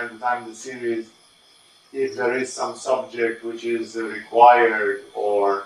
[0.00, 1.10] time to time the series
[1.92, 5.64] if there is some subject which is required or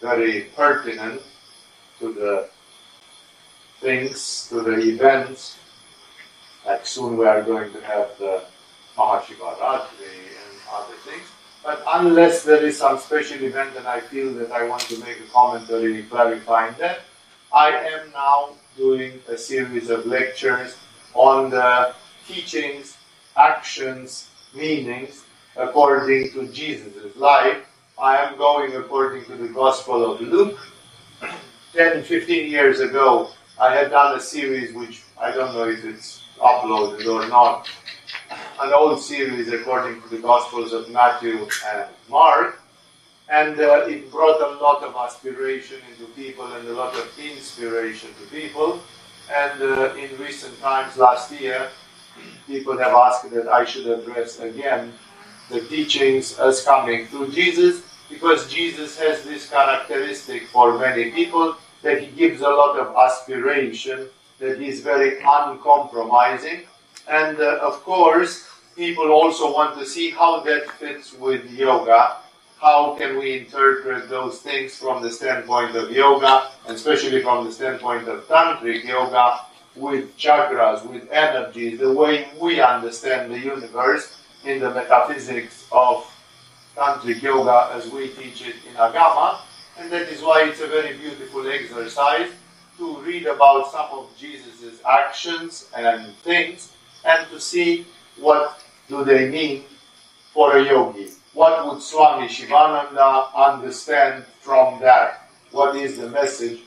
[0.00, 1.22] very pertinent
[1.98, 2.48] to the
[3.80, 5.56] things, to the events.
[6.66, 8.42] Like soon we are going to have the
[8.96, 11.26] Mahashivaratri and other things.
[11.64, 15.20] But unless there is some special event and I feel that I want to make
[15.20, 17.00] a commentary clarifying that,
[17.52, 20.76] I am now doing a series of lectures
[21.14, 21.94] on the
[22.26, 22.96] teachings,
[23.36, 25.24] actions, meanings
[25.56, 27.58] according to Jesus' life.
[27.98, 30.58] I am going according to the Gospel of Luke.
[31.74, 33.30] 10, 15 years ago,
[33.60, 37.68] I had done a series which I don't know if it's uploaded or not,
[38.60, 42.60] an old series according to the Gospels of Matthew and Mark,
[43.28, 48.10] and uh, it brought a lot of aspiration into people and a lot of inspiration
[48.20, 48.80] to people.
[49.32, 51.68] And uh, in recent times, last year,
[52.50, 54.92] people have asked that I should address again
[55.50, 62.02] the teachings as coming through Jesus, because Jesus has this characteristic for many people that
[62.02, 64.08] he gives a lot of aspiration,
[64.40, 66.62] that he's very uncompromising.
[67.08, 68.32] And uh, of course,
[68.76, 72.16] people also want to see how that fits with yoga.
[72.60, 77.52] How can we interpret those things from the standpoint of yoga, and especially from the
[77.52, 79.40] standpoint of tantric yoga,
[79.80, 86.06] with chakras, with energies, the way we understand the universe in the metaphysics of
[86.76, 89.40] tantric yoga as we teach it in Agama.
[89.78, 92.30] And that is why it's a very beautiful exercise
[92.78, 96.72] to read about some of Jesus' actions and things
[97.04, 97.86] and to see
[98.18, 99.64] what do they mean
[100.32, 101.08] for a yogi?
[101.32, 105.30] What would Swami Shivananda understand from that?
[105.52, 106.60] What is the message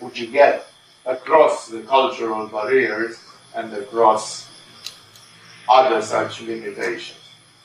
[0.00, 0.71] which you get
[1.06, 3.18] across the cultural barriers
[3.54, 4.50] and across
[5.68, 7.18] other such limitations?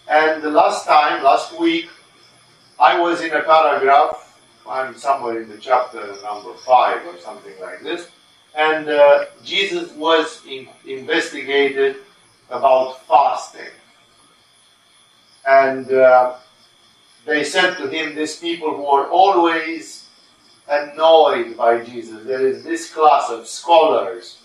[0.08, 1.90] And the last time, last week,
[2.80, 4.40] I was in a paragraph,
[4.70, 8.10] I'm somewhere in the chapter number five or something like this,
[8.56, 11.98] and uh, Jesus was in, investigated
[12.50, 13.74] about fasting.
[15.48, 16.36] And uh,
[17.26, 20.07] they said to him, These people who are always
[20.70, 24.40] annoyed by Jesus, there is this class of scholars,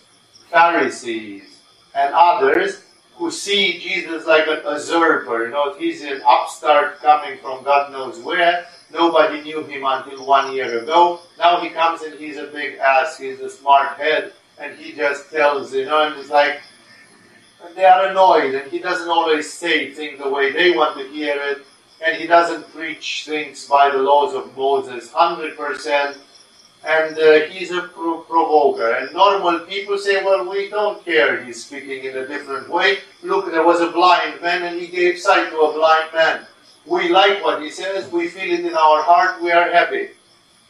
[0.50, 1.58] Pharisees,
[1.94, 2.82] and others
[3.16, 5.46] who see Jesus like an usurper.
[5.46, 8.66] You know, he's an upstart coming from God knows where.
[8.92, 11.20] Nobody knew him until one year ago.
[11.38, 15.30] Now he comes and he's a big ass, he's a smart head, and he just
[15.30, 16.60] tells, you know, and it's like,
[17.64, 21.08] and they are annoyed, and he doesn't always say things the way they want to
[21.08, 21.64] hear it,
[22.04, 26.16] and he doesn't preach things by the laws of Moses 100%,
[26.84, 28.92] and uh, he's a pro- provoker.
[28.94, 32.98] And normal people say, well, we don't care, he's speaking in a different way.
[33.22, 36.46] Look, there was a blind man, and he gave sight to a blind man.
[36.86, 40.10] We like what he says, we feel it in our heart, we are happy.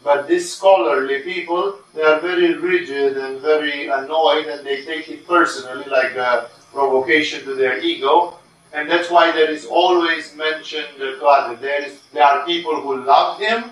[0.04, 5.26] But these scholarly people, they are very rigid and very annoyed, and they take it
[5.26, 8.38] personally, like a provocation to their ego.
[8.74, 10.88] And that's why there is always mentioned
[11.20, 11.60] God.
[11.60, 13.64] There, is, there are people who love Him,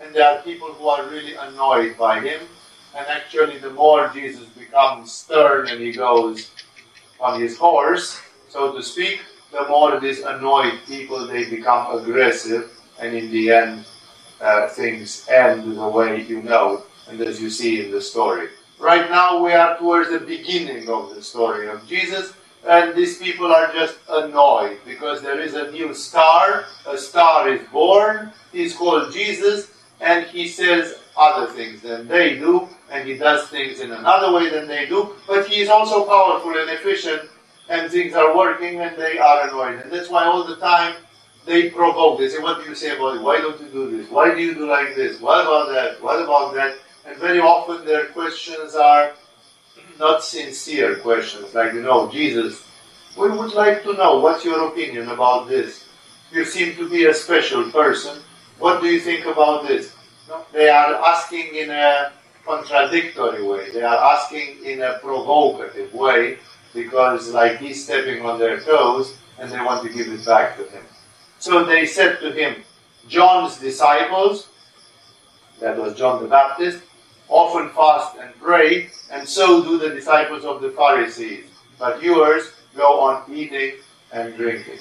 [0.00, 2.40] and there are people who are really annoyed by Him.
[2.96, 6.50] And actually, the more Jesus becomes stern and he goes
[7.20, 9.20] on his horse, so to speak,
[9.52, 12.70] the more these annoyed people they become aggressive,
[13.00, 13.86] and in the end,
[14.40, 18.48] uh, things end the way you know, and as you see in the story.
[18.78, 22.34] Right now, we are towards the beginning of the story of Jesus,
[22.66, 26.64] and these people are just annoyed because there is a new star.
[26.86, 28.32] A star is born.
[28.52, 29.70] He's called Jesus,
[30.00, 34.50] and he says other things than they do, and he does things in another way
[34.50, 35.14] than they do.
[35.26, 37.28] But he is also powerful and efficient,
[37.68, 39.80] and things are working, and they are annoyed.
[39.80, 40.96] And that's why all the time
[41.44, 42.18] they provoke.
[42.18, 43.22] They say, What do you say about it?
[43.22, 44.10] Why don't you do this?
[44.10, 45.20] Why do you do like this?
[45.20, 46.02] What about that?
[46.02, 46.76] What about that?
[47.06, 49.12] And very often their questions are
[49.98, 52.66] not sincere questions, like, you know, Jesus,
[53.16, 55.88] we would like to know what's your opinion about this.
[56.32, 58.20] You seem to be a special person.
[58.58, 59.94] What do you think about this?
[60.28, 62.12] No, they are asking in a
[62.44, 63.70] contradictory way.
[63.70, 66.38] They are asking in a provocative way
[66.72, 70.64] because, like, he's stepping on their toes and they want to give it back to
[70.64, 70.82] him.
[71.38, 72.62] So they said to him,
[73.06, 74.48] John's disciples,
[75.60, 76.82] that was John the Baptist,
[77.28, 81.44] often fast and pray, and so do the disciples of the Pharisees.
[81.78, 83.74] But yours go on eating
[84.12, 84.78] and drinking.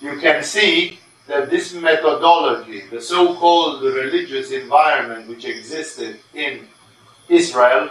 [0.00, 6.68] You can see that this methodology, the so called religious environment which existed in
[7.28, 7.90] Israel,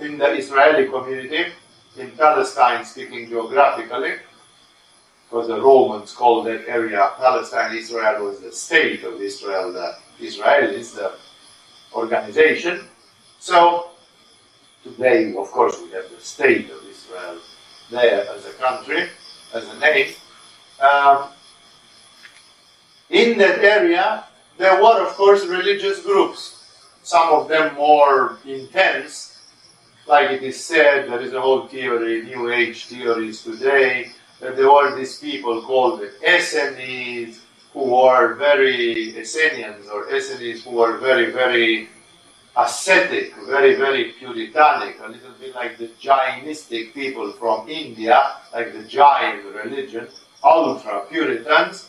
[0.00, 1.52] in the Israeli community,
[1.96, 4.14] in Palestine, speaking geographically,
[5.24, 10.94] because the Romans called that area Palestine, Israel was the state of Israel, the Israelis,
[10.94, 11.12] the
[11.94, 12.86] organization.
[13.44, 13.90] So
[14.82, 17.36] today, of course, we have the state of Israel
[17.90, 19.10] there as a country,
[19.52, 20.14] as a name.
[20.80, 21.28] Um,
[23.10, 24.24] in that area,
[24.56, 26.64] there were, of course, religious groups,
[27.02, 29.38] some of them more intense.
[30.06, 34.72] Like it is said, there is a whole theory, New Age theories today, that there
[34.72, 37.42] were these people called the Essenes,
[37.74, 41.90] who were very Essenians or Essenes, who were very, very
[42.56, 48.84] ascetic, very, very puritanic, a little bit like the Jainistic people from India, like the
[48.84, 50.08] Jain religion,
[50.42, 51.88] ultra Puritans,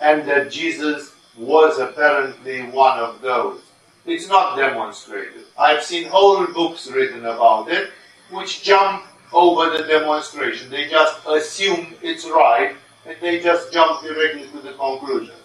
[0.00, 3.60] and that Jesus was apparently one of those.
[4.06, 5.44] It's not demonstrated.
[5.58, 7.90] I've seen whole books written about it,
[8.30, 10.70] which jump over the demonstration.
[10.70, 12.76] They just assume it's right,
[13.06, 15.38] and they just jump directly to the conclusions.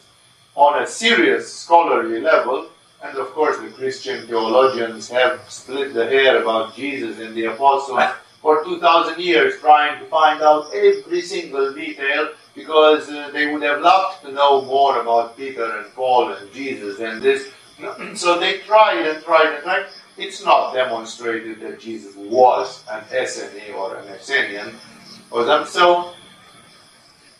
[0.56, 2.69] On a serious scholarly level,
[3.01, 8.01] and of course, the Christian theologians have split the hair about Jesus and the apostles
[8.42, 13.81] for 2,000 years, trying to find out every single detail because uh, they would have
[13.81, 17.51] loved to know more about Peter and Paul and Jesus and this.
[18.16, 19.86] so they tried and tried and tried.
[20.18, 24.74] It's not demonstrated that Jesus was an Essene or an Essenian
[25.31, 25.66] or them.
[25.66, 26.13] So,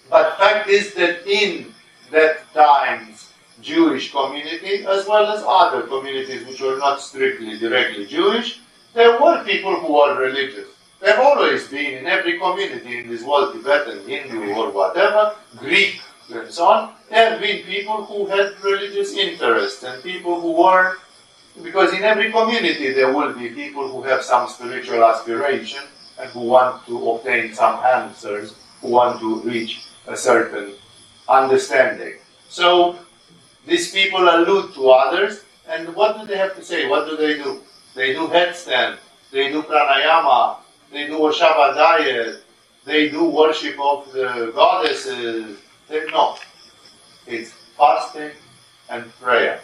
[0.10, 1.74] but fact is that in
[2.12, 3.29] that times
[3.62, 8.60] Jewish community, as well as other communities which were not strictly directly Jewish,
[8.94, 10.68] there were people who were religious.
[11.00, 16.02] There have always been in every community in this world, Tibetan, Hindu, or whatever, Greek,
[16.32, 20.98] and so on, there have been people who had religious interests and people who were,
[21.64, 25.82] because in every community there will be people who have some spiritual aspiration
[26.20, 30.74] and who want to obtain some answers, who want to reach a certain
[31.28, 32.16] understanding.
[32.50, 33.00] So
[33.70, 36.88] these people allude to others, and what do they have to say?
[36.90, 37.62] What do they do?
[37.96, 38.98] They do headstand,
[39.32, 40.58] they do pranayama,
[40.92, 42.44] they do a Shabbat diet,
[42.86, 45.60] they do worship of the goddesses.
[45.88, 46.38] They, no.
[47.28, 48.32] It's fasting
[48.90, 49.62] and prayer.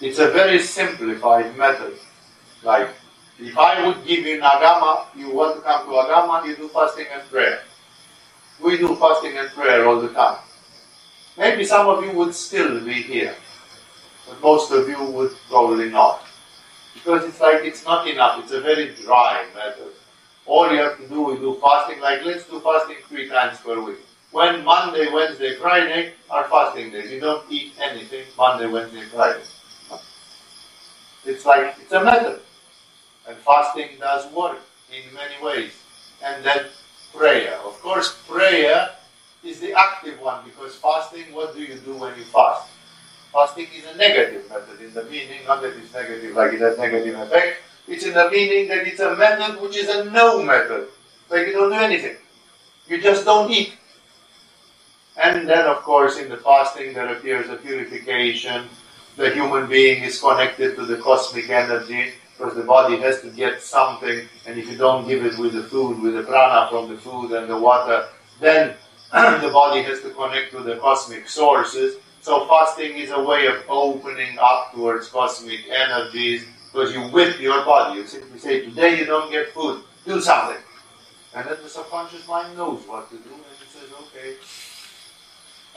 [0.00, 1.98] It's a very simplified method.
[2.62, 2.90] Like,
[3.40, 7.06] if I would give you Agama, you want to come to Agama, you do fasting
[7.12, 7.62] and prayer.
[8.62, 10.38] We do fasting and prayer all the time.
[11.38, 13.34] Maybe some of you would still be here,
[14.28, 16.24] but most of you would probably not.
[16.94, 19.92] Because it's like it's not enough, it's a very dry method.
[20.46, 23.80] All you have to do is do fasting, like let's do fasting three times per
[23.80, 23.98] week.
[24.32, 27.10] When Monday, Wednesday, Friday are fasting days.
[27.12, 29.42] You don't eat anything Monday, Wednesday, Friday.
[31.24, 32.40] It's like it's a method.
[33.28, 34.58] And fasting does work
[34.90, 35.72] in many ways.
[36.24, 36.66] And then
[37.14, 37.54] prayer.
[37.64, 38.90] Of course, prayer
[39.44, 42.68] is the active one because fasting, what do you do when you fast?
[43.32, 46.78] Fasting is a negative method in the meaning, not that it's negative like it has
[46.78, 50.88] negative effect, it's in the meaning that it's a method which is a no method.
[51.30, 52.16] Like you don't do anything.
[52.88, 53.74] You just don't eat.
[55.20, 58.68] And then, of course, in the fasting there appears a purification.
[59.16, 63.60] The human being is connected to the cosmic energy because the body has to get
[63.60, 66.96] something, and if you don't give it with the food, with the prana from the
[66.96, 68.06] food and the water,
[68.40, 68.74] then
[69.12, 71.96] the body has to connect to the cosmic sources.
[72.20, 77.64] So fasting is a way of opening up towards cosmic energies because you whip your
[77.64, 78.00] body.
[78.00, 80.62] You simply say, today you don't get food, do something.
[81.34, 84.34] And then the subconscious mind knows what to do and it says, okay,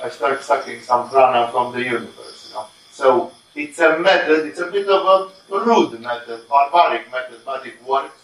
[0.03, 2.47] I start sucking some prana from the universe.
[2.49, 2.65] You know?
[2.91, 7.81] So it's a method, it's a bit of a rude method, barbaric method, but it
[7.85, 8.20] works.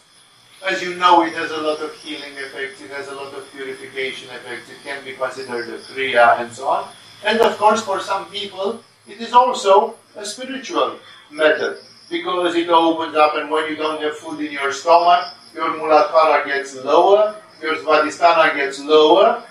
[0.65, 3.49] As you know, it has a lot of healing effects, it has a lot of
[3.51, 6.89] purification effects, it can be considered a kriya and so on.
[7.23, 10.97] And of course, for some people, it is also a spiritual
[11.31, 11.77] method
[12.09, 16.45] because it opens up, and when you don't have food in your stomach, your muladhara
[16.45, 19.43] gets lower, your svadhisthana gets lower,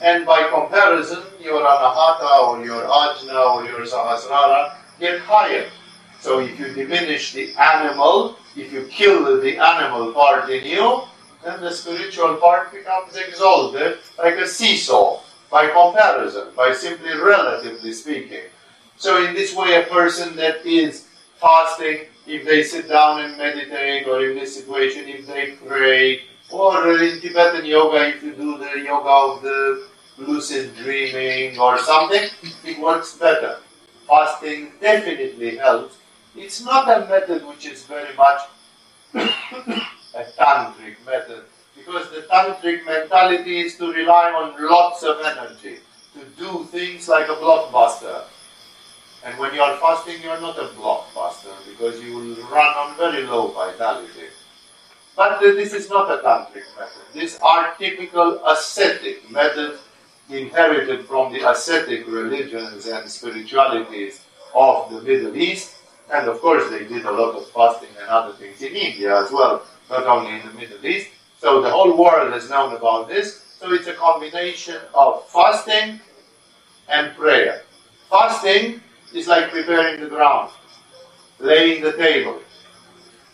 [0.00, 5.68] and by comparison, your anahata or your ajna or your sahasrara get higher.
[6.20, 11.02] So if you diminish the animal, if you kill the animal part in you,
[11.44, 15.20] then the spiritual part becomes exalted like a seesaw
[15.50, 18.44] by comparison, by simply relatively speaking.
[18.96, 21.06] So in this way, a person that is
[21.40, 26.96] fasting, if they sit down and meditate, or in this situation, if they pray, or
[26.98, 32.28] in Tibetan yoga, if you do the yoga of the lucid dreaming or something,
[32.64, 33.58] it works better.
[34.08, 35.96] Fasting definitely helps
[36.36, 38.40] it's not a method which is very much
[39.14, 41.44] a tantric method
[41.76, 45.78] Because the tantric mentality is to rely on lots of energy,
[46.14, 48.24] to do things like a blockbuster.
[49.24, 52.96] And when you are fasting, you are not a blockbuster because you will run on
[52.96, 54.28] very low vitality.
[55.16, 57.02] But this is not a tantric method.
[57.12, 59.80] These are typical ascetic methods
[60.28, 64.20] inherited from the ascetic religions and spiritualities
[64.54, 65.74] of the Middle East.
[66.12, 69.30] And of course, they did a lot of fasting and other things in India as
[69.32, 71.08] well, not only in the Middle East.
[71.38, 73.42] So the whole world has known about this.
[73.58, 76.00] So it's a combination of fasting
[76.88, 77.62] and prayer.
[78.10, 78.80] Fasting
[79.14, 80.50] is like preparing the ground,
[81.38, 82.40] laying the table.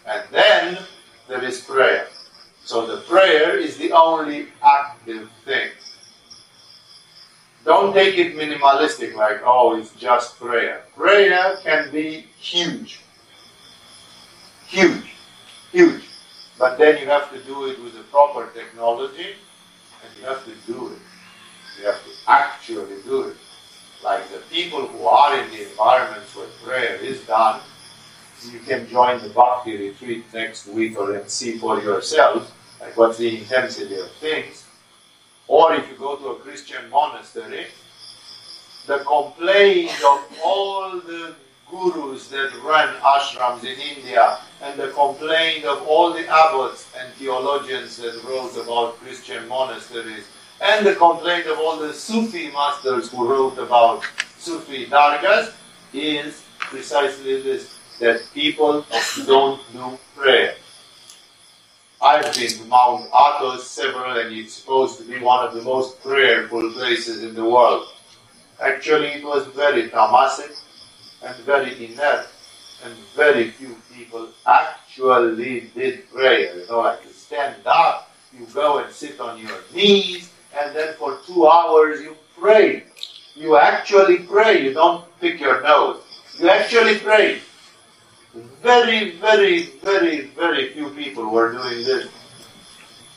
[0.06, 0.78] And then
[1.28, 2.06] there is prayer.
[2.64, 5.70] So the prayer is the only active thing.
[7.64, 10.84] Don't take it minimalistic, like, oh, it's just prayer.
[10.96, 13.00] Prayer can be huge.
[14.66, 15.12] Huge.
[15.70, 16.04] Huge.
[16.58, 19.34] But then you have to do it with the proper technology,
[20.02, 20.98] and you have to do it.
[21.78, 23.36] You have to actually do it.
[24.02, 27.60] Like the people who are in the environments where prayer is done,
[28.50, 33.18] you can join the Bhakti retreat next week or and see for yourself, like what's
[33.18, 34.59] the intensity of things.
[35.50, 37.66] Or if you go to a Christian monastery,
[38.86, 41.34] the complaint of all the
[41.68, 47.96] gurus that run ashrams in India and the complaint of all the abbots and theologians
[47.96, 50.24] that wrote about Christian monasteries
[50.60, 54.04] and the complaint of all the Sufi masters who wrote about
[54.38, 55.52] Sufi dargahs
[55.92, 58.86] is precisely this that people
[59.26, 60.54] don't do prayer.
[62.02, 66.02] I've been to Mount Athos several, and it's supposed to be one of the most
[66.02, 67.88] prayerful places in the world.
[68.58, 70.58] Actually, it was very tamasic
[71.22, 72.26] and very inert,
[72.84, 76.56] and very few people actually did prayer.
[76.56, 80.94] You know, like you stand up, you go and sit on your knees, and then
[80.94, 82.84] for two hours you pray.
[83.34, 84.64] You actually pray.
[84.64, 86.00] You don't pick your nose.
[86.38, 87.40] You actually pray.
[88.34, 92.08] Very, very, very, very few people were doing this.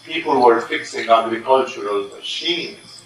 [0.04, 3.04] People were fixing agricultural machines.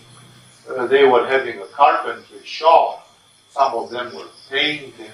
[0.70, 3.10] Uh, they were having a carpentry shop.
[3.50, 5.12] Some of them were painting.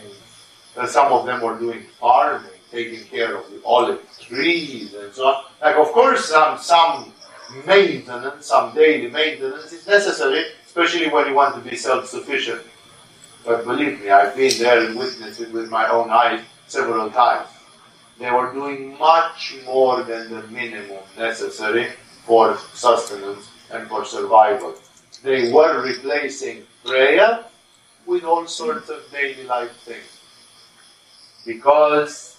[0.77, 5.25] Uh, some of them were doing farming, taking care of the olive trees and so
[5.25, 5.45] on.
[5.61, 7.11] Like, of course, some, some
[7.65, 12.61] maintenance, some daily maintenance is necessary, especially when you want to be self-sufficient.
[13.43, 17.49] But believe me, I've been there and witnessed it with my own eyes several times.
[18.19, 21.89] They were doing much more than the minimum necessary
[22.25, 24.75] for sustenance and for survival.
[25.23, 27.45] They were replacing prayer
[28.05, 30.19] with all sorts of daily life things.
[31.45, 32.37] Because,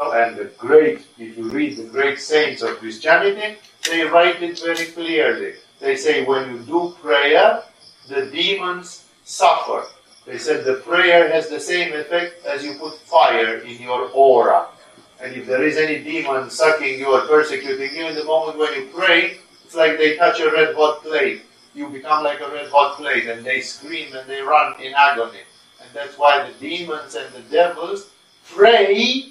[0.00, 3.58] and the great, if you read the great saints of Christianity,
[3.88, 5.54] they write it very clearly.
[5.80, 7.62] They say when you do prayer,
[8.08, 9.86] the demons suffer
[10.26, 14.66] they said the prayer has the same effect as you put fire in your aura.
[15.20, 18.74] And if there is any demon sucking you or persecuting you, in the moment when
[18.74, 21.42] you pray, it's like they touch a red hot plate.
[21.74, 25.46] You become like a red hot plate, and they scream and they run in agony.
[25.80, 28.10] And that's why the demons and the devils
[28.52, 29.26] pray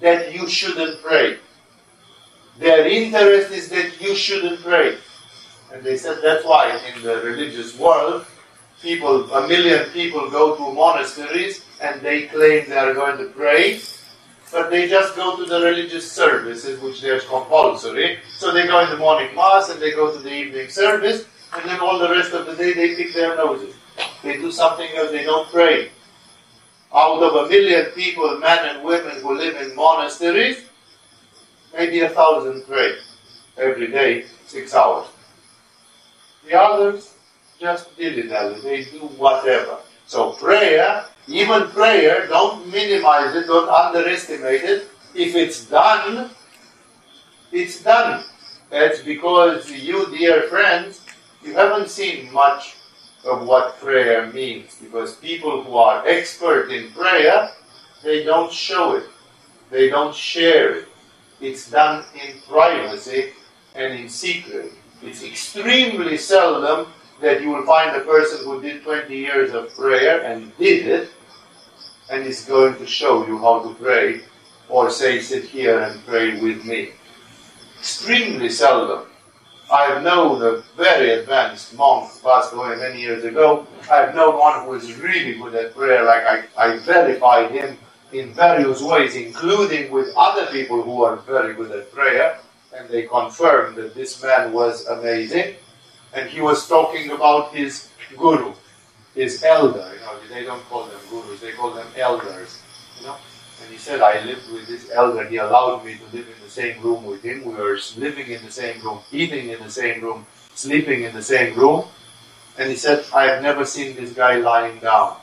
[0.00, 1.38] that you shouldn't pray.
[2.58, 4.96] Their interest is that you shouldn't pray.
[5.72, 8.26] And they said that's why in the religious world,
[8.82, 13.80] people, a million people go to monasteries and they claim they are going to pray,
[14.50, 18.18] but they just go to the religious services, which there's compulsory.
[18.36, 21.24] So they go in the morning mass and they go to the evening service,
[21.54, 23.74] and then all the rest of the day they pick their noses.
[24.22, 25.90] They do something else, they don't pray.
[26.94, 30.64] Out of a million people, men and women who live in monasteries,
[31.72, 32.96] maybe a thousand pray
[33.56, 35.06] every day, six hours.
[36.46, 37.11] The others,
[37.62, 38.60] just dilly-dally.
[38.60, 39.78] They do whatever.
[40.06, 44.88] So prayer, even prayer, don't minimize it, don't underestimate it.
[45.14, 46.30] If it's done,
[47.52, 48.24] it's done.
[48.68, 51.00] That's because you, dear friends,
[51.44, 52.76] you haven't seen much
[53.24, 54.76] of what prayer means.
[54.82, 57.50] Because people who are expert in prayer,
[58.02, 59.04] they don't show it.
[59.70, 60.88] They don't share it.
[61.40, 63.30] It's done in privacy
[63.74, 64.72] and in secret.
[65.02, 66.86] It's extremely seldom
[67.22, 71.10] that you will find a person who did 20 years of prayer and did it,
[72.10, 74.22] and is going to show you how to pray,
[74.68, 76.90] or say, sit here and pray with me.
[77.78, 79.06] Extremely seldom.
[79.72, 83.66] I've known a very advanced monk who passed away many years ago.
[83.90, 87.78] I've known one who is really good at prayer, like I, I verified him
[88.12, 92.38] in various ways, including with other people who are very good at prayer.
[92.74, 95.56] and they confirmed that this man was amazing.
[96.14, 98.52] And he was talking about his guru,
[99.14, 99.92] his elder.
[99.94, 102.62] You know, they don't call them gurus; they call them elders.
[102.98, 103.16] You know.
[103.62, 105.24] And he said, I lived with this elder.
[105.24, 107.44] He allowed me to live in the same room with him.
[107.44, 111.22] We were living in the same room, eating in the same room, sleeping in the
[111.22, 111.84] same room.
[112.58, 115.16] And he said, I have never seen this guy lying down.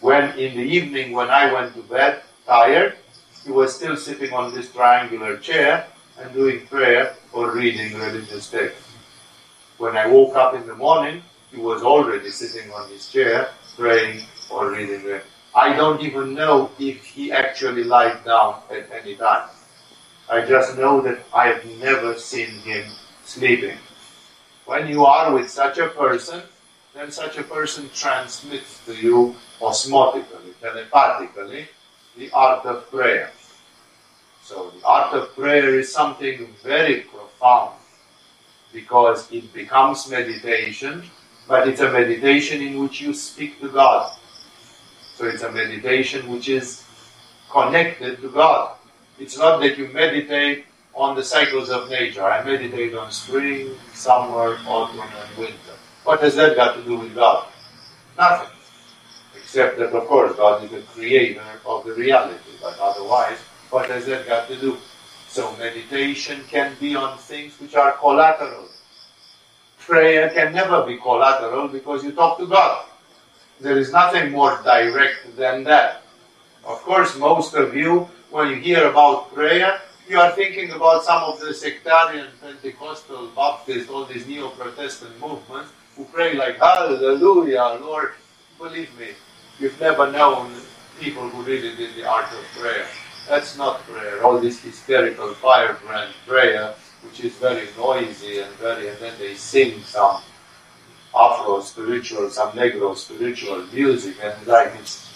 [0.00, 2.96] When in the evening, when I went to bed, tired,
[3.44, 5.86] he was still sitting on this triangular chair
[6.18, 8.91] and doing prayer or reading religious texts.
[9.82, 14.24] When I woke up in the morning, he was already sitting on his chair praying
[14.48, 15.20] or reading.
[15.56, 19.48] I don't even know if he actually lied down at any time.
[20.30, 22.84] I just know that I have never seen him
[23.24, 23.76] sleeping.
[24.66, 26.42] When you are with such a person,
[26.94, 31.66] then such a person transmits to you osmotically, telepathically,
[32.16, 33.32] the art of prayer.
[34.44, 37.81] So the art of prayer is something very profound
[38.72, 41.02] because it becomes meditation,
[41.48, 44.16] but it's a meditation in which you speak to God.
[45.14, 46.84] So it's a meditation which is
[47.50, 48.76] connected to God.
[49.18, 50.64] It's not that you meditate
[50.94, 52.24] on the cycles of nature.
[52.24, 55.76] I meditate on spring, summer, autumn, and winter.
[56.04, 57.48] What has that got to do with God?
[58.18, 58.48] Nothing.
[59.36, 62.38] Except that, of course, God is the creator of the reality.
[62.60, 63.38] But otherwise,
[63.70, 64.78] what has that got to do?
[65.32, 68.68] So meditation can be on things which are collateral.
[69.78, 72.84] Prayer can never be collateral because you talk to God.
[73.58, 76.02] There is nothing more direct than that.
[76.66, 81.22] Of course, most of you, when you hear about prayer, you are thinking about some
[81.22, 88.12] of the sectarian, Pentecostal, Baptist, all these Neo-Protestant movements who pray like, Hallelujah, Lord.
[88.58, 89.08] Believe me,
[89.58, 90.52] you've never known
[91.00, 92.86] people who really did the art of prayer.
[93.28, 94.24] That's not prayer.
[94.24, 99.80] All this hysterical firebrand prayer, which is very noisy and very, and then they sing
[99.82, 100.22] some
[101.14, 105.08] Afro spiritual, some Negro spiritual music, and like it's.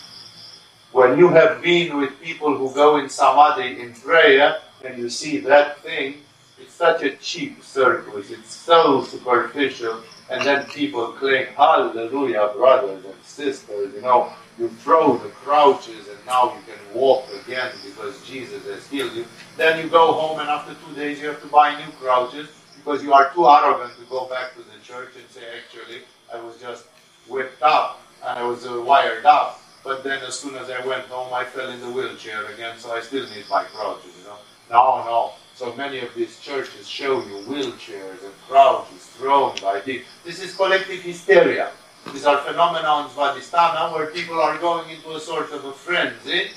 [0.92, 5.38] When you have been with people who go in samadhi in prayer, and you see
[5.40, 6.22] that thing,
[6.58, 8.30] it's such a cheap service.
[8.30, 15.16] It's so superficial, and then people claim, Hallelujah, brothers and sisters, you know, you throw
[15.18, 19.26] the crouches and now you can walk again because Jesus has healed you.
[19.56, 23.02] Then you go home and after two days you have to buy new crouches because
[23.02, 26.56] you are too arrogant to go back to the church and say, actually, I was
[26.60, 26.84] just
[27.28, 29.60] whipped up and I was uh, wired up.
[29.84, 32.92] But then as soon as I went home, I fell in the wheelchair again, so
[32.92, 34.36] I still need my crouches, you know.
[34.70, 35.32] No, no.
[35.54, 40.08] So many of these churches show you wheelchairs and crouches thrown by people.
[40.24, 41.70] This is collective hysteria.
[42.12, 46.50] These are phenomena in Svadhisthana where people are going into a sort of a frenzy,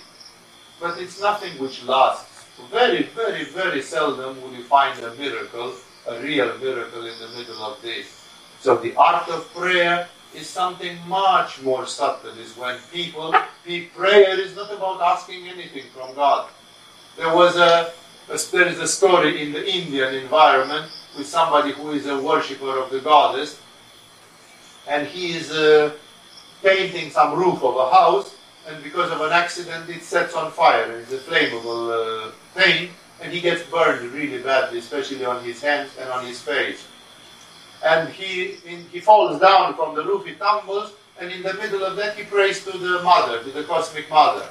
[0.79, 2.45] but it's nothing which lasts.
[2.71, 5.73] Very, very, very seldom will you find a miracle,
[6.07, 8.25] a real miracle in the middle of this.
[8.59, 12.37] So the art of prayer is something much more subtle.
[12.37, 13.33] Is when people,
[13.95, 16.49] prayer is not about asking anything from God.
[17.17, 17.91] There was a,
[18.29, 22.77] a there is a story in the Indian environment with somebody who is a worshipper
[22.77, 23.59] of the goddess,
[24.89, 25.91] and he is uh,
[26.63, 28.35] painting some roof of a house,
[28.67, 30.91] and because of an accident, it sets on fire.
[30.99, 35.91] It's a flammable uh, paint, and he gets burned really badly, especially on his hands
[35.99, 36.87] and on his face.
[37.85, 41.83] And he in, he falls down from the roof, he tumbles, and in the middle
[41.83, 44.45] of that, he prays to the mother, to the cosmic mother,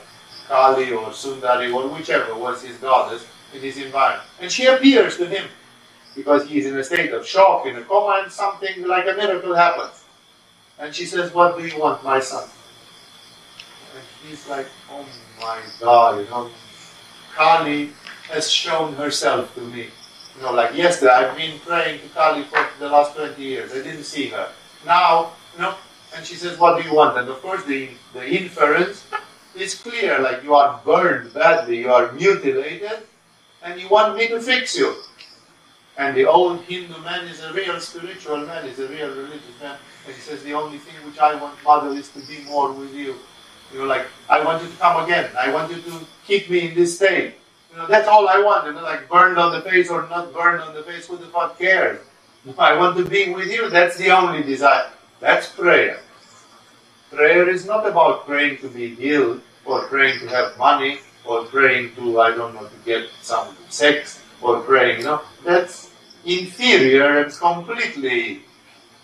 [0.48, 4.28] Kali or Sundari or whichever was his goddess in his environment.
[4.40, 5.46] And she appears to him
[6.14, 9.14] because he is in a state of shock, in a coma, and something like a
[9.14, 9.97] miracle happens.
[10.78, 12.48] And she says, What do you want, my son?
[13.94, 15.04] And he's like, Oh
[15.40, 16.50] my God, you know,
[17.34, 17.90] Kali
[18.30, 19.86] has shown herself to me.
[20.36, 23.72] You know, like yesterday, I've been praying to Kali for the last 20 years.
[23.72, 24.48] I didn't see her.
[24.86, 25.74] Now, you know,
[26.14, 27.18] and she says, What do you want?
[27.18, 29.04] And of course, the, the inference
[29.56, 33.02] is clear like you are burned badly, you are mutilated,
[33.62, 34.94] and you want me to fix you.
[35.96, 39.76] And the old Hindu man is a real spiritual man, is a real religious man.
[40.08, 43.16] He says, The only thing which I want, Mother, is to be more with you.
[43.72, 45.30] You know, like, I want you to come again.
[45.38, 47.34] I want you to keep me in this state.
[47.70, 48.66] You know, that's all I want.
[48.66, 51.26] You know, like burned on the face or not burned on the face, who the
[51.26, 52.00] fuck cares?
[52.46, 54.90] If I want to be with you, that's the only desire.
[55.20, 56.00] That's prayer.
[57.10, 61.94] Prayer is not about praying to be healed or praying to have money or praying
[61.96, 65.04] to, I don't know, to get some sex or praying.
[65.04, 65.90] No, that's
[66.24, 68.42] inferior and completely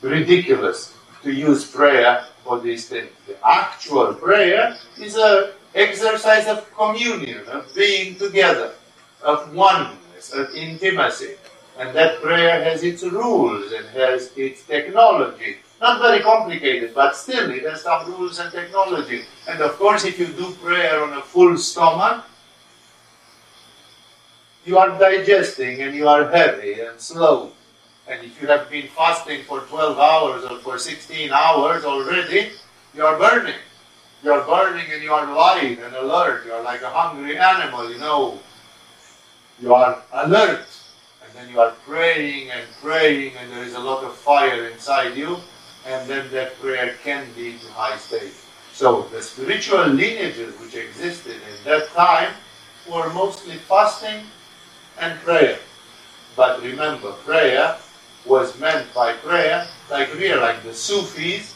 [0.00, 0.93] ridiculous
[1.24, 3.10] to use prayer for these things.
[3.26, 8.74] The actual prayer is an exercise of communion, of being together,
[9.22, 11.34] of oneness, of intimacy.
[11.78, 15.56] And that prayer has its rules and has its technology.
[15.80, 19.24] Not very complicated, but still it has some rules and technology.
[19.48, 22.24] And of course, if you do prayer on a full stomach,
[24.64, 27.53] you are digesting and you are heavy and slow.
[28.06, 32.50] And if you have been fasting for 12 hours or for 16 hours already,
[32.94, 33.56] you are burning.
[34.22, 36.44] You are burning and you are alive and alert.
[36.44, 38.38] You are like a hungry animal, you know.
[39.60, 40.66] You are alert.
[41.24, 45.16] And then you are praying and praying, and there is a lot of fire inside
[45.16, 45.38] you.
[45.86, 48.34] And then that prayer can lead to high state.
[48.72, 52.32] So the spiritual lineages which existed in that time
[52.90, 54.24] were mostly fasting
[54.98, 55.58] and prayer.
[56.36, 57.76] But remember, prayer
[58.26, 61.54] was meant by prayer, like here, like the Sufis,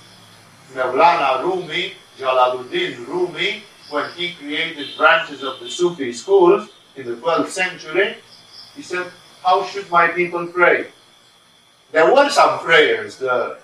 [0.75, 7.49] Mevlana Rumi, Jalaluddin Rumi, when he created branches of the Sufi schools in the 12th
[7.49, 8.17] century,
[8.75, 9.07] he said,
[9.43, 10.89] How should my people pray?
[11.91, 13.59] There were some prayers, the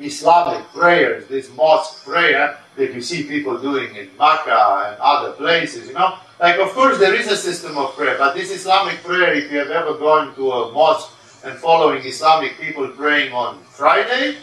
[0.00, 5.86] Islamic prayers, this mosque prayer that you see people doing in Makkah and other places,
[5.86, 6.18] you know.
[6.40, 9.58] Like, of course, there is a system of prayer, but this Islamic prayer, if you
[9.58, 11.12] have ever gone to a mosque
[11.44, 14.36] and following Islamic people praying on Friday,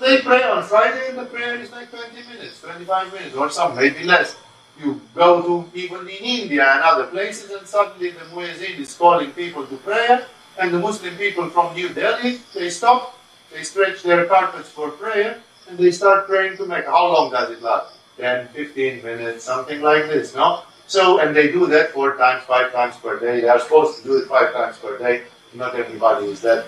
[0.00, 3.76] they pray on Friday and the prayer is like 20 minutes, 25 minutes, or some,
[3.76, 4.36] maybe less.
[4.80, 9.30] You go to even in India and other places, and suddenly the muezzin is calling
[9.32, 10.26] people to prayer,
[10.58, 13.18] and the Muslim people from New Delhi, they stop,
[13.52, 16.90] they stretch their carpets for prayer, and they start praying to Mecca.
[16.90, 17.94] How long does it last?
[18.16, 20.62] 10, 15 minutes, something like this, no?
[20.86, 23.40] So, and they do that four times, five times per day.
[23.40, 25.24] They are supposed to do it five times per day.
[25.54, 26.66] Not everybody is that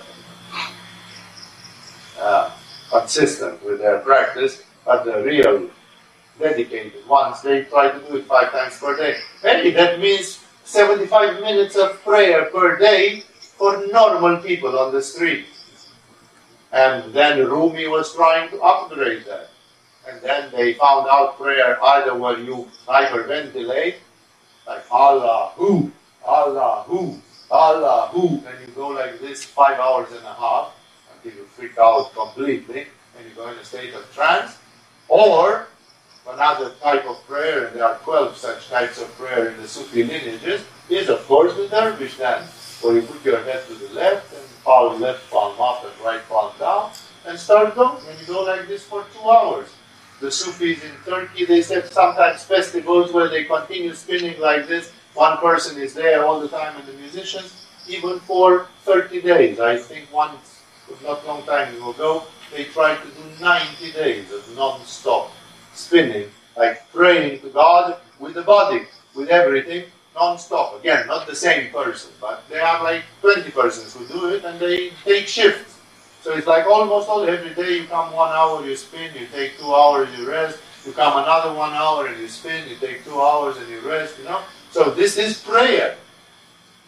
[2.19, 2.51] uh,
[2.89, 5.69] consistent with their practice, but the real
[6.39, 9.17] dedicated ones, they try to do it five times per day.
[9.41, 15.45] Hey, that means 75 minutes of prayer per day for normal people on the street.
[16.71, 19.49] And then Rumi was trying to upgrade that.
[20.09, 23.95] And then they found out prayer either where you hyperventilate
[24.67, 25.91] like Allah who,
[26.25, 27.21] Allah who,
[27.53, 30.73] Allah who, and you go like this five hours and a half
[31.13, 34.57] until you freak out completely and you go in a state of trance,
[35.07, 35.67] or
[36.27, 40.03] another type of prayer, and there are 12 such types of prayer in the Sufi
[40.03, 44.33] lineages, is of course the dervish dance, where you put your head to the left
[44.33, 46.91] and palm left palm up and right palm down
[47.27, 49.69] and start going, and you go like this for two hours.
[50.21, 54.91] The Sufis in Turkey, they said sometimes festivals where they continue spinning like this.
[55.13, 59.59] One person is there all the time, and the musicians, even for 30 days.
[59.59, 60.61] I think once,
[61.03, 65.31] not long time ago, they tried to do 90 days of non-stop
[65.73, 68.83] spinning, like praying to God with the body,
[69.15, 70.79] with everything, non-stop.
[70.79, 74.59] Again, not the same person, but there are like 20 persons who do it, and
[74.59, 75.79] they take shifts.
[76.23, 79.59] So it's like almost all every day you come one hour, you spin, you take
[79.59, 83.19] two hours, you rest, you come another one hour and you spin, you take two
[83.19, 84.41] hours and you rest, you know.
[84.73, 85.95] So this is prayer.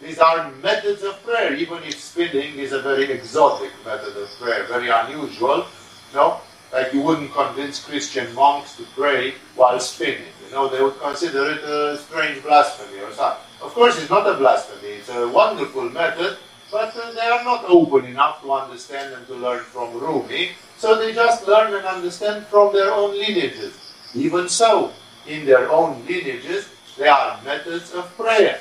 [0.02, 4.64] These are methods of prayer, even if spinning is a very exotic method of prayer,
[4.64, 5.64] very unusual.
[6.12, 6.40] Know,
[6.72, 10.34] like you wouldn't convince Christian monks to pray while spinning.
[10.44, 13.46] You know, they would consider it a strange blasphemy or something.
[13.62, 14.88] Of course, it's not a blasphemy.
[14.98, 16.38] It's a wonderful method
[16.70, 20.98] but uh, they are not open enough to understand and to learn from Rumi, so
[20.98, 23.78] they just learn and understand from their own lineages.
[24.14, 24.92] Even so,
[25.26, 28.60] in their own lineages, there are methods of prayer.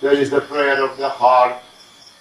[0.00, 1.56] There is the prayer of the heart,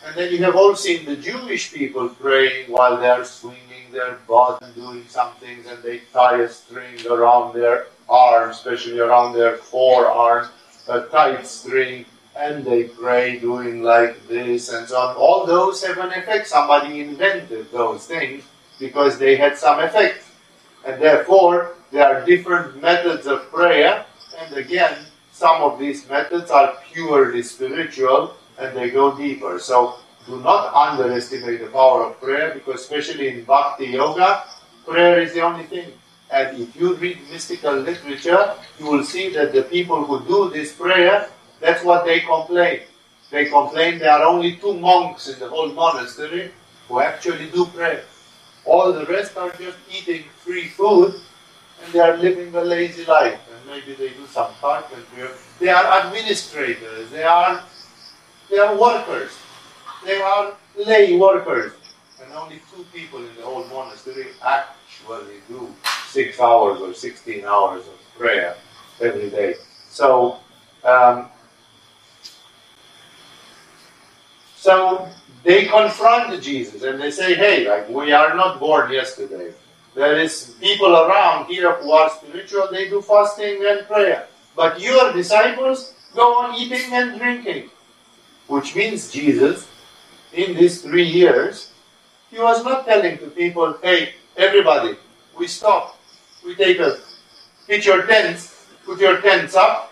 [0.05, 4.17] and then you have all seen the Jewish people praying while they are swinging their
[4.27, 9.33] butt and doing some things, and they tie a string around their arm, especially around
[9.33, 10.49] their forearm,
[10.87, 15.15] a tight string, and they pray doing like this and so on.
[15.15, 16.47] All those have an effect.
[16.47, 18.43] Somebody invented those things
[18.79, 20.23] because they had some effect.
[20.85, 24.05] And therefore, there are different methods of prayer.
[24.39, 25.06] And again,
[25.37, 29.59] some of these methods are purely spiritual and they go deeper.
[29.59, 29.95] So
[30.25, 34.43] do not underestimate the power of prayer because, especially in Bhakti Yoga,
[34.85, 35.93] prayer is the only thing.
[36.31, 40.73] And if you read mystical literature, you will see that the people who do this
[40.73, 42.81] prayer that's what they complain.
[43.31, 46.51] They complain there are only two monks in the whole monastery
[46.87, 48.03] who actually do prayer.
[48.65, 51.15] All the rest are just eating free food
[51.83, 53.39] and they are living a lazy life.
[53.67, 55.27] Maybe they do some carpentry.
[55.59, 57.09] They are administrators.
[57.11, 57.63] They are
[58.49, 59.31] they are workers.
[60.05, 61.73] They are lay workers.
[62.23, 65.73] And only two people in the whole monastery actually do
[66.07, 68.55] six hours or 16 hours of prayer
[69.01, 69.55] every day.
[69.89, 70.39] So
[70.83, 71.29] um,
[74.67, 75.07] So
[75.45, 79.53] they confront Jesus and they say, hey, like we are not born yesterday.
[79.97, 84.27] There is people around here who are spiritual, they do fasting and prayer.
[84.55, 87.71] But your disciples go on eating and drinking.
[88.45, 89.67] Which means Jesus,
[90.33, 91.71] in these three years,
[92.29, 94.97] he was not telling to people, hey, everybody,
[95.35, 95.97] we stop.
[96.45, 96.99] We take a,
[97.65, 99.91] pitch your tents, put your tents up,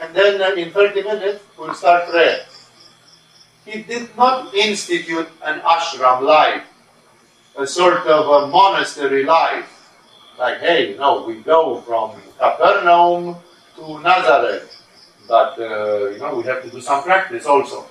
[0.00, 2.46] and then uh, in 30 minutes we'll start prayer.
[3.64, 6.62] He did not institute an ashram life,
[7.58, 9.72] a sort of a monastery life.
[10.38, 13.36] Like, hey, know, we go from Capernaum
[13.76, 14.82] to Nazareth,
[15.26, 17.86] but, uh, you know, we have to do some practice also.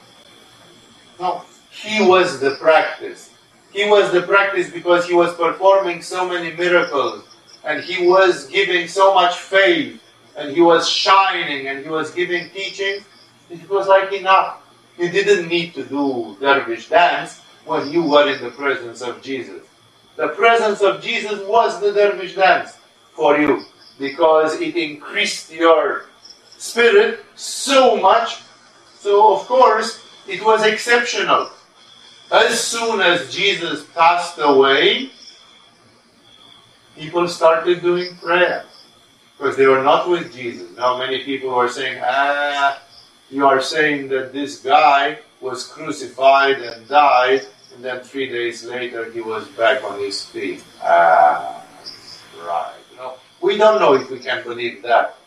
[1.19, 3.31] No, he was the practice.
[3.71, 7.25] He was the practice because he was performing so many miracles
[7.63, 10.01] and he was giving so much faith
[10.37, 13.03] and he was shining and he was giving teaching.
[13.49, 14.61] It was like enough.
[14.97, 19.61] You didn't need to do dervish dance when you were in the presence of Jesus.
[20.15, 22.77] The presence of Jesus was the dervish dance
[23.13, 23.63] for you
[23.99, 26.05] because it increased your
[26.57, 28.41] spirit so much.
[28.99, 31.49] So, of course, it was exceptional.
[32.31, 35.11] As soon as Jesus passed away,
[36.95, 38.65] people started doing prayer
[39.37, 40.75] because they were not with Jesus.
[40.77, 42.81] Now, many people were saying, ah,
[43.29, 47.45] you are saying that this guy was crucified and died,
[47.75, 50.63] and then three days later he was back on his feet.
[50.81, 51.61] Ah,
[52.39, 52.73] right.
[52.91, 55.17] You know, we don't know if we can believe that.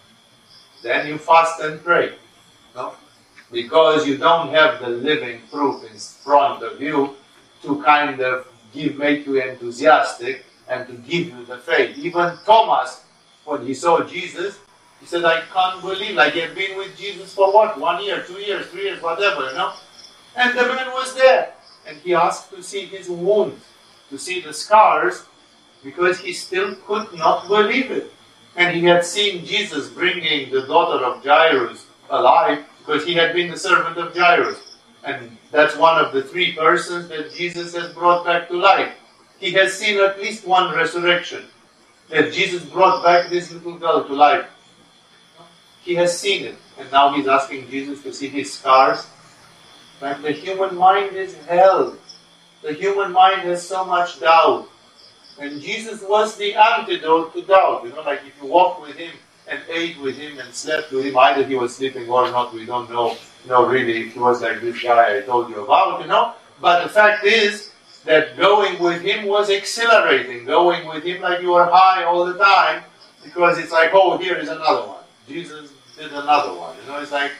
[0.82, 2.14] Then you fast and pray.
[2.74, 2.94] No?
[3.52, 7.16] Because you don't have the living proof in front of you
[7.62, 11.98] to kind of give, make you enthusiastic and to give you the faith.
[11.98, 13.04] Even Thomas,
[13.44, 14.58] when he saw Jesus,
[15.00, 17.78] he said, I can't believe, like had been with Jesus for what?
[17.78, 19.72] One year, two years, three years, whatever, you know?
[20.36, 21.52] And the man was there.
[21.88, 23.64] And he asked to see his wounds,
[24.10, 25.24] to see the scars,
[25.82, 28.12] because he still could not believe it.
[28.56, 33.50] And he had seen Jesus bringing the daughter of Jairus alive, because he had been
[33.50, 34.76] the servant of Jairus.
[35.04, 38.92] And that's one of the three persons that Jesus has brought back to life.
[39.38, 41.44] He has seen at least one resurrection.
[42.10, 44.46] That Jesus brought back this little girl to life.
[45.82, 46.56] He has seen it.
[46.78, 49.06] And now he's asking Jesus to see his scars.
[50.00, 51.96] But the human mind is hell.
[52.62, 54.68] The human mind has so much doubt.
[55.40, 57.84] And Jesus was the antidote to doubt.
[57.84, 59.12] You know, like if you walk with him
[59.46, 62.66] and ate with him and slept with him, either he was sleeping or not, we
[62.66, 63.16] don't know.
[63.46, 66.34] Know, really, if he was like this guy I told you about, you know.
[66.60, 67.70] But the fact is
[68.04, 70.44] that going with him was exhilarating.
[70.44, 72.82] Going with him like you were high all the time,
[73.24, 75.04] because it's like, oh, here is another one.
[75.28, 76.76] Jesus did another one.
[76.82, 77.32] You know, it's like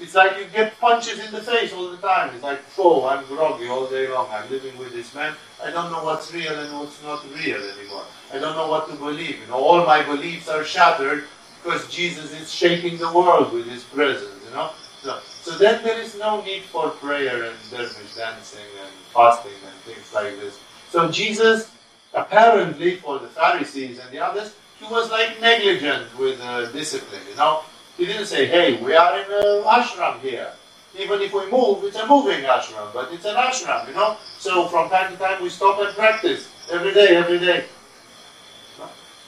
[0.00, 2.34] it's like you get punches in the face all the time.
[2.34, 4.28] It's like, oh, I'm groggy all day long.
[4.30, 5.34] I'm living with this man.
[5.62, 8.04] I don't know what's real and what's not real anymore.
[8.32, 9.40] I don't know what to believe.
[9.40, 11.24] You know, all my beliefs are shattered
[11.62, 14.44] because Jesus is shaking the world with his presence.
[14.48, 14.70] You know,
[15.02, 19.74] so so then there is no need for prayer and dervish dancing and fasting and
[19.82, 20.60] things like this.
[20.90, 21.70] So Jesus,
[22.14, 27.22] apparently, for the Pharisees and the others, he was like negligent with uh, discipline.
[27.30, 27.62] You know,
[27.98, 30.52] he didn't say, hey, we are in an ashram here.
[30.98, 34.16] Even if we move, it's a moving ashram, but it's an ashram, you know?
[34.38, 36.48] So from time to time we stop and practice.
[36.70, 37.64] Every day, every day.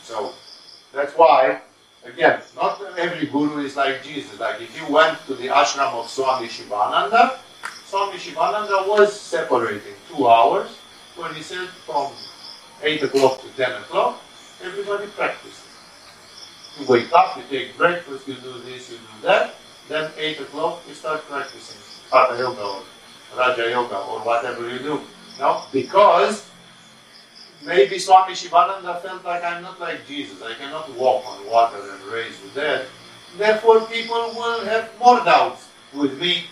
[0.04, 0.32] So
[0.92, 1.60] that's why,
[2.04, 4.38] again, not every guru is like Jesus.
[4.38, 7.40] Like if you went to the ashram of Swami Shivananda,
[7.86, 10.70] Swami Shivananda was separating two hours
[11.16, 12.12] when he said from
[12.82, 14.22] 8 o'clock to 10 o'clock,
[14.62, 15.69] everybody practiced.
[16.78, 19.54] You wake up, you take breakfast, you do this, you do that.
[19.88, 21.80] Then 8 o'clock, you start practicing
[22.12, 22.82] Hatha Yoga or
[23.36, 25.00] Raja Yoga or whatever you do.
[25.38, 25.62] No?
[25.72, 26.48] Because
[27.64, 30.42] maybe Swami Shivananda felt like I'm not like Jesus.
[30.42, 32.86] I cannot walk on water and raise the dead.
[33.36, 36.44] Therefore, people will have more doubts with me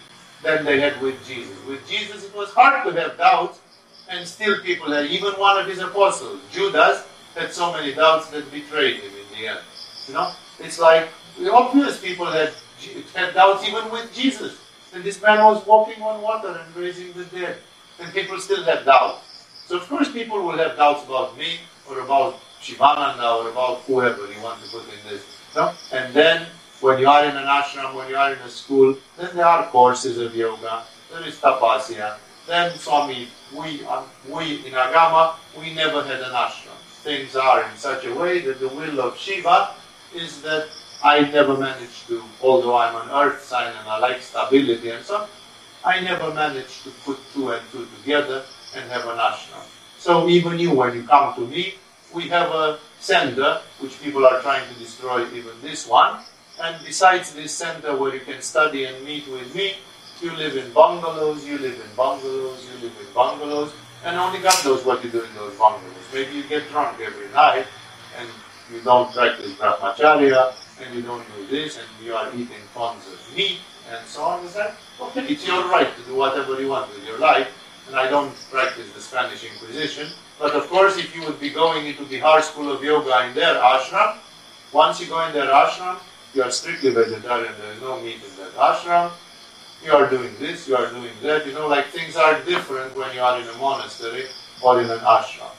[0.43, 1.57] than they had with Jesus.
[1.67, 3.61] With Jesus, it was hard to have doubts,
[4.09, 5.07] and still people had.
[5.07, 9.49] Even one of his apostles, Judas, had so many doubts that betrayed him in the
[9.49, 9.61] end.
[10.09, 12.53] You know, it's like the obvious people had,
[13.15, 14.59] had doubts even with Jesus.
[14.95, 17.59] And this man was walking on water and raising the dead.
[18.01, 19.47] And people still had doubts.
[19.67, 24.27] So of course people will have doubts about me or about Shivananda or about whoever
[24.33, 25.25] you want to put in this.
[25.55, 25.75] No?
[25.93, 26.47] And then
[26.81, 29.67] when you are in an ashram, when you are in a school, then there are
[29.67, 30.85] courses of yoga.
[31.13, 32.17] There is tapasya.
[32.47, 36.79] Then Swami, we, uh, we in Agama, we never had an ashram.
[37.03, 39.75] Things are in such a way that the will of Shiva
[40.15, 40.69] is that
[41.03, 45.19] I never managed to, although I'm an earth sign and I like stability and so
[45.19, 45.29] on,
[45.85, 48.45] I never managed to put two and two together
[48.75, 49.65] and have an ashram.
[49.99, 51.75] So even you, when you come to me,
[52.13, 56.21] we have a center which people are trying to destroy, even this one.
[56.61, 59.75] And besides this center where you can study and meet with me,
[60.21, 63.73] you live in bungalows, you live in bungalows, you live in bungalows,
[64.05, 65.95] and only God knows what you do in those bungalows.
[66.13, 67.67] Maybe you get drunk every night
[68.19, 68.29] and
[68.73, 73.37] you don't practice brahmacharya and you don't do this and you are eating tons of
[73.37, 73.59] meat
[73.91, 74.45] and so on.
[74.45, 75.27] Is that okay?
[75.27, 77.49] It's your right to do whatever you want with your life.
[77.89, 80.09] And I don't practice the Spanish Inquisition.
[80.39, 83.35] But of course, if you would be going into the Bihar School of Yoga in
[83.35, 84.19] their ashram,
[84.73, 85.99] once you go in their ashram,
[86.35, 87.55] you are strictly vegetarian.
[87.59, 89.11] There is no meat in that ashram.
[89.83, 91.47] You are doing this, you are doing that.
[91.47, 94.25] You know, like things are different when you are in a monastery
[94.61, 95.55] or in an ashram.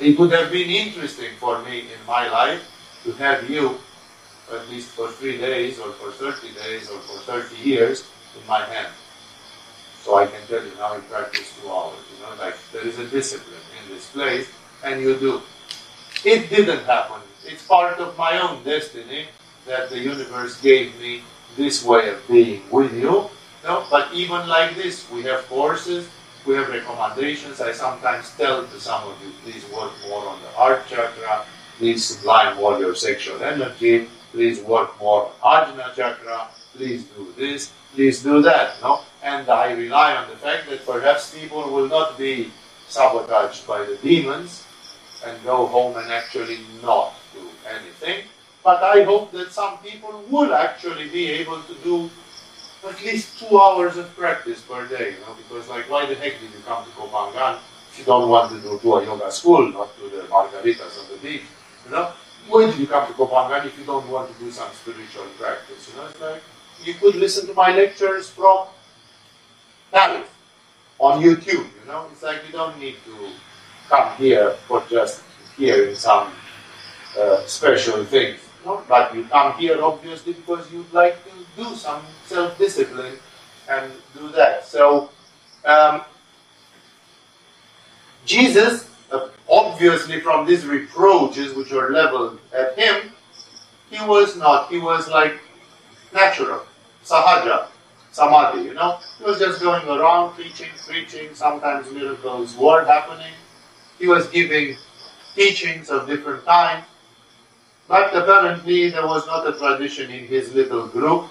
[0.00, 2.62] It would have been interesting for me in my life
[3.04, 3.78] to have you,
[4.52, 8.04] at least for three days or for 30 days or for 30 years,
[8.38, 8.92] in my hand.
[10.02, 11.96] So I can tell you now you practice two hours.
[12.12, 14.48] You know, like there is a discipline in this place,
[14.84, 15.40] and you do.
[16.24, 17.20] It didn't happen.
[17.46, 19.26] It's part of my own destiny
[19.66, 21.22] that the universe gave me
[21.56, 23.30] this way of being with you.
[23.62, 26.08] No, but even like this, we have courses,
[26.46, 27.60] we have recommendations.
[27.60, 31.44] I sometimes tell to some of you, please work more on the heart chakra,
[31.78, 37.72] please sublime all your sexual energy, please work more on Ajna chakra, please do this,
[37.94, 38.80] please do that.
[38.82, 39.00] No?
[39.22, 42.50] And I rely on the fact that perhaps people will not be
[42.88, 44.64] sabotaged by the demons
[45.24, 48.24] and go home and actually not do anything.
[48.62, 52.10] But I hope that some people will actually be able to do
[52.86, 56.40] at least two hours of practice per day, you know, because like why the heck
[56.40, 57.58] did you come to Koh Phangan
[57.90, 61.10] if you don't want to go to a yoga school, not to the margaritas on
[61.12, 61.42] the beach,
[61.84, 62.12] you know?
[62.48, 65.24] Why did you come to Koh Phangan if you don't want to do some spiritual
[65.38, 65.90] practice?
[65.90, 66.42] You know, it's like
[66.82, 68.66] you could listen to my lectures from
[69.90, 70.28] Paris
[70.98, 72.06] on YouTube, you know?
[72.12, 73.30] It's like you don't need to
[73.88, 75.22] come here for just
[75.56, 76.32] hearing some
[77.18, 78.40] uh, special things.
[78.64, 78.82] No?
[78.88, 83.18] But you come here obviously because you'd like to do some self-discipline
[83.68, 84.64] and do that.
[84.64, 85.10] So
[85.64, 86.02] um,
[88.24, 93.12] Jesus, uh, obviously from these reproaches which were leveled at him,
[93.90, 94.70] he was not.
[94.70, 95.38] He was like
[96.12, 96.62] natural,
[97.04, 97.66] sahaja,
[98.12, 98.62] samadhi.
[98.64, 101.34] You know, he was just going around preaching, preaching.
[101.34, 103.32] Sometimes miracles were happening.
[103.98, 104.76] He was giving
[105.36, 106.84] teachings of different kinds.
[107.88, 111.28] But apparently there was not a tradition in his little group,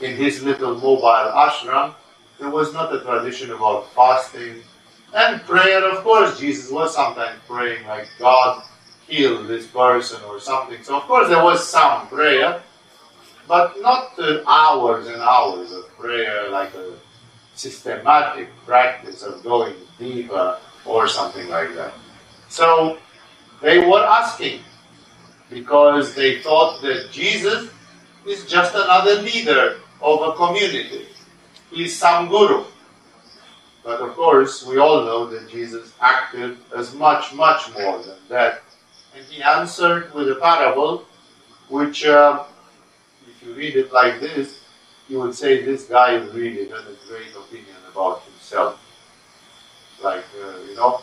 [0.00, 1.94] in his little mobile ashram.
[2.38, 4.62] There was not a tradition about fasting
[5.14, 5.84] and prayer.
[5.90, 8.62] Of course, Jesus was sometimes praying like, God,
[9.06, 10.82] heal this person or something.
[10.82, 12.62] So of course there was some prayer,
[13.46, 16.94] but not uh, hours and hours of prayer like a
[17.54, 21.92] systematic practice of going deeper or something like that.
[22.48, 22.98] So
[23.60, 24.60] they were asking,
[25.52, 27.70] because they thought that Jesus
[28.26, 31.06] is just another leader of a community.
[31.70, 32.64] He's some guru.
[33.84, 38.62] But of course, we all know that Jesus acted as much, much more than that.
[39.14, 41.04] And he answered with a parable,
[41.68, 42.44] which, uh,
[43.28, 44.60] if you read it like this,
[45.08, 48.78] you would say this guy really had a great opinion about himself.
[50.02, 51.02] Like, uh, you know,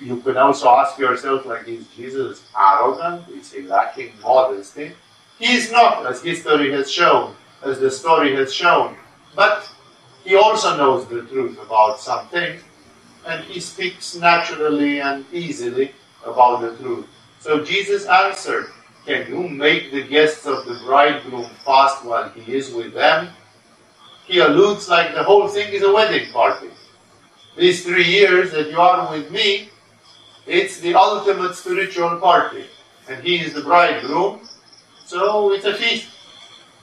[0.00, 3.28] you can also ask yourself, like, is Jesus arrogant?
[3.28, 4.92] Is he lacking modesty?
[5.38, 8.96] He is not, as history has shown, as the story has shown.
[9.34, 9.68] But
[10.24, 12.62] he also knows the truth about some things,
[13.26, 15.92] and he speaks naturally and easily
[16.24, 17.06] about the truth.
[17.40, 18.66] So Jesus answered,
[19.04, 23.28] Can you make the guests of the bridegroom fast while he is with them?
[24.26, 26.70] He alludes like the whole thing is a wedding party.
[27.56, 29.70] These three years that you are with me,
[30.46, 32.64] it's the ultimate spiritual party.
[33.08, 34.40] And he is the bridegroom,
[35.06, 36.08] so it's a feast.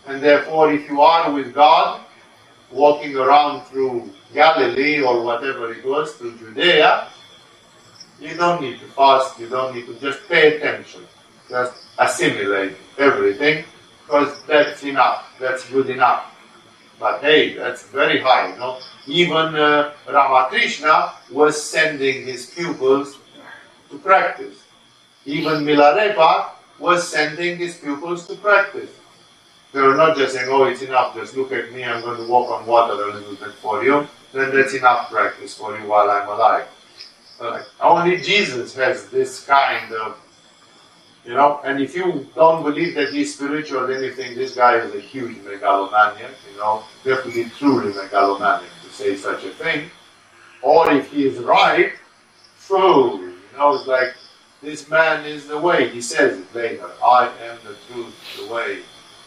[0.07, 2.01] And therefore, if you are with God,
[2.71, 7.07] walking around through Galilee or whatever it was, through Judea,
[8.19, 11.01] you don't need to fast, you don't need to just pay attention.
[11.49, 13.65] Just assimilate everything,
[14.05, 16.32] because that's enough, that's good enough.
[17.03, 18.79] But hey, that's very high, you know.
[19.07, 23.17] Even uh, Ramakrishna was sending his pupils
[23.89, 24.63] to practice.
[25.25, 28.89] Even Milarepa was sending his pupils to practice.
[29.73, 32.27] They were not just saying, oh, it's enough, just look at me, I'm going to
[32.31, 36.09] walk on water a little bit for you, then that's enough practice for you while
[36.09, 36.67] I'm alive.
[37.81, 40.17] Only Jesus has this kind of,
[41.25, 44.93] you know, and if you don't believe that he's spiritual or anything, this guy is
[44.93, 46.83] a huge megalomaniac, you know.
[47.05, 49.89] You have to be truly megalomaniac to say such a thing.
[50.61, 51.93] Or if he is right,
[52.67, 53.19] true.
[53.19, 54.15] You know, it's like
[54.61, 55.87] this man is the way.
[55.89, 56.89] He says it later.
[57.03, 58.79] I am the truth, the way.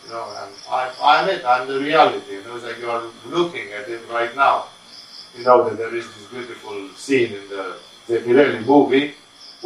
[0.05, 1.45] You know, I'm, I'm it.
[1.47, 2.33] I'm the reality.
[2.33, 4.67] You know, it's like you are looking at it right now.
[5.37, 7.77] You know that there is this beautiful scene in the
[8.07, 9.15] Zeffirelli movie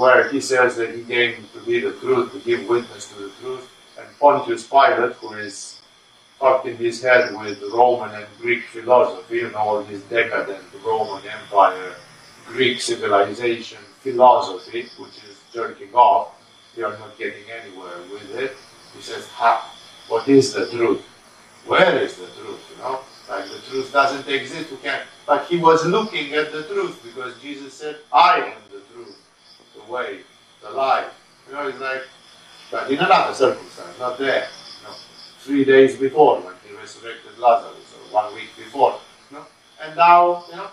[0.00, 3.30] where he says that he came to be the truth, to give witness to the
[3.38, 3.68] truth.
[3.98, 5.82] And Pontius Pilate, who is
[6.38, 11.22] fucked in his head with Roman and Greek philosophy, you know, all this decadent Roman
[11.28, 11.92] Empire,
[12.46, 16.28] Greek civilization philosophy, which is jerking off,
[16.74, 18.52] you are not getting anywhere with it.
[18.96, 19.70] He says, ha,
[20.08, 21.02] what is the truth?
[21.66, 23.00] Where is the truth, you know?
[23.28, 25.04] Like the truth doesn't exist, we can't.
[25.26, 28.69] But he was looking at the truth because Jesus said, I am
[29.90, 30.20] way,
[30.62, 31.12] the life.
[31.48, 32.02] You know, it's like,
[32.70, 34.46] but in another circumstance, not there
[35.40, 39.00] three days before when he resurrected Lazarus, or one week before.
[39.30, 39.46] You know?
[39.82, 40.68] And now, you know,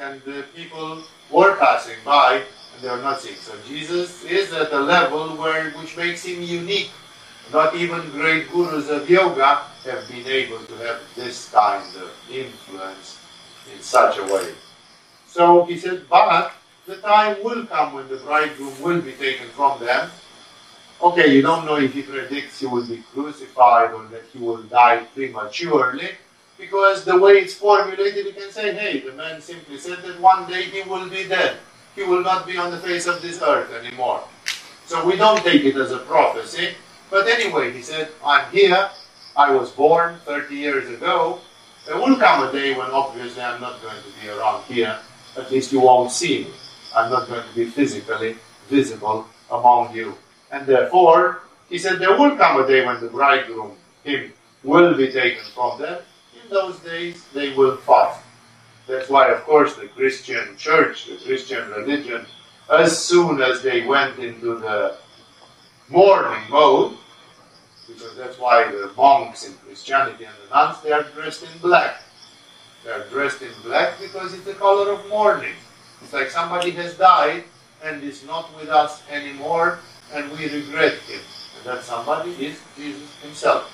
[0.00, 2.42] and the people were passing by
[2.74, 3.36] and they were not seeing.
[3.36, 6.90] So Jesus is at a level where which makes him unique.
[7.52, 13.20] Not even great gurus of yoga have been able to have this kind of influence
[13.72, 14.52] in such a way.
[15.28, 16.52] So he said, but
[16.86, 20.10] the time will come when the bridegroom will be taken from them
[21.02, 24.62] okay, you don't know if he predicts he will be crucified or that he will
[24.62, 26.10] die prematurely,
[26.58, 30.48] because the way it's formulated, you can say, hey, the man simply said that one
[30.48, 31.58] day he will be dead.
[31.94, 34.22] He will not be on the face of this earth anymore.
[34.86, 36.74] So we don't take it as a prophecy.
[37.10, 38.90] But anyway, he said, I'm here.
[39.36, 41.40] I was born 30 years ago.
[41.86, 44.98] There will come a day when obviously I'm not going to be around here.
[45.36, 46.50] At least you won't see me.
[46.94, 48.36] I'm not going to be physically
[48.68, 50.14] visible among you.
[50.50, 53.72] And therefore, he said, there will come a day when the bridegroom,
[54.04, 54.32] him,
[54.62, 56.02] will be taken from them.
[56.42, 58.20] In those days, they will fast.
[58.86, 62.24] That's why, of course, the Christian church, the Christian religion,
[62.70, 64.96] as soon as they went into the
[65.88, 66.96] mourning mode,
[67.86, 72.02] because that's why the monks in Christianity and the nuns, they are dressed in black.
[72.84, 75.54] They are dressed in black because it's the color of mourning.
[76.02, 77.44] It's like somebody has died
[77.84, 79.78] and is not with us anymore,
[80.12, 81.20] and we regret him.
[81.56, 83.72] And that somebody is Jesus himself.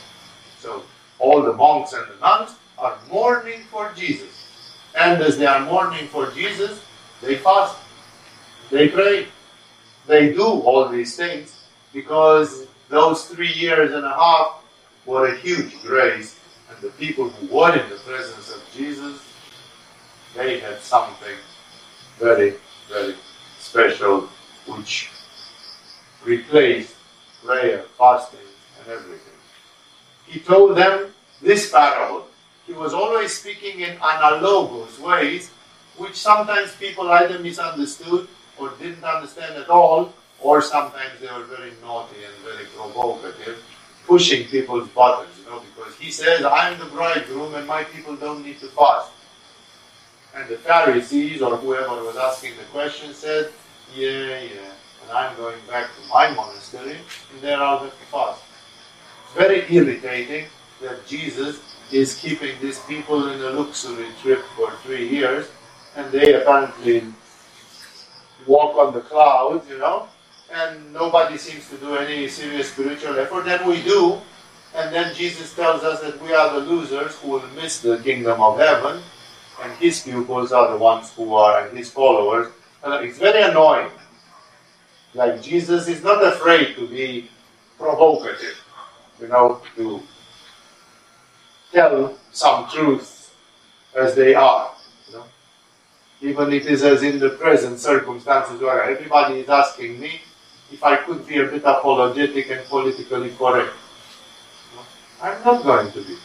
[0.59, 0.83] So
[1.19, 4.49] all the monks and the nuns are mourning for Jesus.
[4.99, 6.83] And as they are mourning for Jesus,
[7.21, 7.79] they fast,
[8.71, 9.27] they pray,
[10.07, 14.65] they do all these things because those three years and a half
[15.07, 16.39] were a huge grace.
[16.71, 19.23] And the people who were in the presence of Jesus,
[20.35, 21.37] they had something
[22.23, 22.55] very,
[22.89, 23.15] very
[23.59, 24.29] special
[24.67, 25.11] which
[26.25, 26.95] replaced
[27.45, 28.47] prayer, fasting,
[28.79, 29.39] and everything.
[30.27, 32.27] He told them this parable.
[32.67, 35.51] He was always speaking in analogous ways,
[35.97, 41.73] which sometimes people either misunderstood or didn't understand at all, or sometimes they were very
[41.83, 43.59] naughty and very provocative,
[44.07, 48.45] pushing people's buttons, you know, because he says, I'm the bridegroom and my people don't
[48.45, 49.11] need to fast.
[50.35, 53.53] And the Pharisees or whoever was asking the question said,
[53.95, 54.73] Yeah, yeah,
[55.03, 56.97] and I'm going back to my monastery,
[57.33, 58.43] and there I'll have to fast.
[59.25, 60.47] It's very irritating
[60.81, 61.61] that Jesus
[61.93, 65.49] is keeping these people in a luxury trip for three years,
[65.97, 67.05] and they apparently
[68.47, 70.09] walk on the clouds, you know,
[70.53, 73.45] and nobody seems to do any serious spiritual effort.
[73.45, 74.19] Then we do,
[74.75, 78.41] and then Jesus tells us that we are the losers who will miss the kingdom
[78.41, 79.03] of heaven,
[79.63, 82.49] and his pupils are the ones who are, and his followers.
[82.83, 83.91] And it's very annoying
[85.15, 87.29] like Jesus is not afraid to be
[87.79, 88.59] provocative,
[89.21, 90.03] you know, to
[91.73, 93.35] tell some truth
[93.95, 94.73] as they are.
[95.09, 95.25] You know?
[96.23, 100.21] Even if it is as in the present circumstances where everybody is asking me
[100.71, 103.75] if I could be a bit apologetic and politically correct.
[104.71, 104.85] You know?
[105.21, 106.17] I'm not going to be.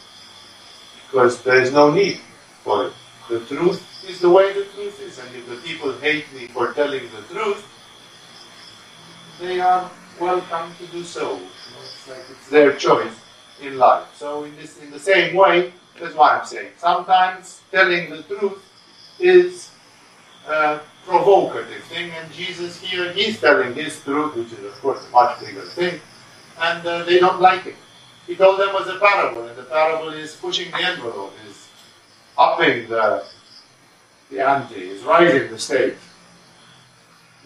[1.06, 2.20] Because there is no need
[2.64, 2.92] for it.
[3.28, 5.18] The truth is the way the truth is.
[5.18, 7.66] And if the people hate me for telling the truth,
[9.40, 11.34] they are welcome to do so.
[11.34, 13.14] You know, it's like it's their choice
[13.60, 14.06] in life.
[14.16, 16.72] So in this, in the same way, that's what I'm saying.
[16.78, 18.64] Sometimes telling the truth
[19.18, 19.70] is
[20.48, 25.10] a provocative thing, and Jesus here, he's telling his truth, which is of course a
[25.10, 26.00] much bigger thing,
[26.60, 27.76] and uh, they don't like it.
[28.26, 31.57] He told them as a parable, and the parable is pushing the envelope, is
[32.58, 33.24] upping the,
[34.30, 36.00] the ante, is rising the stakes.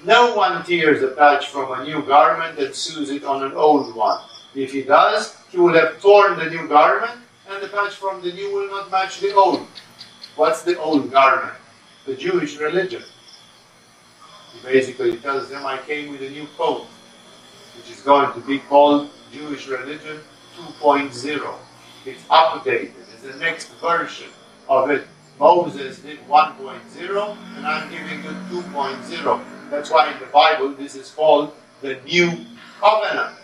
[0.05, 3.95] No one tears a patch from a new garment and sews it on an old
[3.95, 4.21] one.
[4.55, 7.13] If he does, he will have torn the new garment,
[7.49, 9.67] and the patch from the new will not match the old.
[10.37, 11.55] What's the old garment?
[12.07, 13.03] The Jewish religion.
[14.55, 16.87] He basically tells them, I came with a new code,
[17.77, 20.21] which is going to be called Jewish religion
[20.59, 21.55] 2.0.
[22.05, 22.93] It's updated.
[23.15, 24.29] It's the next version
[24.69, 25.07] of it.
[25.39, 28.31] Moses did 1.0, and I'm giving you
[28.63, 29.45] 2.0.
[29.71, 32.31] That's why in the Bible this is called the New
[32.81, 33.37] Covenant,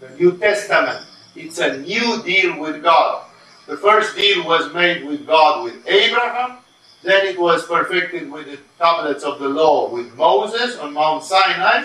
[0.00, 1.04] the New Testament.
[1.36, 3.26] It's a new deal with God.
[3.66, 6.58] The first deal was made with God with Abraham,
[7.02, 11.84] then it was perfected with the tablets of the law with Moses on Mount Sinai,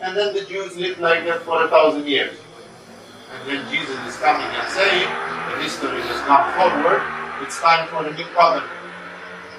[0.00, 2.36] and then the Jews lived like that for a thousand years.
[3.34, 5.08] And then Jesus is coming and saying,
[5.50, 7.02] the history has not forward,
[7.42, 8.70] it's time for a new covenant.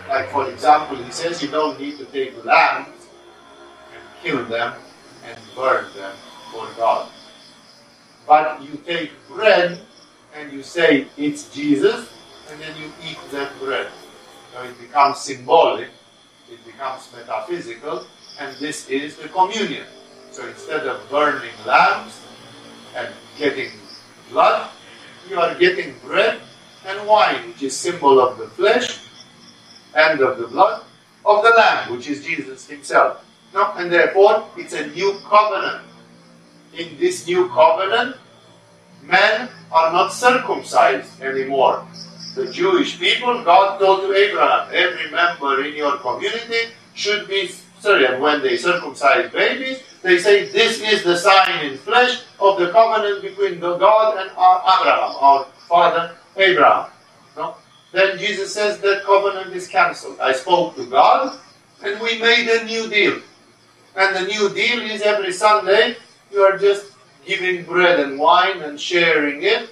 [0.08, 3.08] Like, for example, he says you don't need to take lambs
[3.94, 4.74] and kill them
[5.26, 6.16] and burn them
[6.52, 7.10] for God.
[8.28, 9.80] But you take bread
[10.36, 12.10] and you say it's Jesus,
[12.52, 13.88] and then you eat that bread.
[14.54, 15.90] So it becomes symbolic,
[16.52, 18.06] it becomes metaphysical,
[18.40, 19.86] and this is the communion.
[20.32, 22.20] So instead of burning lambs
[22.96, 23.72] and getting
[24.32, 24.70] blood,
[25.30, 26.42] you are getting bread
[26.86, 29.00] and wine, which is symbol of the flesh
[29.96, 30.84] and of the blood
[31.26, 33.26] of the Lamb, which is Jesus Himself.
[33.54, 33.74] No?
[33.78, 35.86] And therefore, it's a new covenant.
[36.78, 38.16] In this new covenant,
[39.04, 41.86] men are not circumcised anymore.
[42.36, 48.06] The Jewish people, God told to Abraham, every member in your community should be sorry,
[48.06, 52.72] and when they circumcise babies, they say this is the sign in flesh of the
[52.72, 56.92] covenant between the God and our Abraham, our father Abraham.
[57.36, 57.56] No?
[57.92, 60.20] Then Jesus says that covenant is cancelled.
[60.20, 61.40] I spoke to God
[61.84, 63.22] and we made a new deal.
[63.96, 65.98] And the new deal is every Sunday
[66.32, 66.94] you are just
[67.26, 69.70] giving bread and wine and sharing it.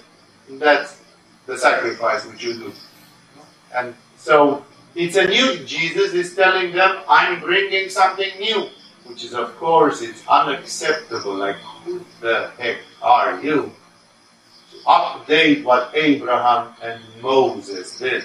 [0.48, 1.00] And that's
[1.46, 2.72] the sacrifice which you do.
[3.74, 8.68] And so it's a new Jesus is telling them, I'm bringing something new.
[9.04, 11.34] Which is of course it's unacceptable.
[11.36, 13.72] Like who the heck are you?
[14.88, 18.24] Update what Abraham and Moses did.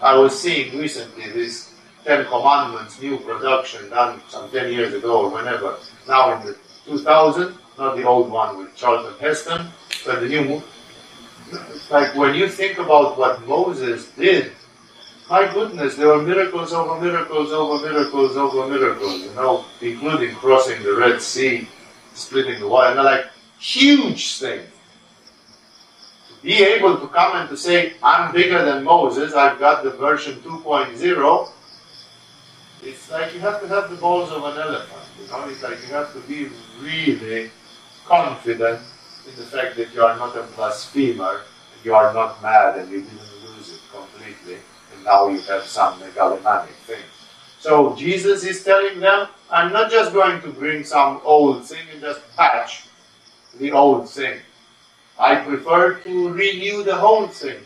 [0.00, 1.72] I was seeing recently this
[2.04, 5.76] Ten Commandments new production done some 10 years ago or whenever,
[6.06, 9.66] now in the 2000, not the old one with Charlton Heston,
[10.04, 10.62] but the new one.
[11.90, 14.52] Like when you think about what Moses did,
[15.30, 20.82] my goodness, there were miracles over miracles over miracles over miracles, you know, including crossing
[20.82, 21.66] the Red Sea,
[22.14, 23.26] splitting the water, and like
[23.58, 24.75] huge things
[26.46, 30.38] be able to come and to say, I'm bigger than Moses, I've got the version
[30.42, 31.50] 2.0,
[32.84, 35.02] it's like you have to have the balls of an elephant.
[35.20, 36.48] You know, it's like you have to be
[36.80, 37.50] really
[38.04, 38.80] confident
[39.26, 41.42] in the fact that you are not a blasphemer,
[41.82, 44.58] you are not mad and you didn't lose it completely,
[44.94, 47.02] and now you have some megalomaniac thing.
[47.58, 52.00] So Jesus is telling them, I'm not just going to bring some old thing and
[52.00, 52.86] just patch
[53.58, 54.38] the old thing.
[55.18, 57.60] I prefer to renew the whole thing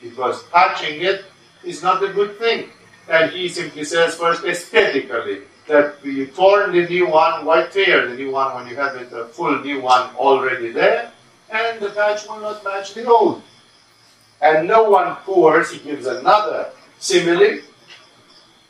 [0.00, 1.24] because patching it
[1.62, 2.70] is not a good thing.
[3.08, 8.14] And he simply says first aesthetically that you torn the new one, why tear the
[8.14, 11.12] new one when you have it a full new one already there,
[11.50, 13.42] and the patch will not match the old.
[14.40, 17.60] And no one pours, he gives another simile,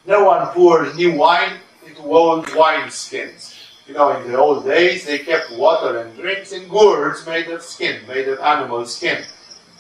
[0.07, 3.54] no one pours new wine into old wine skins.
[3.87, 7.63] You know, in the old days, they kept water and drinks in gourds made of
[7.63, 9.25] skin, made of animal skin.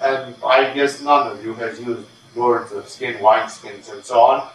[0.00, 4.20] And I guess none of you has used gourds of skin, wine skins, and so
[4.20, 4.48] on.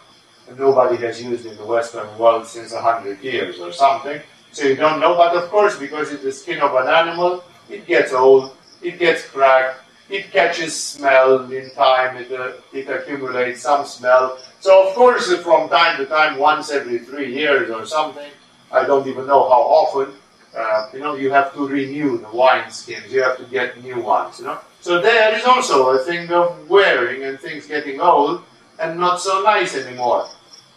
[0.48, 4.22] And nobody has used in the Western world since a hundred years or something.
[4.52, 7.88] So you don't know, but of course, because it's the skin of an animal, it
[7.88, 13.86] gets old, it gets cracked, it catches smell in time, it, uh, it accumulates some
[13.86, 14.40] smell.
[14.60, 18.30] So of course, from time to time, once every three years or something,
[18.72, 20.14] I don't even know how often.
[20.56, 23.12] Uh, you know, you have to renew the wine skins.
[23.12, 24.40] You have to get new ones.
[24.40, 28.44] You know, so there is also a thing of wearing and things getting old
[28.80, 30.28] and not so nice anymore.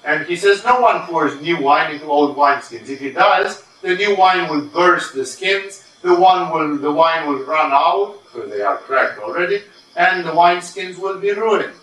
[0.04, 2.88] And he says no one pours new wine into old wineskins.
[2.88, 5.88] If he does, the new wine will burst the skins.
[6.02, 9.62] The one will, the wine will run out because they are cracked already,
[9.96, 11.74] and the wineskins will be ruined.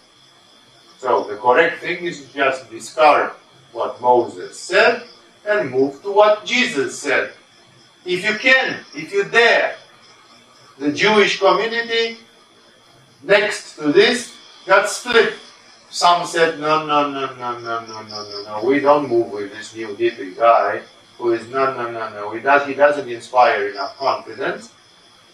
[0.97, 3.31] So the correct thing is just discard
[3.71, 5.03] what Moses said
[5.49, 7.33] and move to what Jesus said.
[8.05, 9.75] If you can, if you dare,
[10.77, 12.17] the Jewish community
[13.23, 14.35] next to this
[14.65, 15.33] got split.
[15.89, 19.51] Some said, no, no, no, no, no, no, no, no, no, we don't move with
[19.51, 20.81] this new hippie guy
[21.17, 24.71] who is, no, no, no, no, he, does, he doesn't inspire enough confidence.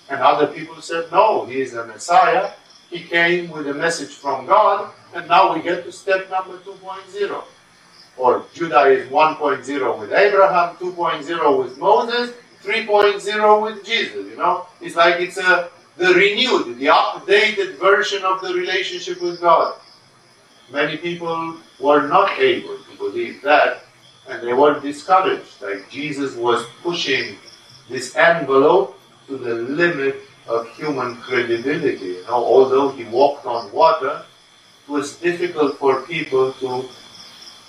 [0.10, 2.52] And other people said, no, he is a Messiah,
[2.90, 7.44] he came with a message from God, and now we get to step number 2.0.
[8.18, 14.28] Or Judaism 1.0 with Abraham, 2.0 with Moses, 3.0 with Jesus.
[14.30, 19.40] You know, it's like it's a the renewed, the updated version of the relationship with
[19.40, 19.80] God.
[20.72, 23.84] Many people were not able to believe that,
[24.28, 25.62] and they were discouraged.
[25.62, 27.38] Like Jesus was pushing
[27.90, 32.06] this envelope to the limit of human credibility.
[32.06, 34.24] You know, although he walked on water,
[34.88, 36.90] it was difficult for people to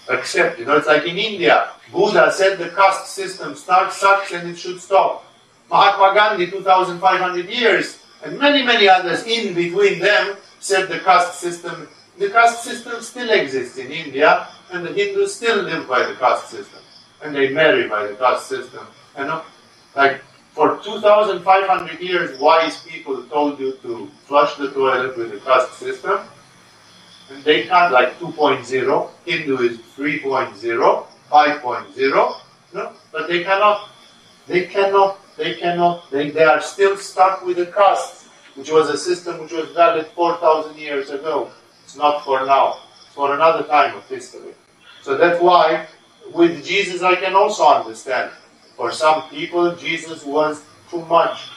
[0.08, 0.58] accept.
[0.58, 4.56] You know, it's like in India, Buddha said the caste system starts, sucks, and it
[4.58, 5.24] should stop.
[5.70, 11.88] Mahatma Gandhi, 2,500 years, and many, many others in between them said the caste system.
[12.18, 16.50] The caste system still exists in India, and the Hindus still live by the caste
[16.50, 16.80] system,
[17.22, 18.86] and they marry by the caste system.
[19.18, 19.42] You know,
[19.94, 20.20] like
[20.52, 26.20] for 2,500 years, wise people told you to flush the toilet with the caste system,
[27.44, 29.10] they can't like 2.0.
[29.24, 32.40] Hindu is 3.0, 5.0,
[32.74, 33.88] no, but they cannot.
[34.46, 38.96] They cannot they cannot, they, they are still stuck with the caste, which was a
[38.96, 41.50] system which was valid 4,000 years ago.
[41.84, 44.54] It's not for now, it's for another time of history.
[45.02, 45.86] So that's why
[46.32, 48.32] with Jesus I can also understand.
[48.76, 51.48] For some people, Jesus was too much,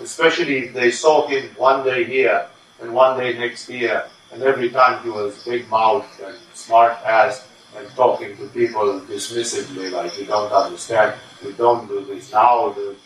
[0.00, 2.46] especially if they saw him one day here
[2.80, 4.04] and one day next year,
[4.34, 9.92] and every time he was big mouthed and smart ass and talking to people dismissively,
[9.92, 12.96] like you don't understand, you don't do this now, the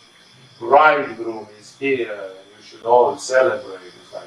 [0.57, 3.79] bridegroom is here and you should all celebrate.
[4.01, 4.23] It's like.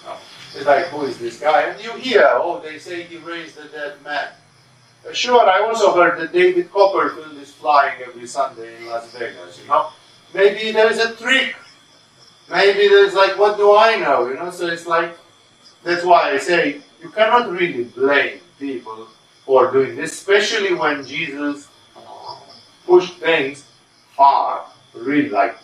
[0.00, 0.16] You know?
[0.54, 1.62] It's like, who is this guy?
[1.62, 4.28] And you hear, oh, they say he raised a dead man.
[5.06, 9.60] Uh, sure, I also heard that David Copperfield is flying every Sunday in Las Vegas,
[9.60, 9.88] you know.
[10.32, 11.56] Maybe there's a trick.
[12.50, 14.50] Maybe there's like, what do I know, you know?
[14.50, 15.16] So it's like,
[15.84, 19.06] that's why I say, you cannot really blame people
[19.44, 21.68] for doing this, especially when Jesus
[22.86, 23.64] pushed things
[24.16, 24.64] far,
[24.94, 25.56] really like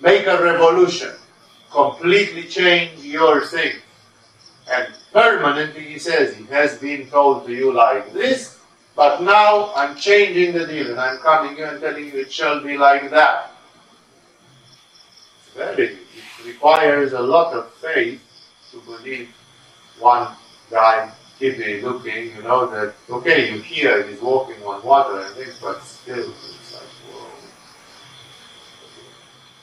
[0.00, 1.12] make a revolution,
[1.70, 3.76] completely change your thing.
[4.70, 8.58] And permanently, he says, it has been told to you like this,
[8.94, 12.60] but now I'm changing the deal and I'm coming here and telling you it shall
[12.60, 13.52] be like that.
[15.54, 15.98] Very, it
[16.44, 18.20] requires a lot of faith
[18.76, 19.34] to believe
[19.98, 20.28] one
[20.70, 21.10] guy
[21.40, 25.82] hippie looking, you know, that, okay, you hear he's walking on water and things, but
[25.82, 26.32] still,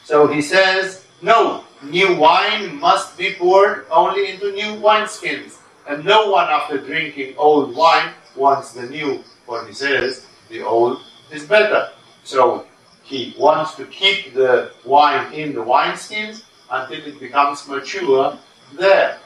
[0.03, 5.59] So he says, no, new wine must be poured only into new wineskins.
[5.87, 11.01] And no one after drinking old wine wants the new, for he says, the old
[11.31, 11.89] is better.
[12.25, 12.67] So
[13.03, 18.37] he wants to keep the wine in the wineskins until it becomes mature
[18.73, 19.19] there.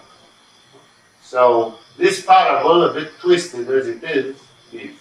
[1.22, 4.38] So this parable, a bit twisted as it is,
[4.72, 4.92] if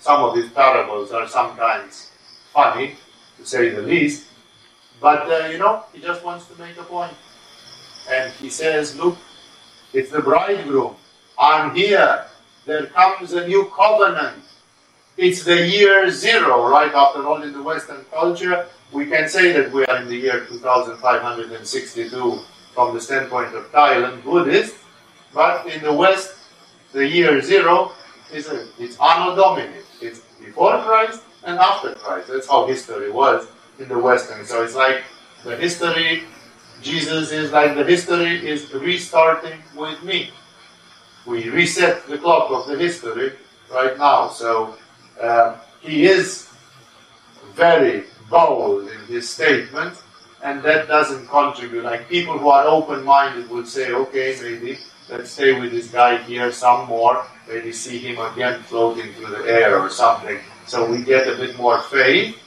[0.00, 2.10] some of these parables are sometimes
[2.52, 2.96] funny,
[3.38, 4.26] to say the least,
[5.00, 7.12] but, uh, you know, he just wants to make a point.
[8.08, 9.16] And he says, look,
[9.92, 10.94] it's the bridegroom.
[11.38, 12.26] I'm here.
[12.66, 14.36] There comes a new covenant.
[15.16, 16.92] It's the year zero, right?
[16.94, 20.44] After all, in the Western culture, we can say that we are in the year
[20.46, 22.40] 2562
[22.74, 24.76] from the standpoint of Thailand Buddhist.
[25.34, 26.34] But in the West,
[26.92, 27.92] the year zero
[28.32, 29.80] is a, it's Anno Domini.
[30.00, 32.28] It's before Christ and after Christ.
[32.28, 33.46] That's how history was
[33.78, 34.44] in the Western.
[34.44, 35.04] So it's like
[35.44, 36.24] the history,
[36.82, 40.30] Jesus is like the history is restarting with me.
[41.26, 43.32] We reset the clock of the history
[43.72, 44.28] right now.
[44.28, 44.76] So
[45.20, 46.48] uh, he is
[47.54, 50.01] very bold in his statement,
[50.42, 51.84] and that doesn't contribute.
[51.84, 54.78] Like people who are open minded would say, okay, maybe
[55.08, 59.44] let's stay with this guy here some more, maybe see him again floating through the
[59.44, 60.38] air or something.
[60.66, 62.38] So we get a bit more faith.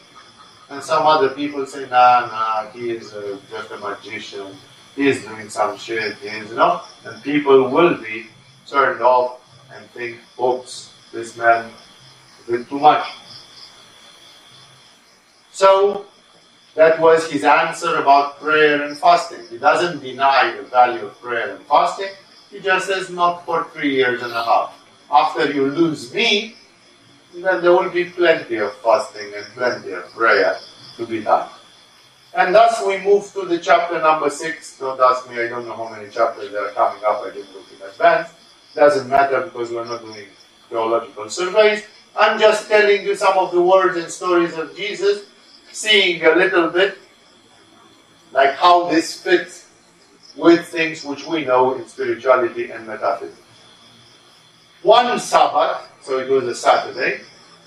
[0.70, 4.56] And some other people say, nah, nah, he is uh, just a magician.
[4.96, 6.82] He is doing some shit, he is, you know?
[7.06, 8.28] And people will be
[8.66, 9.42] turned off
[9.74, 11.72] and think, oops, this man
[12.48, 13.06] did too much.
[15.52, 16.08] So,
[16.76, 19.40] that was his answer about prayer and fasting.
[19.50, 22.10] He doesn't deny the value of prayer and fasting.
[22.52, 24.74] He just says, not for three years and a half.
[25.12, 26.56] After you lose me,
[27.34, 30.58] then there will be plenty of fasting and plenty of prayer
[30.98, 31.50] to be done.
[32.34, 34.78] And thus we move to the chapter number six.
[34.78, 37.54] Don't ask me, I don't know how many chapters there are coming up, I didn't
[37.54, 38.30] look in advance.
[38.74, 40.28] Doesn't matter because we're not doing
[40.70, 41.86] theological surveys.
[42.18, 45.26] I'm just telling you some of the words and stories of Jesus,
[45.76, 46.98] seeing a little bit
[48.32, 49.68] like how this fits
[50.38, 53.42] with things which we know in spirituality and metaphysics.
[54.84, 57.22] One Sabbath, so it was a Saturday,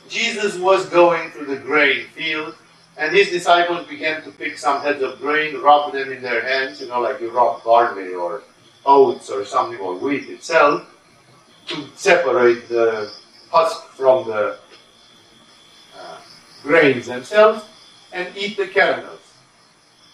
[0.08, 2.54] Jesus was going through the grain field,
[2.96, 6.80] and his disciples began to pick some heads of grain, rub them in their hands,
[6.80, 8.42] you know, like you rub barley or
[8.86, 10.88] oats or something, or wheat itself,
[11.66, 13.12] to separate the
[13.50, 14.58] husk from the
[15.98, 16.18] uh,
[16.62, 17.64] grains themselves
[18.12, 19.20] and eat the kernels.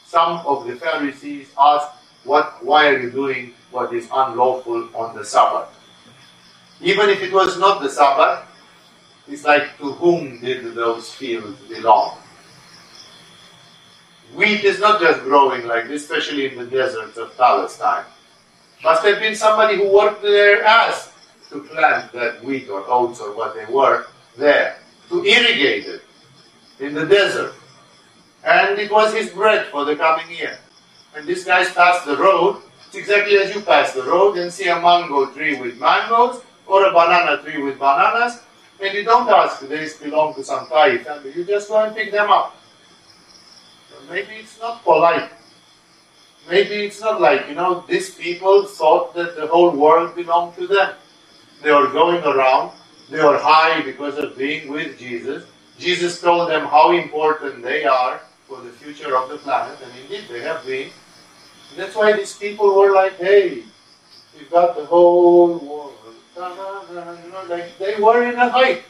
[0.07, 1.93] Some of the Pharisees asked,
[2.25, 5.69] what, why are you doing what is unlawful on the Sabbath?
[6.81, 8.47] Even if it was not the Sabbath,
[9.29, 12.19] it's like to whom did those fields belong?
[14.35, 18.05] Wheat is not just growing like this, especially in the deserts of Palestine.
[18.83, 21.13] Must have been somebody who worked their ass
[21.51, 24.79] to plant that wheat or oats or what they were there,
[25.09, 26.03] to irrigate it
[26.81, 27.55] in the desert.
[28.45, 30.59] And it was his bread for the coming year.
[31.17, 34.69] And this guys passed the road, it's exactly as you pass the road and see
[34.69, 38.43] a mango tree with mangoes or a banana tree with bananas,
[38.81, 42.13] and you don't ask, these belong to some Thai family, you just go and pick
[42.13, 42.57] them up.
[44.11, 45.31] Maybe it's not polite.
[46.49, 50.67] Maybe it's not like, you know, these people thought that the whole world belonged to
[50.67, 50.95] them.
[51.63, 52.73] They were going around,
[53.11, 55.45] they were high because of being with Jesus.
[55.79, 60.25] Jesus told them how important they are for the future of the planet, and indeed
[60.29, 60.91] they have been.
[61.77, 63.65] That's why these people were like, hey,
[64.37, 65.93] we've got the whole world.
[66.37, 68.83] You know, like they were in a height.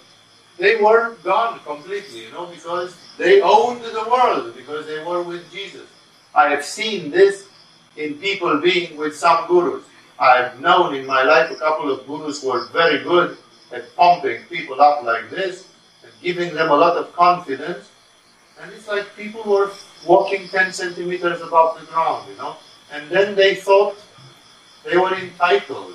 [0.59, 5.51] They were gone completely, you know, because they owned the world, because they were with
[5.53, 5.89] Jesus.
[6.35, 7.47] I have seen this
[7.97, 9.85] in people being with some gurus.
[10.19, 13.37] I've known in my life a couple of gurus who are very good
[13.73, 15.69] at pumping people up like this
[16.03, 17.91] and giving them a lot of confidence.
[18.61, 19.71] And it's like people were
[20.07, 22.57] walking 10 centimeters above the ground, you know.
[22.93, 23.97] And then they thought
[24.85, 25.95] they were entitled.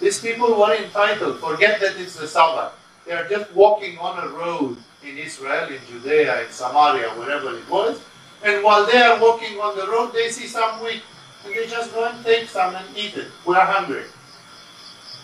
[0.00, 1.38] These people were entitled.
[1.38, 2.72] Forget that it's the Sabbath.
[3.06, 7.68] They are just walking on a road in Israel, in Judea, in Samaria, wherever it
[7.68, 8.00] was.
[8.42, 11.02] And while they are walking on the road, they see some wheat.
[11.44, 13.28] And they just go and take some and eat it.
[13.46, 14.04] We are hungry.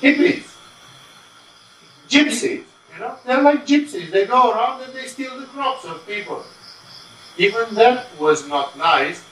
[0.00, 0.54] Hippies.
[2.08, 2.67] Gypsies.
[2.98, 4.10] Know, they're like gypsies.
[4.10, 6.42] They go around and they steal the crops of people.
[7.36, 9.24] Even that was not nice.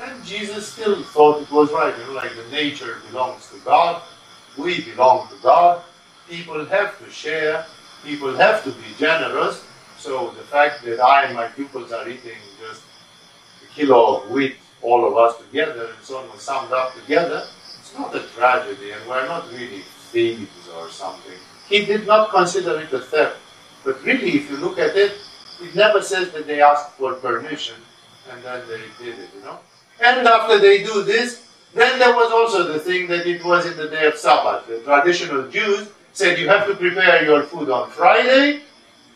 [0.00, 1.94] And Jesus still thought it was right.
[1.98, 4.02] You know, like the nature belongs to God.
[4.56, 5.82] We belong to God.
[6.28, 7.66] People have to share.
[8.04, 9.62] People have to be generous.
[9.98, 12.82] So the fact that I and my pupils are eating just
[13.62, 17.42] a kilo of wheat, all of us together, and so on was summed up together,
[17.78, 21.36] it's not a tragedy, and we're not really thieves or something.
[21.70, 23.38] He did not consider it a theft.
[23.84, 25.12] But really, if you look at it,
[25.62, 27.76] it never says that they asked for permission
[28.30, 29.58] and then they did it, you know.
[30.00, 33.76] And after they do this, then there was also the thing that it was in
[33.76, 34.66] the day of Sabbath.
[34.66, 38.62] The traditional Jews said you have to prepare your food on Friday,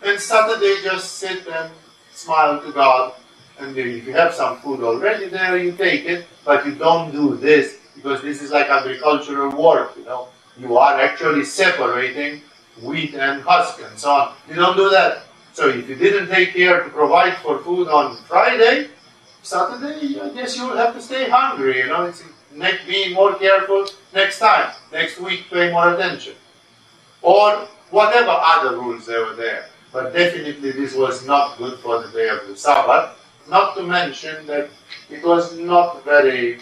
[0.02, 1.70] and Saturday just sit and
[2.12, 3.14] smile to God.
[3.58, 7.36] And if you have some food already there, you take it, but you don't do
[7.36, 10.28] this because this is like agricultural work, you know.
[10.58, 12.42] You are actually separating
[12.82, 14.34] wheat and husk and so on.
[14.48, 15.24] You don't do that.
[15.52, 18.88] So if you didn't take care to provide for food on Friday,
[19.42, 21.78] Saturday, I guess you will have to stay hungry.
[21.78, 22.22] You know, it's
[22.86, 24.72] being more careful next time.
[24.92, 26.34] Next week, pay more attention.
[27.22, 29.66] Or whatever other rules there were there.
[29.92, 33.16] But definitely this was not good for the day of the Sabbath.
[33.48, 34.70] Not to mention that
[35.10, 36.58] it was not very,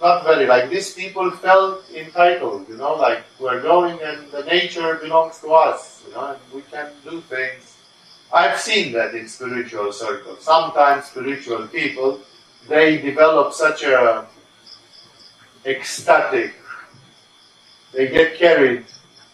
[0.00, 4.94] not very, like these people felt entitled, you know, like we're going and the nature
[4.96, 7.76] belongs to us, you know, and we can do things.
[8.32, 10.42] I've seen that in spiritual circles.
[10.42, 12.20] Sometimes spiritual people,
[12.68, 14.26] they develop such a
[15.66, 16.54] ecstatic,
[17.92, 18.86] they get carried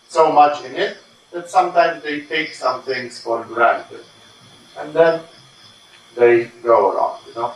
[0.09, 0.97] so much in it
[1.33, 4.05] that sometimes they take some things for granted.
[4.79, 5.21] And then
[6.17, 7.55] they go around, you know,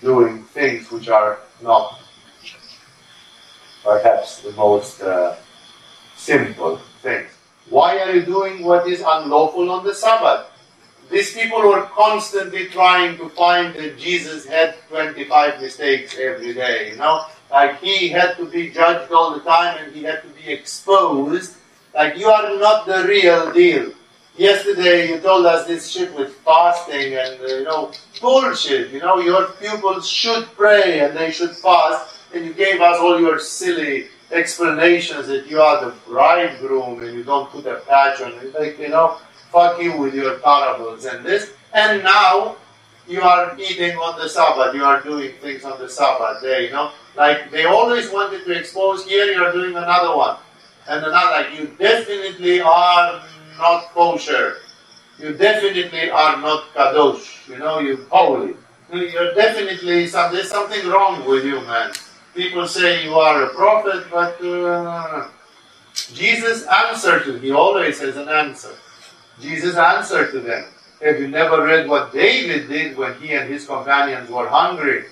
[0.00, 2.00] doing things which are not
[3.86, 5.36] perhaps the most uh,
[6.16, 7.30] simple things.
[7.70, 10.46] Why are you doing what is unlawful on the Sabbath?
[11.08, 16.96] These people were constantly trying to find that Jesus had 25 mistakes every day, you
[16.96, 17.26] know?
[17.50, 21.54] Like he had to be judged all the time and he had to be exposed.
[21.94, 23.92] Like you are not the real deal.
[24.36, 28.90] Yesterday you told us this shit with fasting and, uh, you know, bullshit.
[28.90, 32.15] You know, your pupils should pray and they should fast.
[32.36, 37.24] And you gave us all your silly explanations that you are the bridegroom and you
[37.24, 38.52] don't put a patch on it.
[38.52, 39.16] Like, you know,
[39.50, 41.54] fuck you with your parables and this.
[41.72, 42.56] And now
[43.08, 46.72] you are eating on the Sabbath, you are doing things on the Sabbath day, you
[46.72, 46.90] know.
[47.16, 50.36] Like they always wanted to expose here, you are doing another one.
[50.90, 53.22] And another, like you definitely are
[53.56, 54.58] not kosher.
[55.18, 57.48] You definitely are not kadosh.
[57.48, 58.56] You know, you holy.
[58.92, 61.92] You're definitely, some, there's something wrong with you, man.
[62.36, 65.28] People say you are a prophet, but uh,
[66.12, 67.42] Jesus answered to them.
[67.42, 68.74] He always has an answer.
[69.40, 70.66] Jesus answered to them.
[71.02, 75.04] Have you never read what David did when he and his companions were hungry?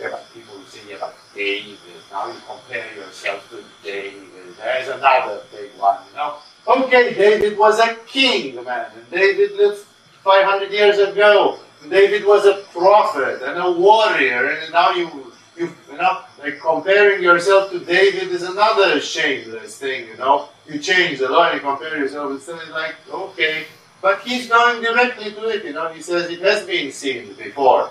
[0.00, 1.78] Yeah, but people say, yeah, but David,
[2.10, 4.22] now you compare yourself to David.
[4.58, 6.36] There's another big one, you know.
[6.66, 8.86] Okay, David was a king, man.
[8.94, 9.84] And David lived
[10.24, 11.58] 500 years ago.
[11.88, 17.22] David was a prophet and a warrior, and now you, you, you know, like comparing
[17.22, 20.48] yourself to David is another shameless thing, you know.
[20.66, 22.30] You change the law and you compare yourself.
[22.30, 23.66] and It's like, okay,
[24.00, 25.92] but he's going directly to it, you know.
[25.92, 27.90] He says it has been seen before.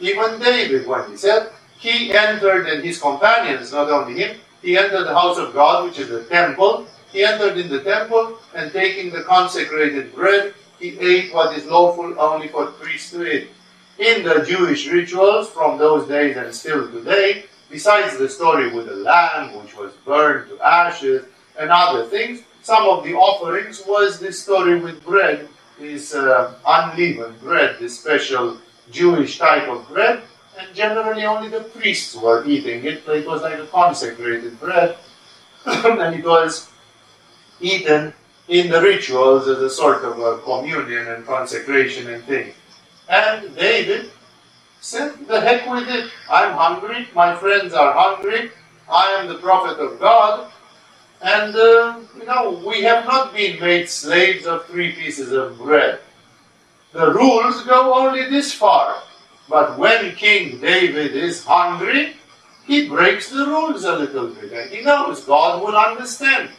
[0.00, 5.04] Even David, when he said, he entered and his companions, not only him, he entered
[5.04, 6.86] the house of God, which is the temple.
[7.12, 12.14] He entered in the temple and taking the consecrated bread, he ate what is lawful
[12.18, 13.48] only for priests to eat.
[14.00, 18.96] In the Jewish rituals from those days and still today, besides the story with the
[18.96, 21.26] lamb which was burned to ashes
[21.58, 27.38] and other things, some of the offerings was this story with bread, this uh, unleavened
[27.42, 28.56] bread, this special
[28.90, 30.22] Jewish type of bread,
[30.58, 33.04] and generally only the priests were eating it.
[33.04, 34.96] So it was like a consecrated bread,
[35.66, 36.70] and it was
[37.60, 38.14] eaten
[38.48, 42.54] in the rituals as a sort of a communion and consecration and thing.
[43.10, 44.10] And David
[44.80, 46.10] said, The heck with it.
[46.30, 47.08] I'm hungry.
[47.12, 48.52] My friends are hungry.
[48.88, 50.50] I am the prophet of God.
[51.20, 55.98] And, uh, you know, we have not been made slaves of three pieces of bread.
[56.92, 59.02] The rules go only this far.
[59.48, 62.14] But when King David is hungry,
[62.64, 64.52] he breaks the rules a little bit.
[64.52, 66.50] And he knows God will understand.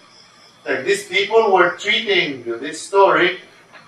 [0.66, 3.39] Like these people were treating this story.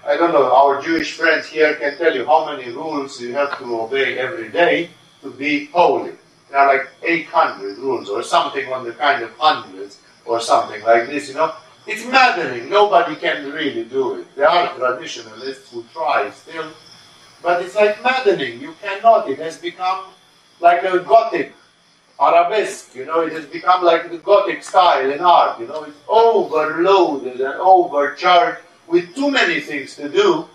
[0.05, 3.57] I don't know, our Jewish friends here can tell you how many rules you have
[3.59, 4.89] to obey every day
[5.21, 6.11] to be holy.
[6.49, 11.07] There are like 800 rules or something on the kind of hundreds or something like
[11.07, 11.53] this, you know.
[11.87, 12.69] It's maddening.
[12.69, 14.35] Nobody can really do it.
[14.35, 16.69] There are traditionalists who try still,
[17.41, 18.59] but it's like maddening.
[18.59, 19.29] You cannot.
[19.29, 20.05] It has become
[20.59, 21.53] like a Gothic
[22.19, 25.97] arabesque, you know, it has become like the Gothic style in art, you know, it's
[26.07, 30.47] overloaded and overcharged with too many things to do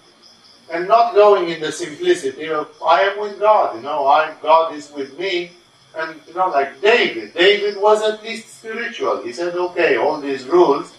[0.71, 4.75] and not going in the simplicity of I am with God, you know, I God
[4.75, 5.53] is with me,
[5.97, 7.35] and you know, like David.
[7.35, 9.23] David was at least spiritual.
[9.23, 10.95] He said, okay, all these rules,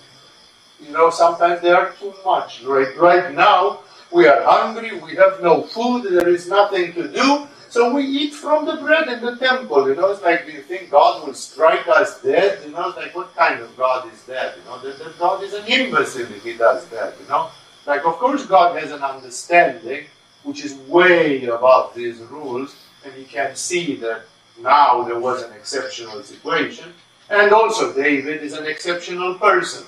[0.81, 2.63] you know, sometimes they are too much.
[2.63, 3.79] Right, right now,
[4.11, 8.33] we are hungry, we have no food, there is nothing to do, so we eat
[8.33, 9.87] from the bread in the temple.
[9.87, 12.59] You know, it's like, do you think God will strike us dead?
[12.65, 14.57] You know, it's like, what kind of God is that?
[14.57, 17.49] You know, that, that God is an imbecile if he does that, you know?
[17.85, 20.05] Like, of course, God has an understanding
[20.43, 24.23] which is way above these rules, and he can see that
[24.61, 26.93] now there was an exceptional situation.
[27.29, 29.85] And also, David is an exceptional person.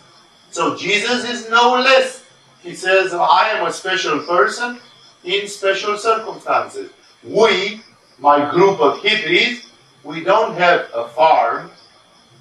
[0.52, 2.26] So Jesus is no less.
[2.62, 4.80] He says, I am a special person
[5.24, 6.92] in special circumstances.
[7.24, 7.82] We,
[8.18, 9.66] my group of hippies,
[10.04, 11.70] we don't have a farm,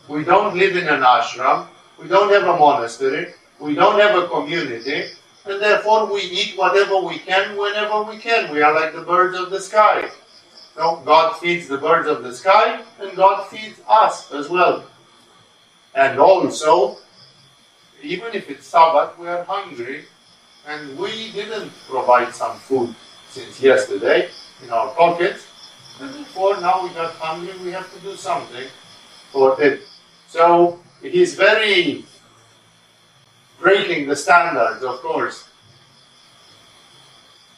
[0.09, 1.67] we don't live in an ashram,
[2.01, 5.11] we don't have a monastery, we don't have a community,
[5.45, 8.51] and therefore we eat whatever we can whenever we can.
[8.51, 10.09] We are like the birds of the sky.
[10.79, 14.85] No, God feeds the birds of the sky, and God feeds us as well.
[15.95, 16.97] And also,
[18.03, 20.07] even if it's Sabbath, we are hungry,
[20.67, 22.95] and we didn't provide some food
[23.29, 24.31] since yesterday
[24.63, 25.47] in our pockets.
[26.01, 28.67] And therefore, now we got hungry, we have to do something
[29.33, 29.83] for it.
[30.29, 32.05] So he's very
[33.61, 35.47] breaking the standards, of course.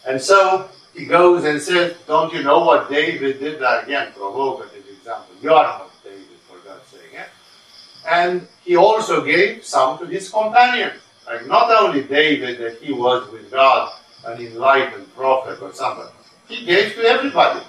[0.06, 3.62] And so he goes and says, Don't you know what David did?
[3.62, 5.34] Again, provocative example.
[5.40, 7.14] You are not David, for God's sake.
[7.14, 7.24] Eh?
[8.08, 11.00] And he also gave some to his companions.
[11.26, 13.92] Like not only David that he was with God,
[14.26, 16.06] an enlightened prophet or something,
[16.52, 17.60] he gave to everybody.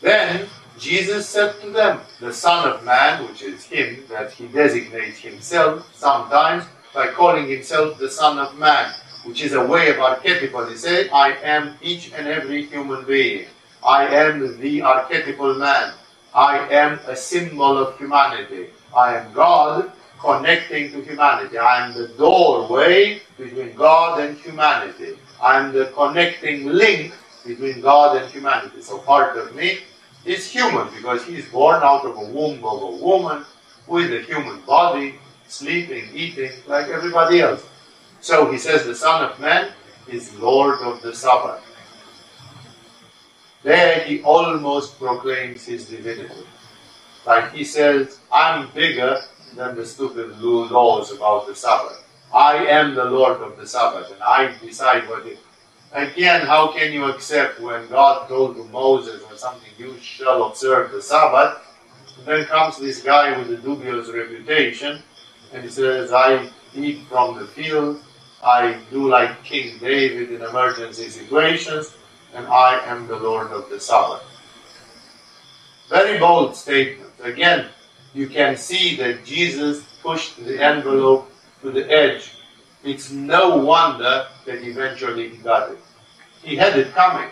[0.00, 0.46] Then
[0.78, 5.94] Jesus said to them, The Son of Man, which is him, that he designates himself
[5.94, 6.64] sometimes
[6.94, 8.94] by calling himself the Son of Man,
[9.24, 10.66] which is a way of archetypal.
[10.68, 13.46] He said, I am each and every human being.
[13.84, 15.94] I am the archetypal man.
[16.34, 18.70] I am a symbol of humanity.
[18.96, 21.58] I am God connecting to humanity.
[21.58, 25.18] I am the doorway between God and humanity.
[25.42, 27.14] I'm the connecting link
[27.46, 28.82] between God and humanity.
[28.82, 29.78] So part of me
[30.24, 33.44] is human because he is born out of a womb of a woman
[33.86, 35.14] with a human body,
[35.48, 37.66] sleeping, eating, like everybody else.
[38.20, 39.72] So he says the Son of Man
[40.06, 41.64] is Lord of the Sabbath.
[43.62, 46.44] There he almost proclaims his divinity.
[47.26, 49.22] Like he says, I'm bigger
[49.54, 52.04] than the stupid laws about the Sabbath.
[52.32, 55.38] I am the Lord of the Sabbath and I decide what it
[55.92, 60.92] Again, how can you accept when God told to Moses or something, you shall observe
[60.92, 61.58] the Sabbath?
[62.16, 65.02] And then comes this guy with a dubious reputation
[65.52, 68.00] and he says, I eat from the field,
[68.42, 71.96] I do like King David in emergency situations,
[72.34, 74.22] and I am the Lord of the Sabbath.
[75.88, 77.10] Very bold statement.
[77.22, 77.66] Again,
[78.14, 81.30] you can see that Jesus pushed the envelope
[81.62, 82.32] to the edge.
[82.82, 85.78] It's no wonder that eventually he got it.
[86.42, 87.30] He had it coming.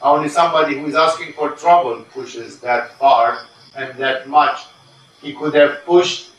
[0.00, 4.66] Only somebody who is asking for trouble pushes that far and that much.
[5.20, 6.30] He could have pushed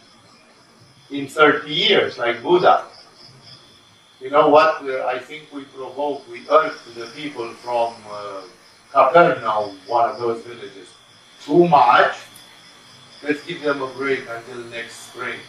[1.09, 2.85] in 30 years, like Buddha.
[4.21, 4.81] You know what?
[4.83, 8.41] Uh, I think we provoke, we irked the people from uh,
[8.91, 10.89] Capernaum, one of those villages,
[11.43, 12.15] too much.
[13.23, 15.39] Let's give them a break until next spring.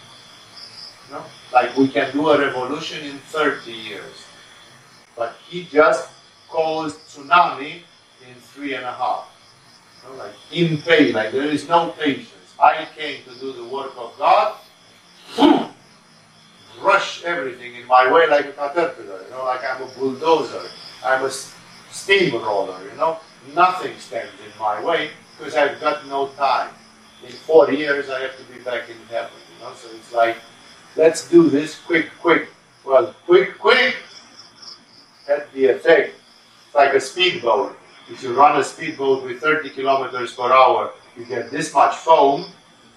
[1.11, 1.25] Know?
[1.53, 4.27] Like we can do a revolution in 30 years.
[5.17, 6.09] But he just
[6.49, 7.83] caused tsunami
[8.27, 9.27] in three and a half.
[10.05, 12.55] Know, like in pain, like there is no patience.
[12.61, 14.57] I came to do the work of God,
[16.83, 20.63] rush everything in my way like a caterpillar, you know, like I'm a bulldozer,
[21.05, 21.31] I'm a
[21.91, 23.19] steamroller, you know.
[23.55, 26.71] Nothing stands in my way because I've got no time.
[27.27, 29.73] In four years, I have to be back in heaven, you know.
[29.75, 30.37] So it's like,
[30.97, 32.49] let's do this quick, quick.
[32.85, 33.97] Well, quick, quick
[35.29, 36.15] had the effect
[36.67, 37.77] it's like a speedboat.
[38.11, 42.45] If you run a speedboat with 30 kilometers per hour, you get this much foam,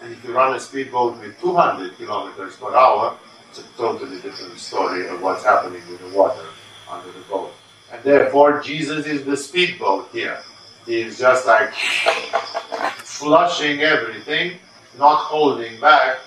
[0.02, 3.18] and if you run a speedboat with 200 kilometers per hour,
[3.50, 6.46] it's a totally different story of what's happening with the water
[6.90, 7.54] under the boat.
[7.94, 10.40] And therefore, Jesus is the speedboat here.
[10.86, 11.74] He is just like
[13.18, 14.58] flushing everything,
[14.98, 16.20] not holding back,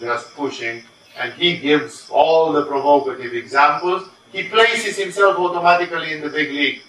[0.00, 0.82] just pushing.
[1.18, 4.08] And he gives all the provocative examples.
[4.32, 6.80] He places himself automatically in the big league.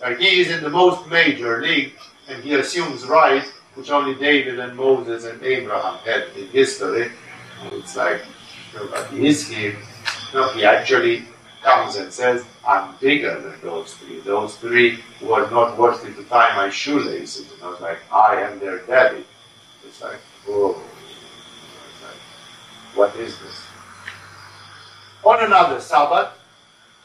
[0.00, 1.92] Like he is in the most major league,
[2.28, 7.10] and he assumes rights which only David and Moses and Abraham had in history.
[7.72, 8.22] It's like,
[8.90, 9.72] but is he?
[10.32, 11.24] No, he actually
[11.64, 14.20] comes and says, I'm bigger than those three.
[14.20, 17.50] Those three were not worthy to tie my shoelaces.
[17.52, 19.24] And I was like, I am their daddy.
[19.86, 20.80] It's like, whoa.
[21.90, 22.20] It's like,
[22.94, 23.62] what is this?
[25.24, 26.38] On another Sabbath,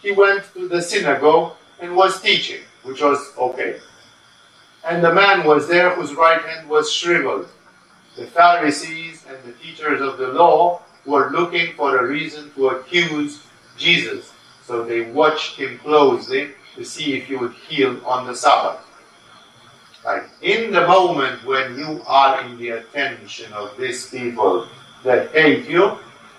[0.01, 3.79] he went to the synagogue and was teaching which was okay.
[4.85, 7.47] And the man was there whose right hand was shriveled.
[8.15, 13.43] The Pharisees and the teachers of the law were looking for a reason to accuse
[13.77, 14.31] Jesus.
[14.69, 18.79] So they watched him closely to see if he would heal on the Sabbath.
[20.05, 24.67] Like in the moment when you are in the attention of these people
[25.03, 25.97] that hate you,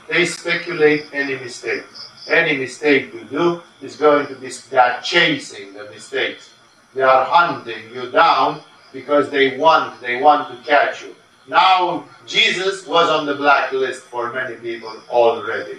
[0.09, 1.83] they speculate any mistake.
[2.28, 6.55] any mistake you do is going to be they are chasing the mistakes.
[6.95, 8.62] They are hunting you down
[8.93, 11.16] because they want they want to catch you.
[11.49, 15.78] Now Jesus was on the blacklist for many people already.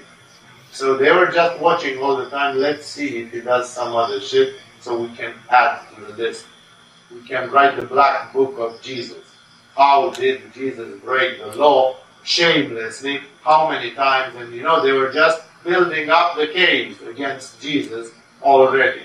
[0.71, 4.21] So they were just watching all the time, let's see if he does some other
[4.21, 6.45] shit so we can add to the list.
[7.13, 9.23] We can write the black book of Jesus.
[9.77, 13.21] How did Jesus break the law shamelessly?
[13.43, 14.35] How many times?
[14.37, 18.11] And you know, they were just building up the case against Jesus
[18.43, 19.03] already.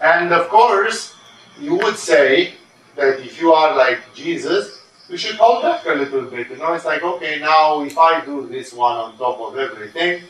[0.00, 1.14] And of course,
[1.60, 2.54] you would say
[2.96, 6.50] that if you are like Jesus, you should hold back a little bit.
[6.50, 10.22] You know, it's like, okay, now if I do this one on top of everything,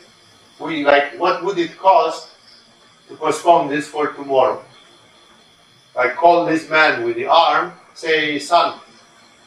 [0.61, 2.29] we like, what would it cost
[3.09, 4.63] to postpone this for tomorrow?
[5.97, 8.79] I call this man with the arm, say, son,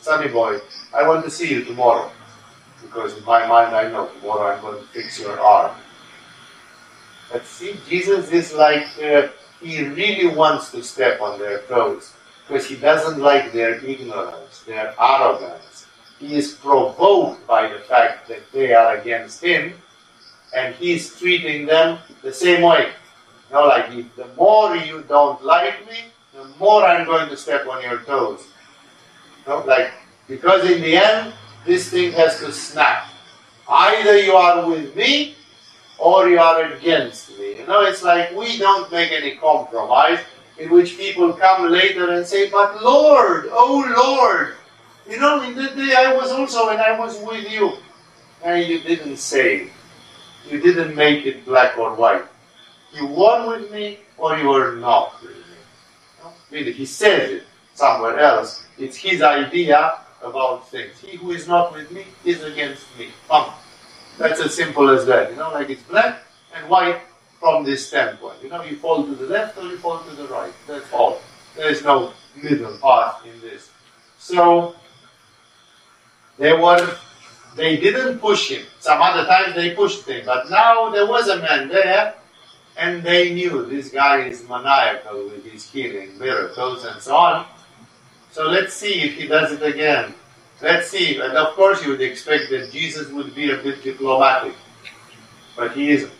[0.02, 0.60] sonny boy,
[0.94, 2.12] I want to see you tomorrow.
[2.82, 5.76] Because in my mind, I know tomorrow I'm going to fix your arm.
[7.32, 9.30] But see, Jesus is like, uh,
[9.62, 12.14] he really wants to step on their toes
[12.48, 15.86] because he doesn't like their ignorance, their arrogance.
[16.20, 19.74] He is provoked by the fact that they are against him
[20.54, 22.92] and he's treating them the same way.
[23.50, 27.68] You know, like the more you don't like me, the more I'm going to step
[27.68, 28.48] on your toes.
[29.46, 29.92] You know, like
[30.28, 31.34] because in the end,
[31.66, 33.08] this thing has to snap.
[33.68, 35.36] Either you are with me
[35.98, 37.60] or you are against me.
[37.60, 40.20] You know, it's like we don't make any compromise
[40.58, 44.56] in which people come later and say, But Lord, oh Lord,
[45.10, 47.74] you know, in that day I was also and I was with you.
[48.44, 49.70] And you didn't say.
[50.50, 52.26] You didn't make it black or white.
[52.94, 55.58] You were with me or you were not with me.
[56.24, 56.32] No?
[56.50, 58.66] Really, he says it somewhere else.
[58.78, 61.00] It's his idea about things.
[61.00, 63.10] He who is not with me is against me.
[63.28, 63.54] Come.
[64.18, 65.32] That's as simple as that.
[65.32, 66.24] You know, like it's black
[66.56, 67.00] and white
[67.40, 68.38] from this standpoint.
[68.44, 70.54] You know, you fall to the left or you fall to the right.
[70.68, 71.22] That's all.
[71.56, 73.70] There is no middle path in this.
[74.20, 74.76] So
[76.38, 76.96] they were
[77.56, 78.66] they didn't push him.
[78.82, 82.16] Some other times they pushed him, but now there was a man there,
[82.78, 87.46] and they knew this guy is maniacal with his healing miracles and so on.
[88.32, 90.16] So let's see if he does it again.
[90.64, 91.20] Let's see.
[91.20, 94.56] And of course, you would expect that Jesus would be a bit diplomatic,
[95.56, 96.12] but he isn't.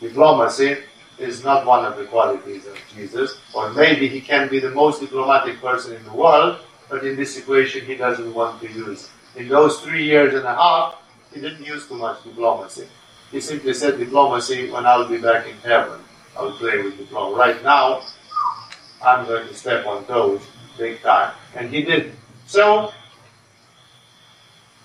[0.00, 0.76] Diplomacy
[1.18, 5.00] is not one of the qualities of Jesus, or maybe he can be the most
[5.00, 6.58] diplomatic person in the world,
[6.90, 9.08] but in this situation he doesn't want to use.
[9.36, 10.96] In those three years and a half,
[11.32, 12.86] he didn't use too much diplomacy.
[13.30, 16.00] He simply said diplomacy when I'll be back in heaven.
[16.36, 17.38] I'll play with diplomacy.
[17.38, 18.02] Right now,
[19.04, 20.42] I'm going to step on toes
[20.76, 21.32] big time.
[21.54, 22.12] And he did.
[22.46, 22.92] So,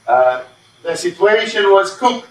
[0.08, 0.44] uh,
[0.84, 2.28] the situation was cooked.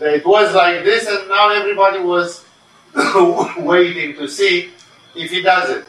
[0.00, 2.44] It was like this, and now everybody was
[3.58, 4.70] waiting to see
[5.14, 5.84] if he does it.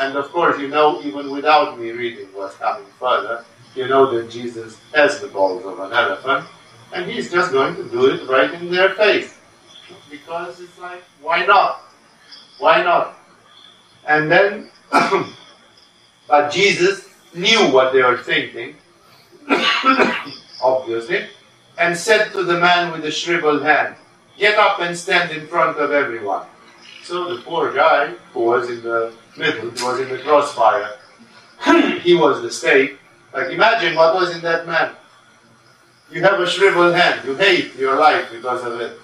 [0.00, 3.44] And of course, you know, even without me reading what's coming further,
[3.74, 6.46] you know that Jesus has the balls of an elephant,
[6.92, 9.36] and he's just going to do it right in their face.
[10.10, 11.82] Because it's like, why not?
[12.58, 13.18] Why not?
[14.06, 14.70] And then,
[16.28, 18.76] but Jesus knew what they were thinking,
[20.62, 21.26] obviously,
[21.78, 23.96] and said to the man with the shriveled hand,
[24.36, 26.46] Get up and stand in front of everyone.
[27.04, 30.96] So the poor guy, who was in the middle, who was in the crossfire,
[32.00, 32.98] he was the stake.
[33.32, 34.94] Like imagine what was in that man.
[36.14, 37.22] You have a shriveled hand.
[37.24, 38.96] You hate your life because of it.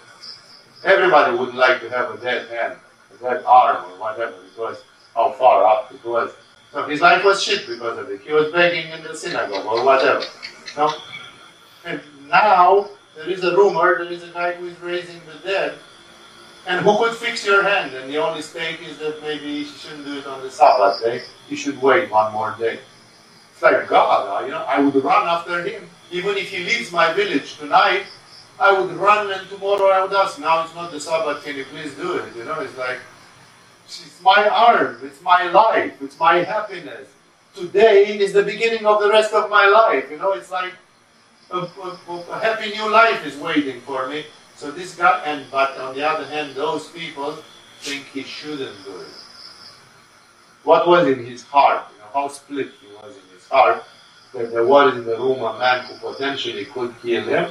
[0.84, 2.78] Everybody would like to have a dead hand,
[3.12, 4.84] a dead arm, or whatever, because
[5.16, 6.30] how far up it was.
[6.72, 8.20] So his life was shit because of it.
[8.20, 10.24] He was begging in the synagogue or whatever.
[10.76, 10.92] No?
[11.84, 15.74] And now there is a rumor there is a guy who is raising the dead.
[16.68, 17.92] And who could fix your hand?
[17.92, 21.22] And the only stake is that maybe you shouldn't do it on the Sabbath day.
[21.48, 22.78] You should wait one more day.
[23.52, 25.90] It's like God, you know, I would run after him.
[26.10, 28.04] Even if he leaves my village tonight,
[28.58, 31.64] I would run and tomorrow I would ask, now it's not the Sabbath, can you
[31.64, 32.36] please do it?
[32.36, 32.98] You know, it's like,
[33.86, 37.08] it's my arm, it's my life, it's my happiness.
[37.54, 40.10] Today is the beginning of the rest of my life.
[40.10, 40.72] You know, it's like
[41.50, 41.98] a, a,
[42.30, 44.26] a happy new life is waiting for me.
[44.56, 47.38] So this guy, and but on the other hand, those people
[47.80, 49.14] think he shouldn't do it.
[50.64, 51.86] What was in his heart?
[51.92, 53.82] You know, how split he was in his heart
[54.34, 57.50] that there was in the room a man who potentially could kill him,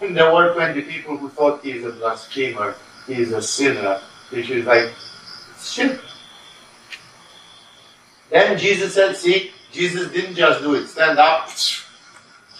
[0.00, 2.74] and there were 20 people who thought he is a blasphemer,
[3.06, 4.00] he is a sinner.
[4.30, 4.90] Which is like,
[5.60, 6.00] shit.
[8.30, 11.48] Then Jesus said, see, Jesus didn't just do it, stand up.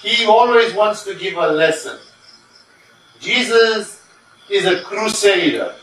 [0.00, 1.98] He always wants to give a lesson.
[3.18, 4.02] Jesus
[4.50, 5.74] is a crusader.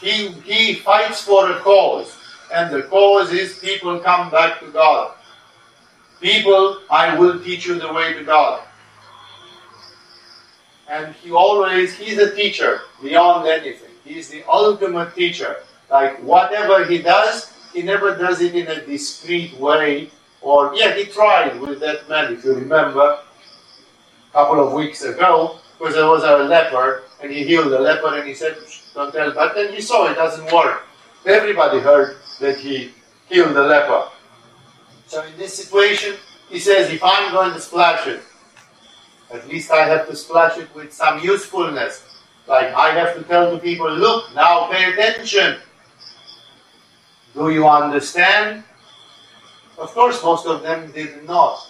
[0.00, 2.16] He, he fights for a cause,
[2.52, 5.14] and the cause is people come back to God.
[6.24, 8.64] People, I will teach you the way to God.
[10.88, 13.90] And he always, he's a teacher beyond anything.
[14.06, 15.56] He's the ultimate teacher.
[15.90, 20.08] Like whatever he does, he never does it in a discreet way.
[20.40, 23.18] Or, yeah, he tried with that man, if you remember,
[24.30, 28.16] a couple of weeks ago, because there was a leper, and he healed the leper,
[28.16, 28.56] and he said,
[28.94, 29.30] don't tell.
[29.34, 30.86] But then he saw it doesn't work.
[31.26, 32.92] Everybody heard that he
[33.28, 34.08] healed the leper.
[35.14, 36.16] So in this situation,
[36.50, 38.20] he says, if I'm going to splash it,
[39.32, 42.02] at least I have to splash it with some usefulness.
[42.48, 45.60] Like I have to tell the people, look, now pay attention.
[47.32, 48.64] Do you understand?
[49.78, 51.62] Of course, most of them did not.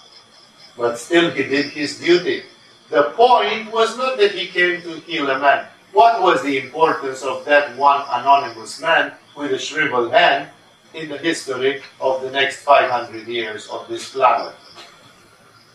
[0.78, 2.44] But still, he did his duty.
[2.88, 5.66] The point was not that he came to heal a man.
[5.92, 10.48] What was the importance of that one anonymous man with a shriveled hand
[10.94, 14.54] in the history of the next 500 years of this planet?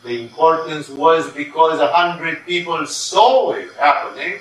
[0.04, 4.40] The importance was because a hundred people saw it happening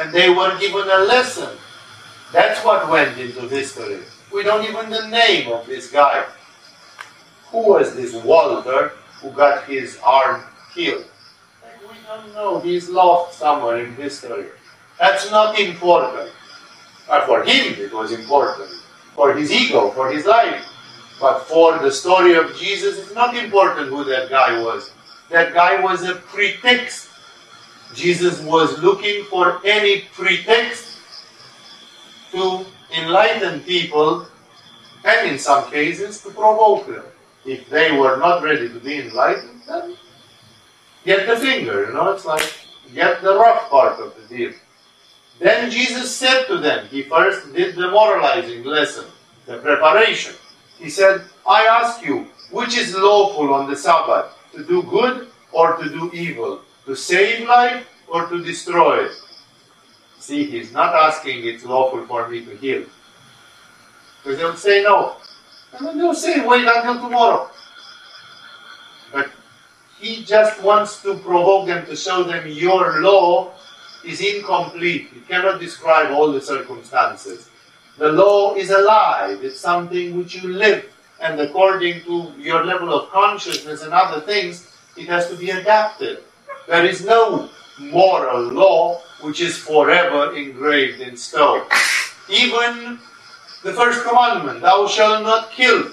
[0.00, 1.56] and they were given a lesson.
[2.32, 4.00] That's what went into history.
[4.32, 6.24] We don't even the name of this guy.
[7.50, 10.42] Who was this Walter who got his arm
[10.74, 11.04] healed?
[11.82, 12.58] We don't know.
[12.60, 14.46] He's lost somewhere in history.
[14.98, 16.32] That's not important.
[17.06, 18.70] But for him, it was important.
[19.16, 20.64] For his ego, for his life.
[21.20, 24.92] But for the story of Jesus, it's not important who that guy was.
[25.30, 27.08] That guy was a pretext.
[27.94, 30.98] Jesus was looking for any pretext
[32.32, 34.26] to enlighten people
[35.04, 37.04] and in some cases to provoke them.
[37.44, 39.96] If they were not ready to be enlightened, then
[41.04, 42.52] get the finger, you know, it's like
[42.92, 44.52] get the rough part of the deal.
[45.38, 49.04] Then Jesus said to them, he first did the moralizing lesson,
[49.44, 50.34] the preparation.
[50.78, 55.76] He said, I ask you, which is lawful on the Sabbath, to do good or
[55.76, 59.12] to do evil, to save life or to destroy it?
[60.18, 62.84] See, he's not asking it's lawful for me to heal.
[64.22, 65.16] Because they'll say no.
[65.76, 67.50] And then they'll say, wait until tomorrow.
[69.12, 69.30] But
[70.00, 73.52] he just wants to provoke them to show them your law
[74.06, 75.08] is incomplete.
[75.14, 77.50] It cannot describe all the circumstances.
[77.98, 79.42] The law is alive.
[79.42, 80.84] It's something which you live.
[81.20, 86.18] And according to your level of consciousness and other things, it has to be adapted.
[86.68, 91.62] There is no moral law which is forever engraved in stone.
[92.28, 92.98] Even
[93.62, 95.90] the first commandment, thou shalt not kill.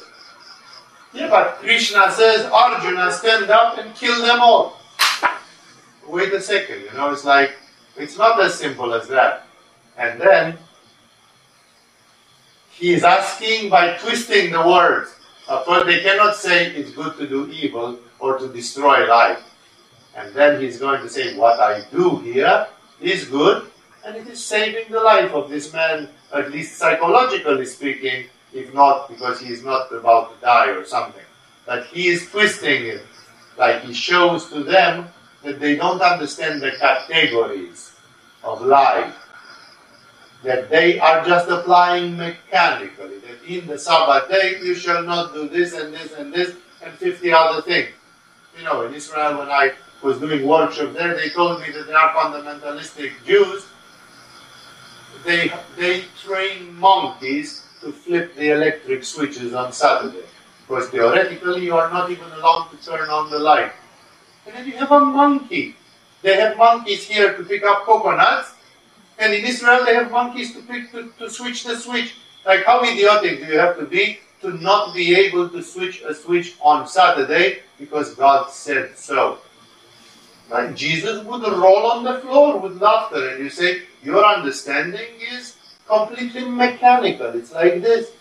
[1.13, 4.79] Yeah, but Krishna says, Arjuna, stand up and kill them all.
[6.07, 7.51] Wait a second, you know, it's like,
[7.97, 9.45] it's not as simple as that.
[9.97, 10.57] And then,
[12.71, 15.15] he is asking by twisting the words.
[15.47, 19.43] Uh, but they cannot say it's good to do evil or to destroy life.
[20.15, 22.67] And then he's going to say, What I do here
[23.01, 23.69] is good,
[24.05, 29.09] and it is saving the life of this man, at least psychologically speaking, if not
[29.09, 31.23] because he is not about to die or something.
[31.65, 33.03] But he is twisting it,
[33.57, 35.07] like he shows to them
[35.43, 37.93] that they don't understand the categories
[38.43, 39.15] of life,
[40.43, 45.47] that they are just applying mechanically, that in the Sabbath day you shall not do
[45.47, 47.89] this and this and this and 50 other things.
[48.57, 51.93] You know, in Israel, when I was doing workshop there, they told me that they
[51.93, 53.65] are fundamentalistic Jews.
[55.25, 60.25] They, they train monkeys to flip the electric switches on Saturday.
[60.67, 63.71] Because theoretically, you are not even allowed to turn on the light.
[64.45, 65.75] And then you have a monkey.
[66.21, 68.53] They have monkeys here to pick up coconuts,
[69.19, 72.15] and in Israel they have monkeys to pick to, to switch the switch.
[72.45, 76.13] Like how idiotic do you have to be to not be able to switch a
[76.13, 79.39] switch on Saturday because God said so?
[80.49, 85.57] Like Jesus would roll on the floor with laughter, and you say, Your understanding is
[85.87, 87.27] completely mechanical.
[87.27, 88.11] It's like this.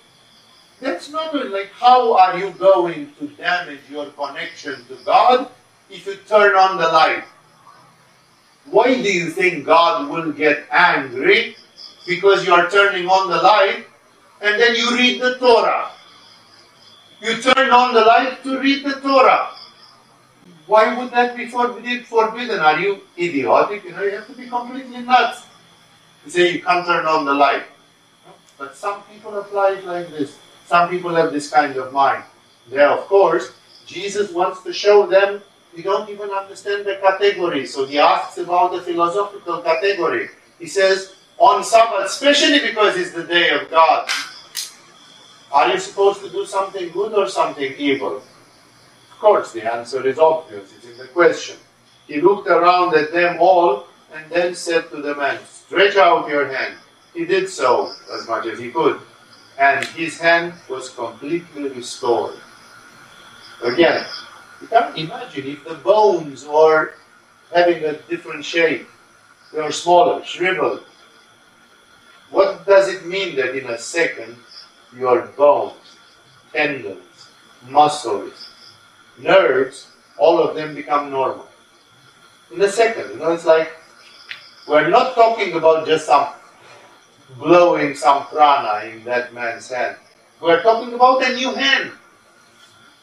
[0.80, 5.48] That's not like how are you going to damage your connection to God
[5.92, 7.24] if you turn on the light?
[8.70, 11.56] Why do you think God will get angry?
[12.06, 13.84] Because you are turning on the light
[14.40, 15.90] and then you read the Torah.
[17.20, 19.50] You turn on the light to read the Torah.
[20.66, 22.58] Why would that be forbidden?
[22.58, 23.84] Are you idiotic?
[23.84, 25.44] You know, you have to be completely nuts.
[26.24, 27.64] You say you can't turn on the light.
[28.56, 30.38] But some people apply it like this.
[30.66, 32.24] Some people have this kind of mind.
[32.70, 33.52] There, of course,
[33.86, 35.42] Jesus wants to show them
[35.74, 37.66] you don't even understand the category.
[37.66, 40.28] So he asks about the philosophical category.
[40.58, 44.08] He says, on Sabbath, especially because it's the day of God,
[45.50, 48.16] are you supposed to do something good or something evil?
[48.16, 50.72] Of course, the answer is obvious.
[50.76, 51.56] It's in the question.
[52.06, 56.46] He looked around at them all and then said to the man, Stretch out your
[56.46, 56.74] hand.
[57.14, 59.00] He did so as much as he could,
[59.58, 62.36] and his hand was completely restored.
[63.62, 64.04] Again,
[64.62, 66.94] you can't imagine if the bones are
[67.52, 68.86] having a different shape.
[69.52, 70.84] They are smaller, shriveled.
[72.30, 74.36] What does it mean that in a second
[74.96, 75.96] your bones,
[76.52, 77.28] tendons,
[77.68, 78.50] muscles,
[79.18, 81.48] nerves, all of them become normal?
[82.54, 83.72] In a second, you know, it's like
[84.68, 86.28] we're not talking about just some
[87.36, 89.96] blowing some prana in that man's hand.
[90.40, 91.92] We're talking about a new hand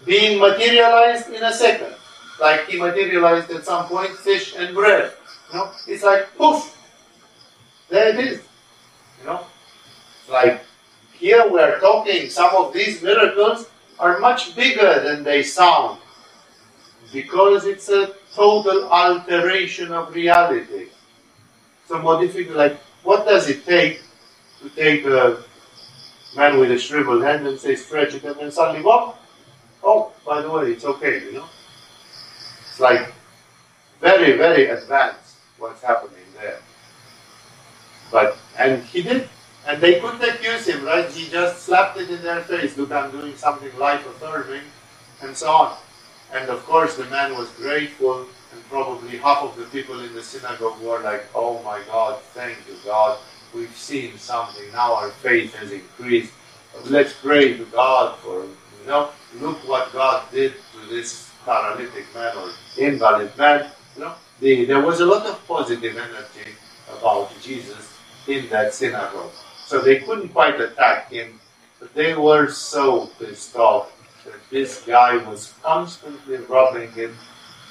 [0.06, 1.94] being materialized in a second.
[2.40, 5.14] Like he materialized at some point fish and bread.
[5.52, 6.76] You know, it's like poof,
[7.90, 8.42] there it is.
[9.20, 9.42] You know,
[10.30, 10.62] like
[11.14, 12.30] here we are talking.
[12.30, 13.70] Some of these miracles
[14.00, 16.00] are much bigger than they sound
[17.12, 20.88] because it's a total alteration of reality.
[21.88, 24.02] So modification, like what does it take
[24.62, 25.44] to take a
[26.36, 29.20] man with a shriveled hand and say stretch it and then suddenly what?
[29.84, 31.46] Oh, by the way, it's okay, you know?
[32.60, 33.14] It's like
[34.02, 36.60] very, very advanced what's happening there.
[38.12, 39.30] But and he did.
[39.68, 41.10] And they couldn't accuse him, right?
[41.10, 42.78] He just slapped it in their face.
[42.78, 44.64] Look, I'm doing something life affirming,
[45.22, 45.78] and so on.
[46.34, 48.22] And of course, the man was grateful,
[48.54, 52.58] and probably half of the people in the synagogue were like, "Oh my God, thank
[52.68, 53.20] you, God.
[53.54, 54.72] We've seen something.
[54.74, 56.34] Now our faith has increased.
[56.86, 58.46] Let's pray to God for
[58.90, 59.10] know.
[59.40, 63.72] Look what God did to this paralytic man or invalid man.
[63.96, 66.52] You know, the, there was a lot of positive energy
[66.98, 67.94] about Jesus
[68.28, 69.32] in that synagogue.
[69.66, 71.40] So they couldn't quite attack him,
[71.80, 73.92] but they were so pissed off
[74.26, 77.12] that this guy was constantly rubbing it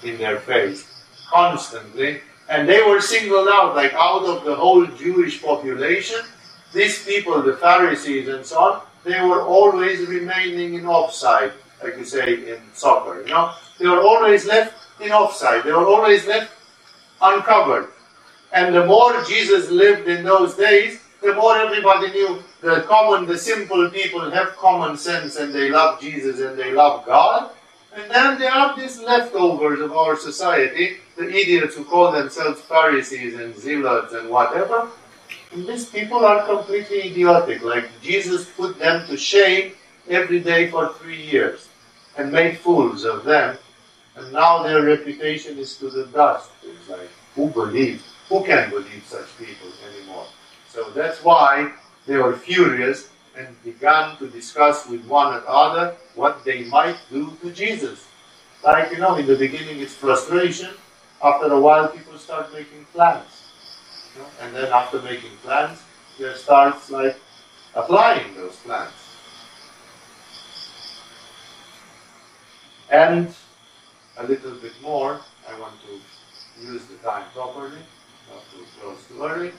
[0.05, 0.87] in their face.
[1.29, 2.21] Constantly.
[2.49, 6.21] And they were singled out, like out of the whole Jewish population,
[6.73, 11.53] these people, the Pharisees and so on, they were always remaining in offside,
[11.83, 13.53] like you say in soccer, you know?
[13.79, 15.65] They were always left in offside.
[15.65, 16.53] They were always left
[17.21, 17.89] uncovered.
[18.53, 23.37] And the more Jesus lived in those days, the more everybody knew the common, the
[23.37, 27.51] simple people have common sense and they love Jesus and they love God.
[27.95, 33.35] And then there are these leftovers of our society, the idiots who call themselves Pharisees
[33.35, 34.89] and Zealots and whatever.
[35.55, 37.63] These people are completely idiotic.
[37.63, 39.73] Like Jesus put them to shame
[40.09, 41.69] every day for three years
[42.17, 43.57] and made fools of them.
[44.17, 46.51] And now their reputation is to the dust.
[46.65, 48.03] It's like, who believes?
[48.29, 50.27] Who can believe such people anymore?
[50.69, 51.73] So that's why
[52.07, 57.53] they were furious and began to discuss with one another what they might do to
[57.53, 58.07] Jesus.
[58.65, 60.71] Like, you know, in the beginning it's frustration.
[61.23, 63.38] After a while, people start making plans.
[64.19, 64.25] You?
[64.43, 65.83] And then after making plans,
[66.19, 67.17] there starts like
[67.75, 68.93] applying those plans.
[72.91, 73.35] And
[74.17, 77.79] a little bit more, I want to use the time properly,
[78.29, 79.53] not to close too early.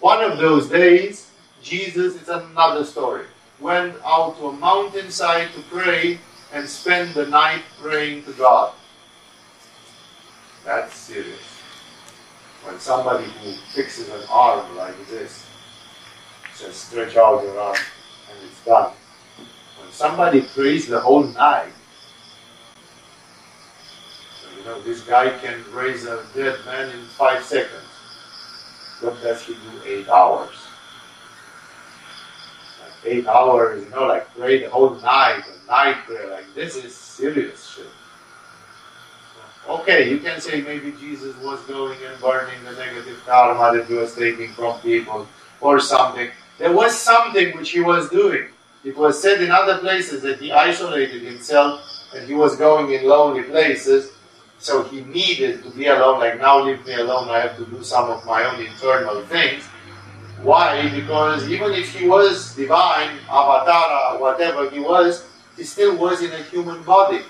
[0.00, 1.30] One of those days,
[1.62, 3.26] Jesus, it's another story,
[3.60, 6.18] went out to a mountainside to pray
[6.52, 8.72] and spend the night praying to God.
[10.64, 11.49] That's serious.
[12.64, 15.46] When somebody who fixes an arm like this
[16.60, 18.92] says, stretch out your arm, and it's done.
[19.80, 21.72] When somebody prays the whole night,
[24.58, 27.88] you know, this guy can raise a dead man in five seconds.
[29.00, 30.54] What does he do eight hours?
[32.82, 36.76] Like eight hours, you know, like pray the whole night, a night prayer, like this
[36.76, 37.86] is serious shit.
[39.70, 43.94] Okay, you can say maybe Jesus was going and burning the negative karma that he
[43.94, 45.28] was taking from people
[45.60, 46.30] or something.
[46.58, 48.48] There was something which he was doing.
[48.84, 51.80] It was said in other places that he isolated himself
[52.14, 54.12] and he was going in lonely places
[54.60, 57.82] so he needed to be alone, like now leave me alone, I have to do
[57.82, 59.64] some of my own internal things.
[60.42, 60.90] Why?
[60.90, 65.26] Because even if he was divine, avatar, whatever he was,
[65.56, 67.22] he still was in a human body.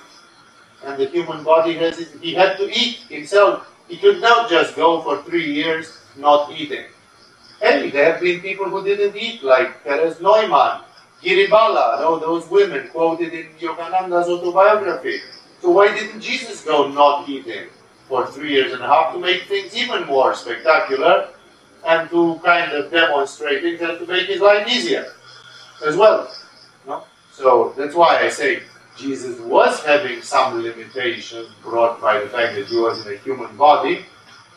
[0.85, 2.09] And the human body has it.
[2.21, 3.67] he had to eat himself.
[3.89, 6.85] He could not just go for three years not eating.
[7.61, 10.81] Hey, there have been people who didn't eat, like Therese Neumann,
[11.21, 15.21] Giri Bala, all those women quoted in Yogananda's autobiography.
[15.61, 17.69] So why didn't Jesus go not eating
[18.09, 21.29] for three years and a half to make things even more spectacular
[21.87, 25.13] and to kind of demonstrate it and to make his life easier
[25.87, 26.33] as well?
[26.87, 27.05] No?
[27.33, 28.63] So that's why I say
[28.97, 33.57] Jesus was having some limitations brought by the fact that he was in a human
[33.57, 34.05] body,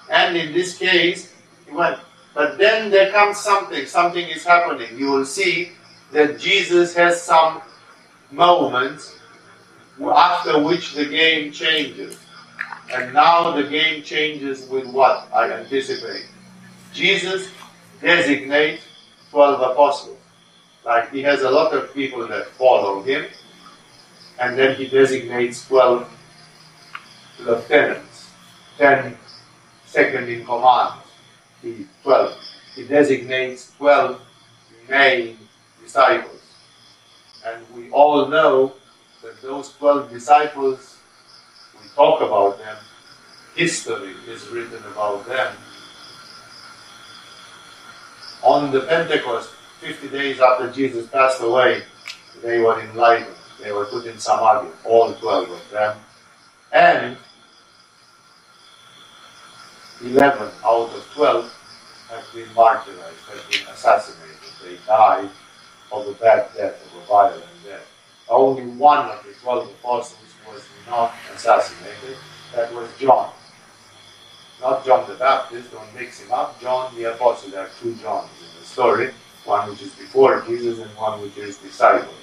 [0.10, 1.34] and in this case,
[1.66, 2.00] he went.
[2.34, 4.98] But then there comes something, something is happening.
[4.98, 5.72] You will see
[6.12, 7.62] that Jesus has some
[8.32, 9.16] moments
[10.02, 12.18] after which the game changes.
[12.92, 16.26] And now the game changes with what I anticipate.
[16.94, 17.50] Jesus
[18.02, 18.84] designates
[19.32, 20.18] 12 apostles.
[20.86, 23.26] Like he has a lot of people that follow him,
[24.40, 26.10] and then he designates 12
[27.42, 28.30] lieutenants,
[28.78, 29.18] 10
[29.86, 31.02] second in command,
[31.62, 32.38] he 12.
[32.76, 34.20] He designates 12
[34.90, 35.38] main
[35.84, 36.42] disciples.
[37.46, 38.74] And we all know
[39.22, 40.98] that those 12 disciples,
[41.80, 42.78] we talk about them,
[43.56, 45.54] history is written about them.
[48.42, 49.52] On the Pentecost,
[49.82, 51.84] 50 days after Jesus passed away,
[52.42, 53.36] they were enlightened.
[53.62, 55.98] They were put in Samadhi, all 12 of them.
[56.72, 57.18] And
[60.02, 61.54] 11 out of 12
[62.10, 64.38] have been martyrized, have been assassinated.
[64.64, 65.30] They died
[65.92, 67.88] of a bad death, of a violent death.
[68.30, 72.18] Only one of the 12 apostles was not assassinated.
[72.56, 73.32] That was John.
[74.62, 76.60] Not John the Baptist, don't mix him up.
[76.62, 77.52] John the Apostle.
[77.52, 79.12] There are two Johns in the story.
[79.46, 82.14] One which is before Jesus and one which is disciple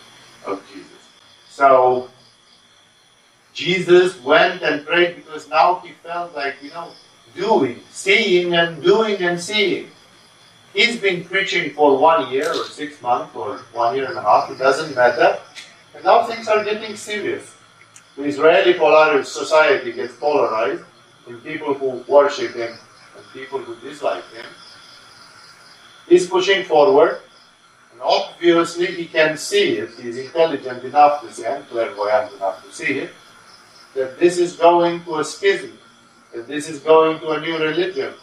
[0.47, 1.00] of Jesus.
[1.61, 2.09] So
[3.53, 6.89] Jesus went and prayed because now he felt like, you know,
[7.37, 9.91] doing, seeing and doing and seeing.
[10.73, 14.51] He's been preaching for one year or six months or one year and a half,
[14.51, 15.39] it doesn't matter.
[15.95, 17.55] And now things are getting serious.
[18.17, 20.85] The Israeli polar society gets polarized
[21.27, 24.47] in people who worship him and people who dislike him.
[26.09, 27.21] He's pushing forward,
[28.03, 29.91] obviously he can see it.
[30.01, 33.11] He's intelligent enough to see and clairvoyant enough to see it
[33.95, 35.77] that this is going to a schism,
[36.35, 38.15] that this is going to a new religion,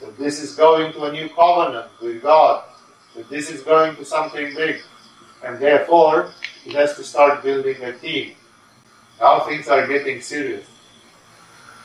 [0.00, 2.64] that this is going to a new covenant with God,
[3.16, 4.82] that this is going to something big.
[5.44, 6.32] And therefore,
[6.64, 8.34] he has to start building a team.
[9.20, 10.66] Now things are getting serious.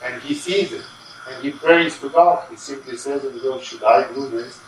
[0.04, 0.84] And he sees it.
[1.30, 2.46] And he prays to God.
[2.50, 4.60] He simply says God, Should I do this?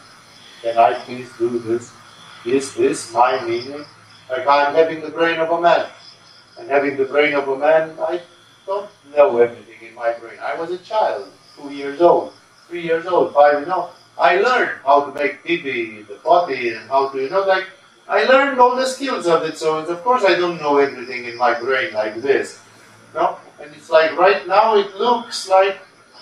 [0.61, 1.91] Can I please do this?
[2.45, 3.85] Is this my meaning?
[4.29, 5.87] Like I'm having the brain of a man.
[6.57, 8.21] And having the brain of a man, I
[8.65, 10.39] don't know everything in my brain.
[10.41, 11.27] I was a child,
[11.57, 12.33] two years old,
[12.67, 13.89] three years old, five, you know.
[14.17, 17.65] I learned how to make pee the potty, and how to, you know, like,
[18.07, 21.37] I learned all the skills of it, so of course I don't know everything in
[21.37, 22.61] my brain like this.
[23.13, 23.37] No?
[23.59, 25.79] And it's like right now it looks like,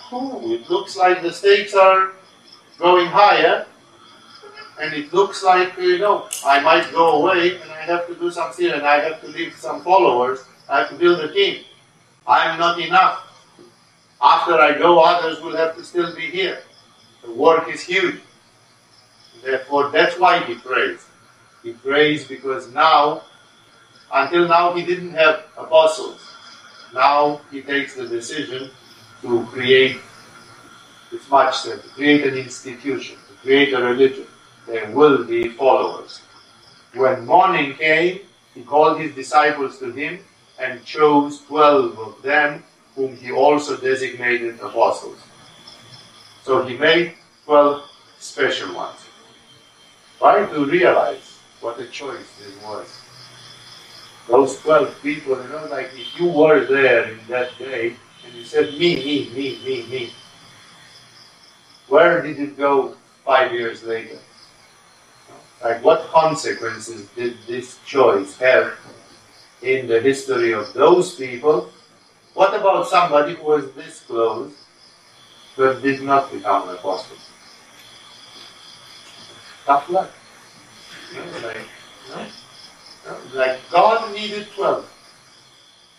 [0.08, 2.12] whew, it looks like the stakes are
[2.78, 3.66] going higher,
[4.80, 8.14] and it looks like, uh, you know, I might go away and I have to
[8.14, 11.64] do something and I have to leave some followers, I have to build a team.
[12.26, 13.20] I'm not enough.
[14.22, 16.58] After I go, others will have to still be here.
[17.22, 18.20] The work is huge.
[19.42, 21.04] Therefore, that's why he prays.
[21.62, 23.22] He prays because now,
[24.12, 26.20] until now, he didn't have apostles.
[26.94, 28.70] Now he takes the decision
[29.22, 29.98] to create,
[31.12, 34.26] it's much said, to create an institution, to create a religion.
[34.66, 36.22] There will be followers.
[36.94, 38.20] When morning came,
[38.54, 40.20] he called his disciples to him
[40.58, 42.62] and chose twelve of them,
[42.94, 45.18] whom he also designated apostles.
[46.44, 47.14] So he made
[47.44, 49.00] twelve special ones.
[50.18, 53.00] Try to realize what a choice this was.
[54.28, 58.44] Those twelve people, you know, like if you were there in that day and you
[58.44, 60.12] said, me, me, me, me, me,
[61.88, 64.18] where did it go five years later?
[65.64, 68.74] Like, what consequences did this choice have
[69.64, 71.70] in the history of those people.
[72.34, 74.52] What about somebody who was this close
[75.56, 77.16] but did not become an apostle?
[79.64, 80.10] Tough luck.
[81.42, 82.30] like,
[83.34, 84.90] like God needed 12.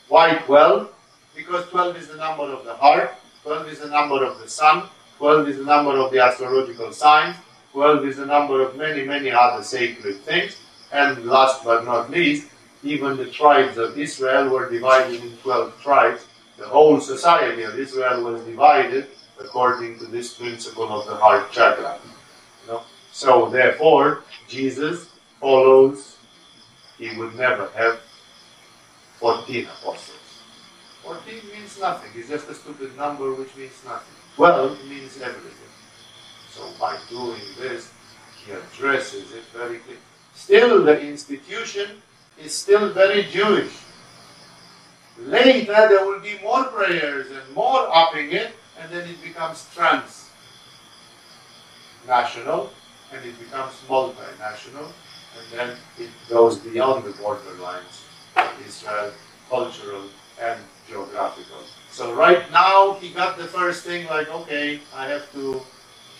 [0.07, 0.91] Why 12?
[1.35, 4.87] Because 12 is the number of the heart, 12 is the number of the sun,
[5.17, 7.35] 12 is the number of the astrological signs,
[7.75, 10.55] 12 is the number of many, many other sacred things,
[10.93, 12.47] and last but not least,
[12.83, 16.25] even the tribes of Israel were divided in 12 tribes.
[16.57, 19.07] The whole society of Israel was divided
[19.37, 21.99] according to this principle of the heart chakra.
[22.63, 22.83] You know?
[23.11, 25.09] So, therefore, Jesus
[25.41, 26.15] follows,
[26.97, 27.99] he would never have
[29.19, 30.39] 14 apostles.
[31.03, 32.11] 14 means nothing.
[32.15, 34.15] It's just a stupid number which means nothing.
[34.37, 35.64] Well, means everything.
[36.55, 37.91] So, by doing this,
[38.45, 39.99] he addresses it very clearly.
[40.35, 42.01] Still, the institution
[42.41, 43.73] is still very Jewish.
[45.19, 52.71] Later, there will be more prayers and more upping it, and then it becomes transnational,
[53.11, 54.93] and it becomes multinational,
[55.35, 58.05] and then it goes beyond the borderlines
[58.37, 59.11] of Israel,
[59.49, 60.03] cultural
[60.41, 60.57] and
[60.87, 61.63] geographical.
[61.91, 65.61] So right now he got the first thing like, okay, I have to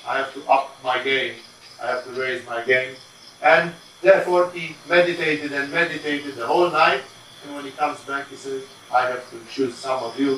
[0.07, 1.36] I have to up my game,
[1.82, 2.95] I have to raise my game.
[3.41, 3.73] And
[4.06, 7.02] Therefore, he meditated and meditated the whole night.
[7.44, 8.64] And when he comes back, he says,
[8.94, 10.38] I have to choose some of you.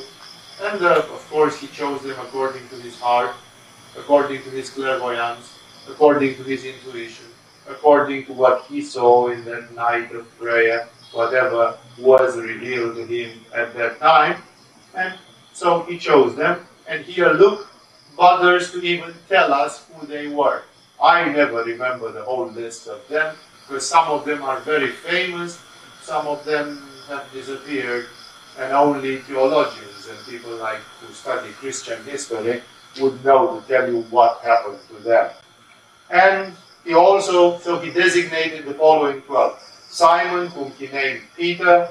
[0.61, 3.35] And uh, of course, he chose them according to his heart,
[3.97, 7.25] according to his clairvoyance, according to his intuition,
[7.69, 13.37] according to what he saw in that night of prayer, whatever was revealed to him
[13.53, 14.41] at that time.
[14.95, 15.13] And
[15.51, 16.65] so he chose them.
[16.87, 17.67] And here Luke
[18.17, 20.63] bothers to even tell us who they were.
[21.01, 25.61] I never remember the whole list of them because some of them are very famous,
[26.01, 28.07] some of them have disappeared,
[28.57, 32.63] and only theologians and people like who study Christian history
[32.99, 35.29] would know to tell you what happened to them.
[36.09, 36.53] And
[36.83, 39.59] he also, so he designated the following twelve.
[39.89, 41.87] Simon, whom he named Peter,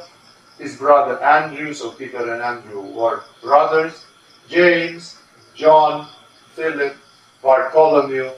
[0.59, 4.05] his brother Andrew, so Peter and Andrew were brothers,
[4.49, 5.19] James,
[5.55, 6.09] John,
[6.57, 6.97] Philip,
[7.43, 8.31] Bartholomew,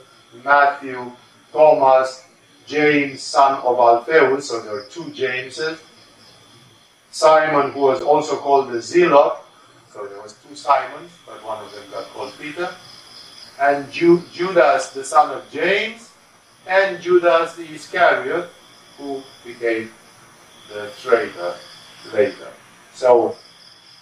[0.45, 1.13] Matthew,
[1.53, 2.25] Thomas,
[2.67, 5.79] James, son of Alphaeus, so there are two Jameses,
[7.11, 9.39] Simon, who was also called the Zealot,
[9.93, 12.69] so there was two Simons, but one of them got called Peter,
[13.61, 16.11] and Ju- Judas, the son of James,
[16.67, 18.51] and Judas the Iscariot,
[18.99, 19.91] who became
[20.69, 21.55] the traitor
[22.13, 22.49] later.
[22.95, 23.37] So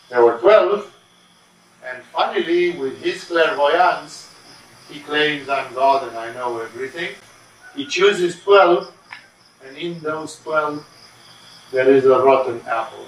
[0.09, 0.93] there were 12,
[1.86, 4.30] and finally, with his clairvoyance,
[4.90, 7.14] he claims I'm God and I know everything.
[7.74, 8.92] He chooses 12,
[9.66, 10.84] and in those 12,
[11.72, 13.06] there is a rotten apple.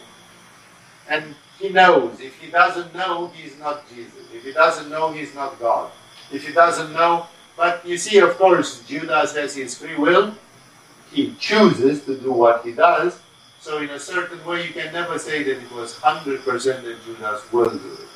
[1.09, 2.21] And he knows.
[2.21, 4.13] If he doesn't know, he's not Jesus.
[4.33, 5.91] If he doesn't know, he's not God.
[6.31, 7.27] If he doesn't know,
[7.57, 10.35] but you see, of course, Judas has his free will.
[11.11, 13.19] He chooses to do what he does.
[13.61, 17.53] So, in a certain way, you can never say that it was 100% that Judas
[17.53, 18.09] will do it.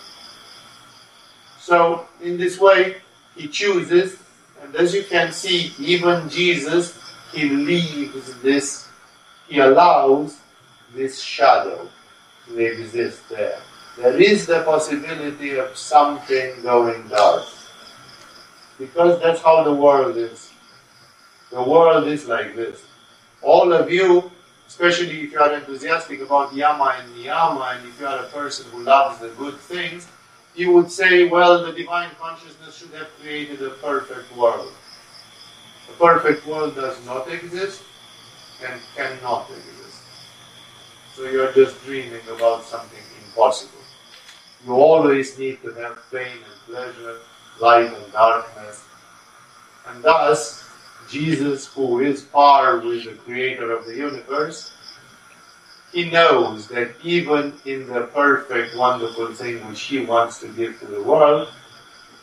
[1.62, 2.96] So, in this way,
[3.36, 4.18] he chooses,
[4.60, 6.98] and as you can see, even Jesus,
[7.32, 8.88] he leaves this,
[9.46, 10.40] he allows
[10.92, 11.88] this shadow
[12.48, 13.60] to exist there.
[13.96, 17.44] There is the possibility of something going dark.
[18.76, 20.50] Because that's how the world is.
[21.52, 22.82] The world is like this.
[23.40, 24.32] All of you,
[24.66, 28.66] especially if you are enthusiastic about Yama and Niyama, and if you are a person
[28.72, 30.08] who loves the good things,
[30.54, 34.72] you would say, well, the divine consciousness should have created a perfect world.
[35.88, 37.82] A perfect world does not exist
[38.64, 40.02] and cannot exist.
[41.14, 43.80] So you're just dreaming about something impossible.
[44.64, 47.18] You always need to have pain and pleasure,
[47.60, 48.84] light and darkness.
[49.88, 50.68] And thus,
[51.08, 54.72] Jesus, who is par with the creator of the universe,
[55.92, 60.86] he knows that even in the perfect, wonderful thing which he wants to give to
[60.86, 61.48] the world,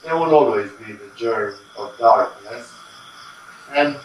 [0.03, 2.71] there will always be the germ of darkness.
[3.71, 3.97] And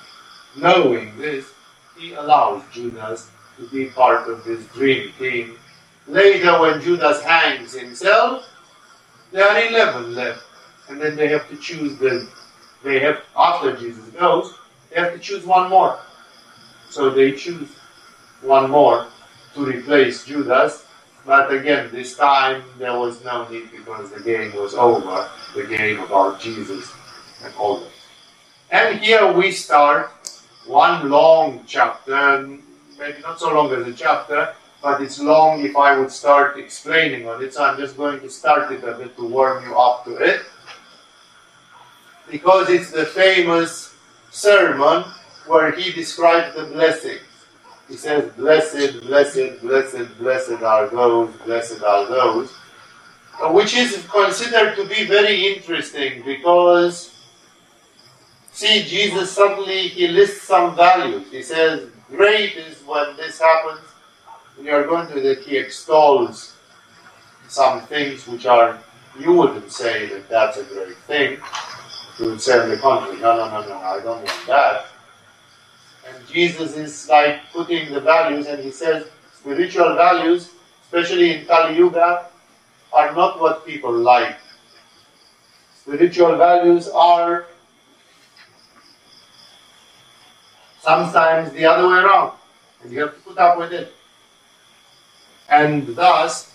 [0.57, 1.51] knowing this,
[1.99, 5.57] he allows Judas to be part of this dream team.
[6.07, 8.47] Later, when Judas hangs himself,
[9.33, 10.45] there are 11 left.
[10.91, 12.29] And then they have to choose the,
[12.83, 14.53] they have, after Jesus goes,
[14.91, 15.99] they have to choose one more.
[16.91, 17.71] So they choose
[18.43, 19.07] one more
[19.55, 20.87] to replace Judas.
[21.27, 25.29] But again, this time there was no need because the game was over.
[25.55, 26.93] The game about Jesus
[27.43, 27.91] and all that.
[28.71, 30.11] And here we start
[30.67, 32.59] one long chapter,
[32.99, 37.27] maybe not so long as a chapter, but it's long if I would start explaining
[37.29, 37.55] on it.
[37.55, 40.43] So I'm just going to start it a bit to warm you up to it.
[42.31, 43.95] Because it's the famous
[44.31, 45.05] sermon
[45.47, 47.24] where he describes the blessings.
[47.89, 52.53] He says, Blessed, blessed, blessed, blessed are those, blessed are those.
[53.53, 57.13] Which is considered to be very interesting because,
[58.53, 61.31] see, Jesus suddenly he lists some values.
[61.31, 63.81] He says, Great is when this happens.
[64.57, 66.55] When you are going to that, he extols
[67.49, 68.79] some things which are,
[69.19, 71.39] you wouldn't say that that's a great thing.
[72.19, 74.87] You would say on the contrary, no, no, no, no, I don't want that.
[76.07, 79.07] And Jesus is like putting the values, and he says
[79.37, 80.51] spiritual values,
[80.85, 82.27] especially in Kali Yuga,
[82.93, 84.37] are not what people like.
[85.81, 87.47] Spiritual values are
[90.81, 92.33] sometimes the other way around,
[92.83, 93.93] and you have to put up with it.
[95.49, 96.53] And thus,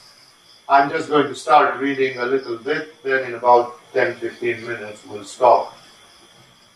[0.67, 5.03] I'm just going to start reading a little bit, then in about 10 15 minutes
[5.07, 5.75] we'll stop.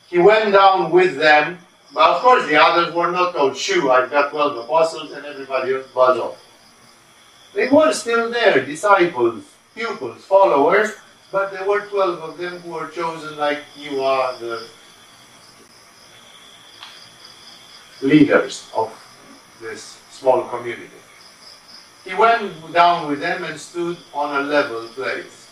[0.08, 1.60] He went down with them
[1.94, 5.76] but of course, the others were not told, shoo, I've got 12 apostles and everybody
[5.76, 6.38] else buzz off.
[7.54, 9.44] They were still there, disciples,
[9.76, 10.96] pupils, followers,
[11.32, 14.68] but there were 12 of them who were chosen like you are the
[18.02, 18.92] leaders of
[19.62, 20.90] this small community.
[22.04, 25.48] He went down with them and stood on a level place.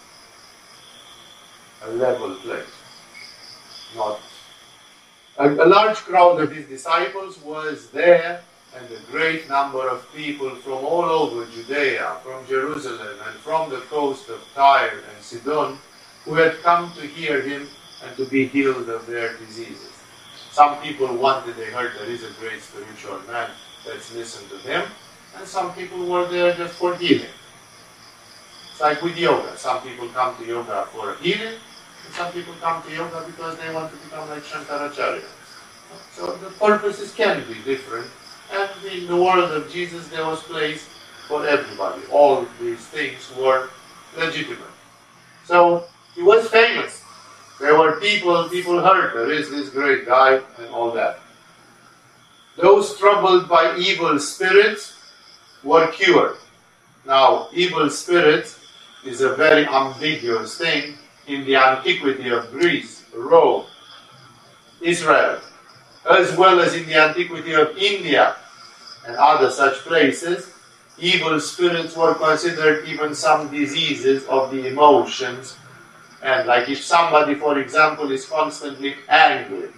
[1.83, 2.65] A level place.
[3.95, 4.19] Not
[5.41, 8.41] a, a large crowd of his disciples was there,
[8.75, 13.81] and a great number of people from all over Judea, from Jerusalem, and from the
[13.89, 15.77] coast of Tyre and Sidon,
[16.25, 17.67] who had come to hear him
[18.03, 19.91] and to be healed of their diseases.
[20.51, 23.49] Some people wanted, they heard there is a great spiritual man,
[23.87, 24.83] let's listen to him.
[25.37, 27.33] And some people were there just for healing.
[28.71, 29.57] It's like with yoga.
[29.57, 31.55] Some people come to yoga for healing,
[32.11, 35.23] some people come to yoga because they want to become like Shankaracharya.
[36.11, 38.07] So the purposes can be different.
[38.51, 40.87] And in the world of Jesus, there was place
[41.27, 42.01] for everybody.
[42.11, 43.69] All these things were
[44.17, 44.75] legitimate.
[45.45, 45.85] So
[46.15, 47.03] he was famous.
[47.59, 51.19] There were people, people heard there is this great guy and all that.
[52.57, 54.97] Those troubled by evil spirits
[55.63, 56.37] were cured.
[57.05, 58.59] Now, evil spirits
[59.05, 60.95] is a very ambiguous thing
[61.31, 63.65] in the antiquity of Greece, Rome,
[64.81, 65.39] Israel,
[66.09, 68.35] as well as in the antiquity of India
[69.07, 70.53] and other such places.
[70.97, 75.57] Evil spirits were considered even some diseases of the emotions.
[76.21, 79.69] And like if somebody, for example, is constantly angry,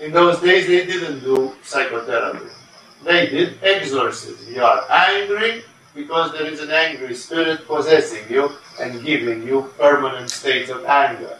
[0.00, 2.50] in those days, they didn't do psychotherapy.
[3.04, 4.52] They did exorcism.
[4.52, 5.62] You are angry
[5.94, 8.50] because there is an angry spirit possessing you
[8.80, 11.38] and giving you permanent states of anger.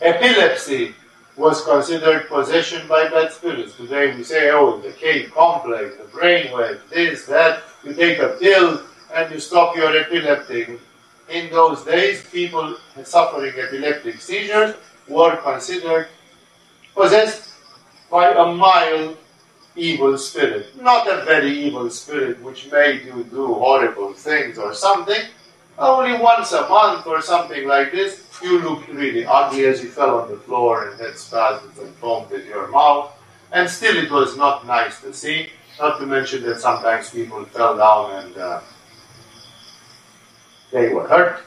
[0.00, 0.94] Epilepsy
[1.36, 3.76] was considered possession by bad spirits.
[3.76, 7.62] Today we say, oh, the cave complex, the brainwave, this, that.
[7.84, 8.82] You take a pill
[9.14, 10.80] and you stop your epileptic.
[11.28, 14.74] In those days, people suffering epileptic seizures
[15.08, 16.08] were considered
[16.94, 17.52] possessed
[18.10, 19.16] by a mild
[19.78, 20.80] evil spirit.
[20.80, 25.22] Not a very evil spirit which made you do horrible things or something.
[25.78, 30.18] Only once a month or something like this, you looked really ugly as you fell
[30.20, 33.12] on the floor and had spasms and foamed in your mouth.
[33.52, 35.50] And still it was not nice to see.
[35.78, 38.60] Not to mention that sometimes people fell down and uh,
[40.72, 41.42] they were hurt.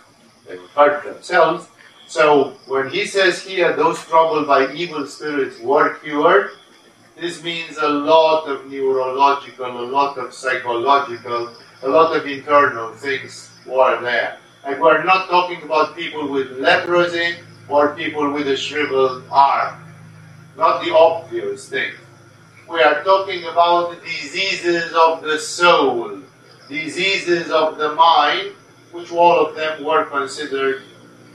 [0.47, 1.67] They were hurt themselves.
[2.07, 6.51] So when he says here, those troubled by evil spirits were cured,
[7.21, 11.53] this means a lot of neurological, a lot of psychological,
[11.83, 14.39] a lot of internal things were there.
[14.65, 17.35] And we're not talking about people with leprosy
[17.69, 19.83] or people with a shriveled arm.
[20.57, 21.93] Not the obvious thing.
[22.67, 26.21] We are talking about diseases of the soul,
[26.69, 28.53] diseases of the mind,
[28.93, 30.81] which all of them were considered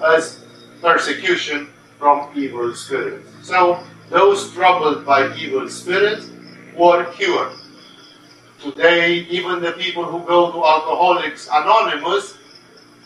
[0.04, 0.44] as
[0.82, 3.30] persecution from evil spirits.
[3.42, 3.80] So
[4.10, 6.30] those troubled by evil spirits
[6.76, 7.52] were cured.
[8.60, 12.36] Today, even the people who go to Alcoholics Anonymous,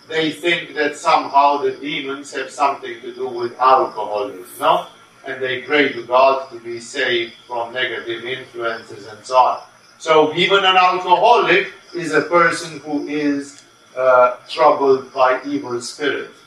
[0.08, 4.86] they think that somehow the demons have something to do with alcoholism, no?
[5.26, 9.62] And they pray to God to be saved from negative influences and so on.
[9.98, 13.62] So even an alcoholic is a person who is
[13.96, 16.40] uh, troubled by evil spirits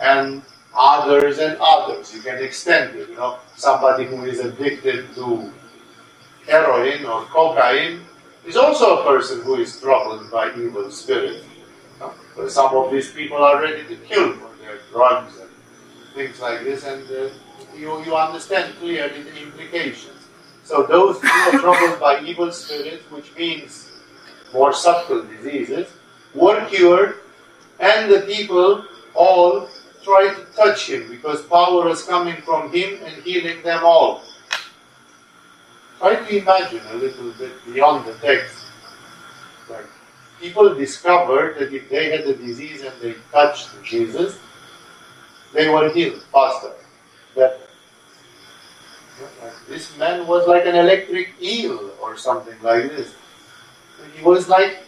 [0.00, 0.42] and
[0.80, 2.14] others and others.
[2.14, 3.10] You can extend it.
[3.10, 5.52] You know, somebody who is addicted to
[6.46, 8.00] heroin or cocaine
[8.46, 11.44] is also a person who is troubled by evil spirits.
[12.00, 15.50] You know, some of these people are ready to kill for their drugs and
[16.14, 17.28] things like this, and uh,
[17.76, 20.16] you, you understand clearly the implications.
[20.64, 23.90] So those who are troubled by evil spirits, which means
[24.52, 25.88] more subtle diseases,
[26.34, 27.16] were cured,
[27.78, 28.84] and the people
[29.14, 29.68] all
[30.02, 34.22] try to touch him because power is coming from him and healing them all.
[35.98, 38.56] Try to imagine a little bit beyond the text.
[39.68, 39.86] Like
[40.40, 44.38] people discovered that if they had a disease and they touched Jesus,
[45.52, 46.72] they were healed faster,
[47.34, 47.58] better.
[49.42, 53.14] Like this man was like an electric eel or something like this.
[54.14, 54.78] He was like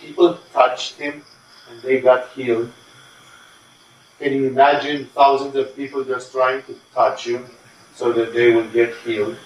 [0.00, 1.22] people touched him
[1.68, 2.72] and they got healed
[4.18, 7.44] can you imagine thousands of people just trying to touch you
[7.94, 9.36] so that they will get healed?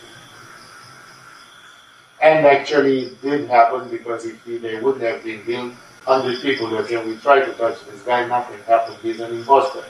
[2.23, 5.73] And actually, it did happen because if they wouldn't have been healed,
[6.05, 9.85] 100 people would have we tried to touch this guy, nothing happened, he's an imposter.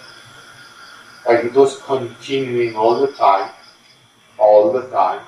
[1.27, 3.51] Like it was continuing all the time,
[4.39, 5.21] all the time.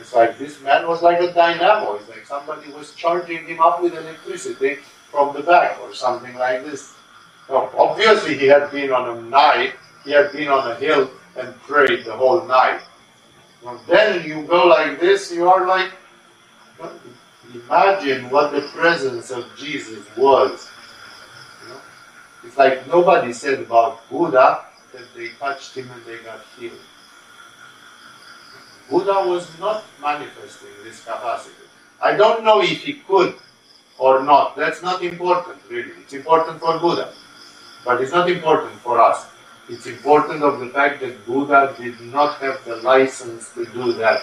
[0.00, 1.94] It's like this man was like a dynamo.
[1.96, 4.78] It's like somebody was charging him up with electricity
[5.10, 6.94] from the back or something like this.
[7.50, 9.74] Now, obviously, he had been on a night,
[10.04, 12.80] he had been on a hill and prayed the whole night.
[13.66, 15.90] And then you go like this, you are like,
[17.52, 20.70] imagine what the presence of Jesus was.
[21.62, 21.80] You know?
[22.44, 26.78] It's like nobody said about Buddha that they touched him and they got healed.
[28.88, 31.54] Buddha was not manifesting this capacity.
[32.02, 33.34] I don't know if he could
[33.98, 34.56] or not.
[34.56, 35.92] That's not important, really.
[36.02, 37.12] It's important for Buddha.
[37.84, 39.26] But it's not important for us.
[39.68, 44.22] It's important of the fact that Buddha did not have the license to do that.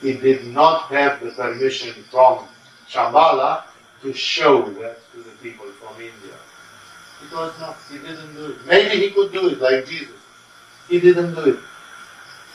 [0.00, 2.46] He did not have the permission from
[2.88, 3.64] Shambhala
[4.02, 6.36] to show that to the people from India.
[7.24, 8.66] It was not, he didn't do it.
[8.66, 10.16] Maybe he could do it like Jesus.
[10.88, 11.60] He didn't do it.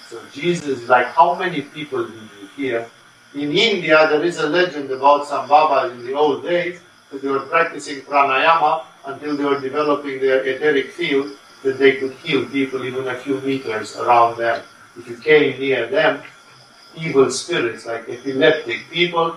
[0.07, 2.89] So Jesus, is like how many people did you hear?
[3.33, 6.81] In India, there is a legend about some Babas in the old days
[7.11, 11.31] that they were practicing pranayama until they were developing their etheric field
[11.63, 14.61] that they could heal people even a few meters around them.
[14.97, 16.21] If you came near them,
[16.95, 19.35] evil spirits like epileptic people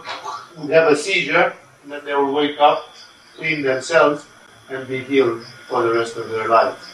[0.57, 2.91] would have a seizure and then they would wake up,
[3.37, 4.27] clean themselves,
[4.69, 6.85] and be healed for the rest of their lives.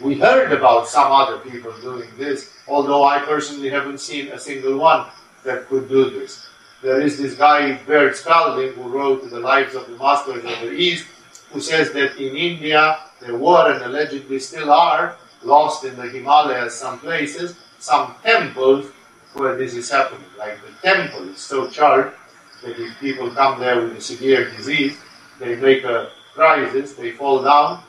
[0.00, 4.78] We heard about some other people doing this, although I personally haven't seen a single
[4.78, 5.06] one
[5.44, 6.46] that could do this.
[6.82, 10.72] There is this guy, Bert Spalding, who wrote The Lives of the Masters of the
[10.72, 11.06] East,
[11.54, 16.74] who says that in India there were and allegedly still are, lost in the Himalayas
[16.74, 18.90] some places, some temples
[19.34, 20.26] where this is happening.
[20.36, 22.16] Like the temple is so charged
[22.64, 24.98] that if people come there with a severe disease,
[25.38, 27.80] they make a crisis, they fall down,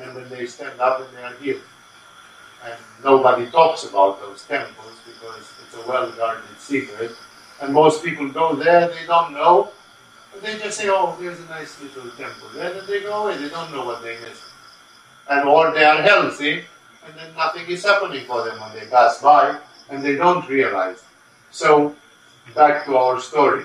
[0.00, 1.62] and then they stand up and they are healed.
[2.64, 7.10] And nobody talks about those temples because it's a well guarded secret.
[7.60, 9.72] And most people go there, they don't know.
[10.42, 13.38] They just say, oh, there's a nice little temple there, and they go away.
[13.38, 14.42] They don't know what they missed.
[15.28, 16.64] And or they are healthy,
[17.06, 19.58] and then nothing is happening for them when they pass by,
[19.90, 21.02] and they don't realize.
[21.50, 21.96] So,
[22.54, 23.64] back to our story.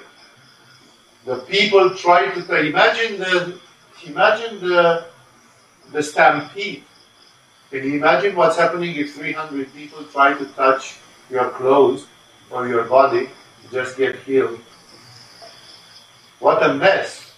[1.26, 3.60] The people try to imagine the
[4.06, 5.06] imagine the
[5.91, 6.84] the stampede.
[7.69, 10.98] Can you imagine what's happening if 300 people try to touch
[11.30, 12.07] your clothes
[12.52, 13.30] or your body,
[13.72, 14.60] just get healed?
[16.44, 17.32] What a mess!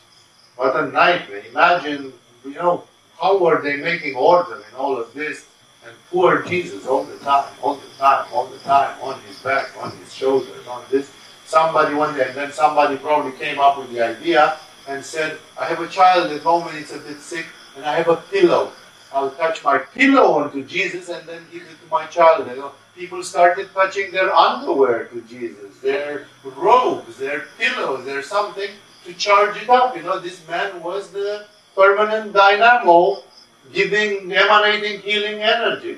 [0.56, 1.44] What a nightmare!
[1.52, 2.12] Imagine,
[2.44, 2.86] you know,
[3.22, 5.46] how were they making order in all of this?
[5.86, 9.70] And poor Jesus all the time, all the time, all the time, on his back,
[9.80, 11.12] on his shoulders, on this.
[11.46, 14.58] Somebody one day, and then somebody probably came up with the idea
[14.88, 17.46] and said, I have a child at home and it's a bit sick,
[17.76, 18.72] and I have a pillow.
[19.14, 22.48] I'll touch my pillow onto Jesus and then give it to my child.
[22.48, 28.72] You know, people started touching their underwear to Jesus, their robes, their pillows, their something
[29.06, 29.96] to charge it up.
[29.96, 31.46] You know, this man was the
[31.76, 33.24] permanent dynamo
[33.72, 35.98] giving, emanating healing energy.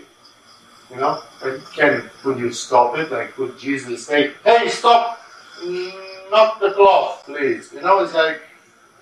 [0.90, 1.22] You know,
[1.76, 3.12] can could you stop it?
[3.12, 5.20] Like could Jesus say, "Hey, stop!
[5.62, 8.42] Mm, not the cloth, please." You know, it's like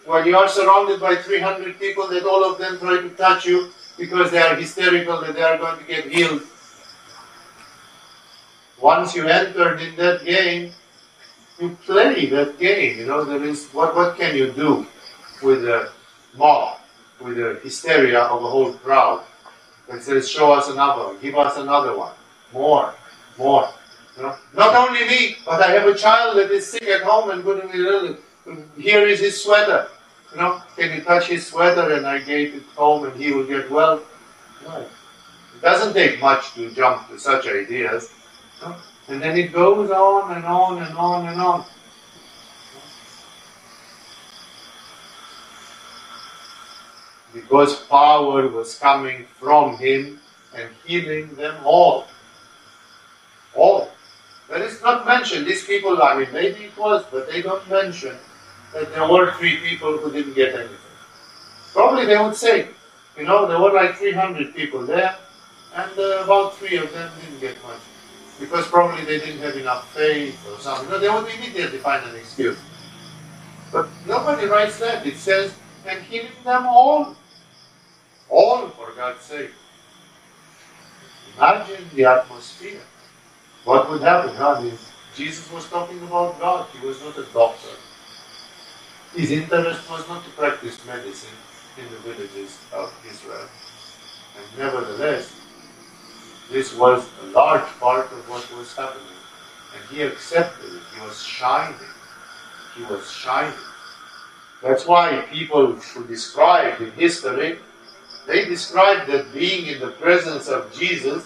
[0.06, 3.70] when you are surrounded by 300 people that all of them try to touch you
[3.98, 6.42] because they are hysterical that they are going to get healed.
[8.82, 10.72] Once you entered in that game,
[11.60, 13.00] you play that game.
[13.00, 14.86] You know, there is what what can you do
[15.42, 15.92] with a
[16.38, 16.80] mob,
[17.22, 19.24] with the hysteria of a whole crowd
[19.90, 22.14] that says, show us another, give us another one,
[22.54, 22.94] more,
[23.38, 23.70] more.
[24.18, 24.36] You know?
[24.56, 27.72] Not only me, but I have a child that is sick at home and couldn't
[27.72, 29.88] be Here is his sweater.
[30.32, 33.46] You know, can you touch his sweater and I gave it home and he will
[33.46, 34.02] get well?
[34.66, 34.80] No.
[34.80, 38.12] It doesn't take much to jump to such ideas.
[38.62, 38.76] You know?
[39.08, 41.66] And then it goes on and on and on and on.
[47.34, 50.20] Because power was coming from him
[50.56, 52.08] and healing them all.
[53.54, 53.92] All.
[54.50, 55.46] That is not mentioned.
[55.46, 58.16] These people, I mean, maybe it was, but they don't mention
[58.74, 60.78] that there were three people who didn't get anything.
[61.74, 62.70] Probably they would say,
[63.18, 65.16] you know, there were like 300 people there,
[65.76, 67.80] and uh, about three of them didn't get much.
[68.40, 70.90] Because probably they didn't have enough faith or something.
[70.90, 72.58] No, they would immediately find an excuse.
[73.72, 75.06] But nobody writes that.
[75.06, 75.54] It says,
[75.86, 77.16] and healing them all.
[78.30, 79.52] All, for God's sake.
[81.38, 82.82] Imagine the atmosphere.
[83.64, 84.64] What would happen?
[84.64, 84.78] Mean,
[85.16, 86.68] Jesus was talking about God.
[86.74, 87.76] He was not a doctor.
[89.16, 91.36] His interest was not to practice medicine
[91.78, 93.48] in the villages of Israel.
[94.38, 95.34] And nevertheless,
[96.52, 99.04] this was a large part of what was happening.
[99.76, 100.82] And he accepted it.
[100.94, 101.76] He was shining.
[102.76, 103.58] He was shining.
[104.62, 107.60] That's why people who describe in history,
[108.28, 111.24] they describe that being in the presence of Jesus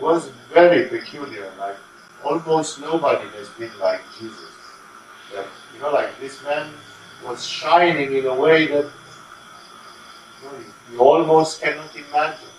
[0.00, 1.50] was very peculiar.
[1.58, 1.76] Like
[2.22, 4.50] almost nobody has been like Jesus.
[5.34, 6.72] That, you know, like this man
[7.24, 8.90] was shining in a way that
[10.92, 12.53] you almost cannot imagine.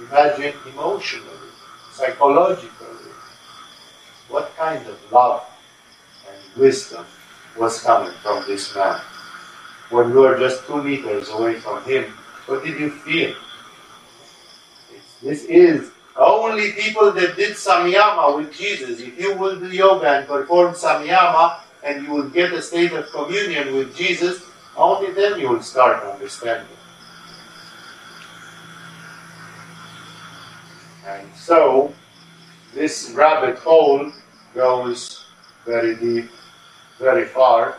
[0.00, 1.50] Imagine emotionally,
[1.92, 3.10] psychologically,
[4.28, 5.44] what kind of love
[6.28, 7.04] and wisdom
[7.56, 9.00] was coming from this man.
[9.90, 12.04] When you were just two meters away from him,
[12.46, 13.34] what did you feel?
[15.22, 19.00] This is only people that did samyama with Jesus.
[19.00, 23.10] If you will do yoga and perform samyama, and you will get a state of
[23.10, 24.42] communion with Jesus,
[24.76, 26.77] only then you will start understanding.
[31.08, 31.92] And so,
[32.74, 34.12] this rabbit hole
[34.54, 35.24] goes
[35.64, 36.28] very deep,
[36.98, 37.78] very far.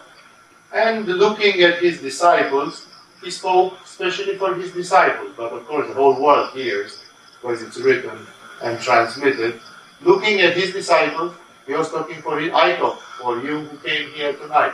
[0.74, 2.88] And looking at his disciples,
[3.24, 7.04] he spoke especially for his disciples, but of course the whole world hears
[7.34, 8.18] because it's written
[8.64, 9.60] and transmitted.
[10.02, 11.36] Looking at his disciples,
[11.68, 14.74] he was talking for his, I talk for you who came here tonight.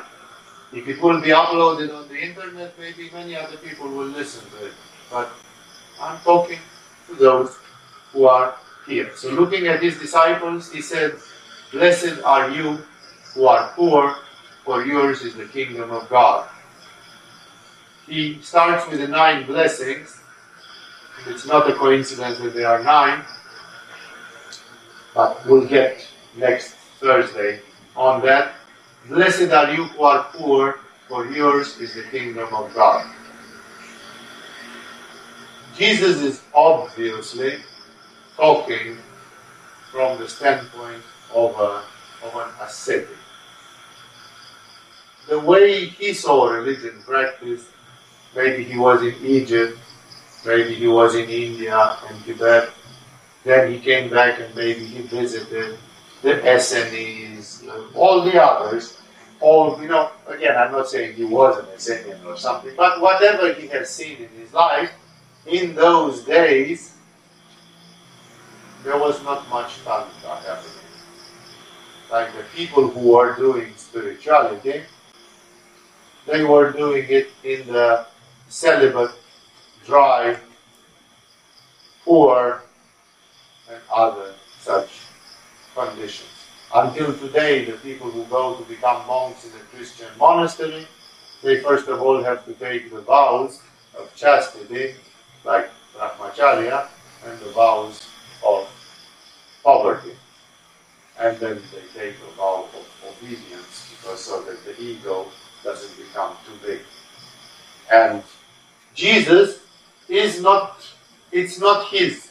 [0.72, 4.68] If it will be uploaded on the internet, maybe many other people will listen to
[4.68, 4.74] it.
[5.12, 5.30] But
[6.00, 6.60] I'm talking
[7.08, 7.58] to those
[8.16, 8.56] who are
[8.88, 9.12] here.
[9.16, 11.16] So looking at his disciples, he said,
[11.72, 12.80] Blessed are you
[13.34, 14.16] who are poor,
[14.64, 16.50] for yours is the kingdom of God.
[18.08, 20.22] He starts with the nine blessings.
[21.28, 23.24] It's not a coincidence that there are nine,
[25.14, 27.60] but we'll get next Thursday
[27.96, 28.54] on that.
[29.10, 30.80] Blessed are you who are poor,
[31.10, 33.06] for yours is the kingdom of God.
[35.76, 37.58] Jesus is obviously
[38.36, 38.98] talking
[39.92, 41.02] from the standpoint
[41.34, 41.84] of, a,
[42.26, 43.08] of an ascetic.
[45.28, 47.68] The way he saw religion practiced,
[48.36, 49.80] maybe he was in Egypt,
[50.46, 52.70] maybe he was in India and Tibet,
[53.44, 55.78] then he came back and maybe he visited
[56.22, 57.64] the Essenes,
[57.94, 59.00] all the others.
[59.42, 63.54] All, you know, again, I'm not saying he was an Essenian or something, but whatever
[63.54, 64.92] he has seen in his life,
[65.46, 66.95] in those days,
[68.86, 70.86] there was not much tantra happening.
[72.12, 74.84] Like the people who were doing spirituality,
[76.28, 78.06] they were doing it in the
[78.48, 79.10] celibate,
[79.86, 80.38] dry,
[82.04, 82.62] poor,
[83.72, 84.90] and other such
[85.74, 86.30] conditions.
[86.74, 90.88] Until today, the people who go to become monks in a Christian monastery,
[91.42, 93.62] they first of all have to take the vows
[93.98, 94.94] of chastity,
[95.44, 96.88] like brahmacharya,
[97.26, 98.08] and the vows
[98.46, 98.68] of
[99.66, 100.14] poverty.
[101.20, 102.88] And then they take a vow of
[103.18, 105.28] obedience, because so that the ego
[105.64, 106.82] doesn't become too big.
[107.92, 108.24] And
[108.96, 109.60] Jesus
[110.10, 110.88] is not,
[111.32, 112.30] it's not his.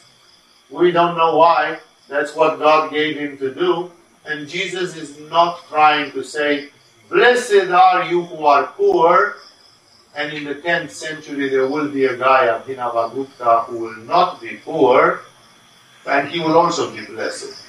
[0.69, 1.79] We don't know why.
[2.09, 3.91] That's what God gave him to do.
[4.25, 6.69] And Jesus is not trying to say,
[7.09, 9.37] Blessed are you who are poor.
[10.15, 14.57] And in the 10th century, there will be a guy, Abhinavagupta, who will not be
[14.65, 15.21] poor,
[16.07, 17.65] and he will also be blessed.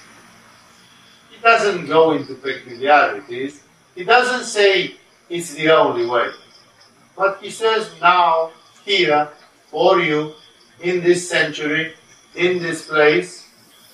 [1.31, 3.63] He doesn't go into peculiarities.
[3.95, 4.97] He doesn't say
[5.29, 6.31] it's the only way.
[7.17, 8.53] But he says now,
[8.85, 9.29] here,
[9.71, 10.35] for you,
[10.81, 11.95] in this century,
[12.35, 13.49] in this place,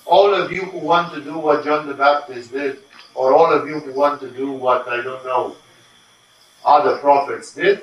[0.05, 2.79] all of you who want to do what John the Baptist did,
[3.15, 5.55] or all of you who want to do what, I don't know,
[6.65, 7.81] other prophets did,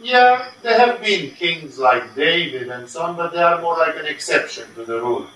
[0.00, 3.96] yeah, there have been kings like David and so on, but they are more like
[3.96, 5.26] an exception to the rule.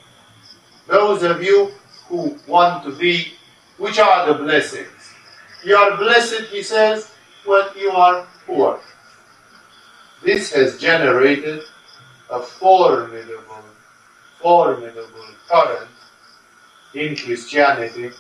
[0.87, 1.73] Those of you
[2.09, 3.33] who want to be,
[3.79, 5.15] which are the blessings?
[5.65, 7.11] You are blessed, he says,
[7.45, 8.81] when you are poor.
[10.23, 11.63] This has generated
[12.31, 13.65] a formidable,
[14.41, 15.91] formidable current
[16.95, 18.11] in Christianity.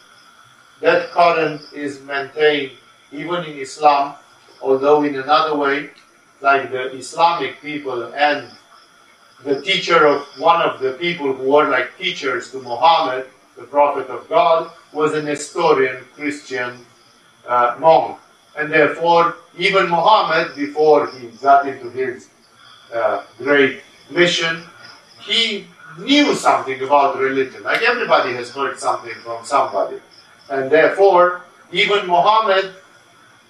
[0.80, 2.72] That current is maintained
[3.12, 4.14] even in Islam,
[4.60, 5.90] although in another way,
[6.40, 8.50] like the Islamic people and
[9.44, 14.08] the teacher of one of the people who were like teachers to Muhammad, the Prophet
[14.08, 16.78] of God, was a Nestorian Christian
[17.46, 18.18] uh, monk.
[18.56, 22.28] And therefore, even Muhammad, before he got into his
[22.94, 24.62] uh, great mission,
[25.20, 25.66] he
[25.98, 27.62] knew something about religion.
[27.62, 29.96] Like everybody has heard something from somebody.
[30.50, 31.42] And therefore,
[31.72, 32.74] even Muhammad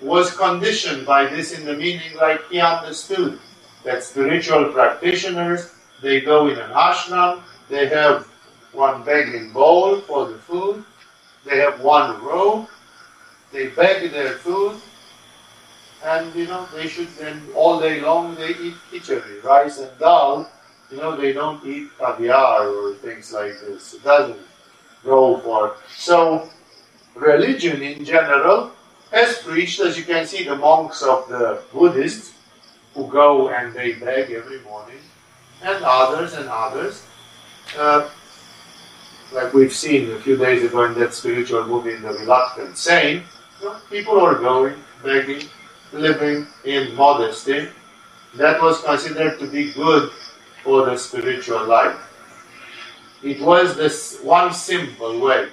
[0.00, 3.38] was conditioned by this in the meaning like he understood
[3.84, 8.26] that spiritual practitioners, they go in an ashram, they have
[8.72, 10.84] one begging bowl for the food,
[11.44, 12.68] they have one robe,
[13.52, 14.80] they beg their food,
[16.04, 20.50] and you know, they should then all day long they eat khichdi, rice and dal,
[20.90, 23.94] you know, they don't eat caviar or things like this.
[23.94, 24.38] It doesn't
[25.04, 25.76] go for.
[25.96, 26.50] So,
[27.14, 28.72] religion in general
[29.10, 32.34] has preached, as you can see, the monks of the Buddhists
[32.94, 34.98] who go and they beg every morning,
[35.62, 37.04] and others and others.
[37.78, 38.08] Uh,
[39.32, 43.24] like we've seen a few days ago in that spiritual movie, The Reluctant Saint,
[43.60, 45.48] you know, people are going, begging,
[45.92, 47.68] living in modesty.
[48.34, 50.10] That was considered to be good
[50.62, 51.96] for the spiritual life.
[53.22, 55.48] It was this one simple way.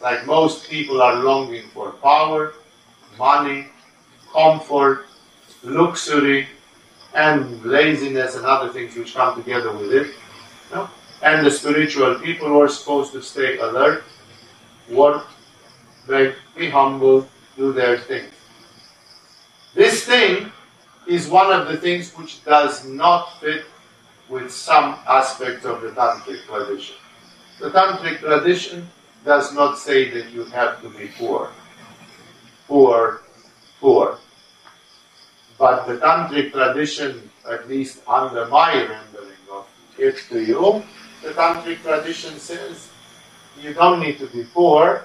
[0.00, 2.54] Like most people are longing for power,
[3.18, 3.68] money,
[4.32, 5.06] comfort,
[5.62, 6.46] luxury,
[7.14, 10.14] and laziness and other things which come together with it.
[11.22, 14.04] And the spiritual people were supposed to stay alert,
[14.88, 15.26] work,
[16.06, 17.26] beg, be humble,
[17.56, 18.26] do their thing.
[19.74, 20.52] This thing
[21.06, 23.64] is one of the things which does not fit
[24.28, 26.96] with some aspects of the Tantric tradition.
[27.58, 28.88] The Tantric tradition
[29.24, 31.50] does not say that you have to be poor.
[32.68, 33.22] Poor,
[33.80, 34.18] poor.
[35.58, 39.66] But the Tantric tradition, at least under my rendering of
[39.98, 40.82] it to you,
[41.22, 42.88] the Tantric tradition says
[43.60, 45.04] you don't need to be poor,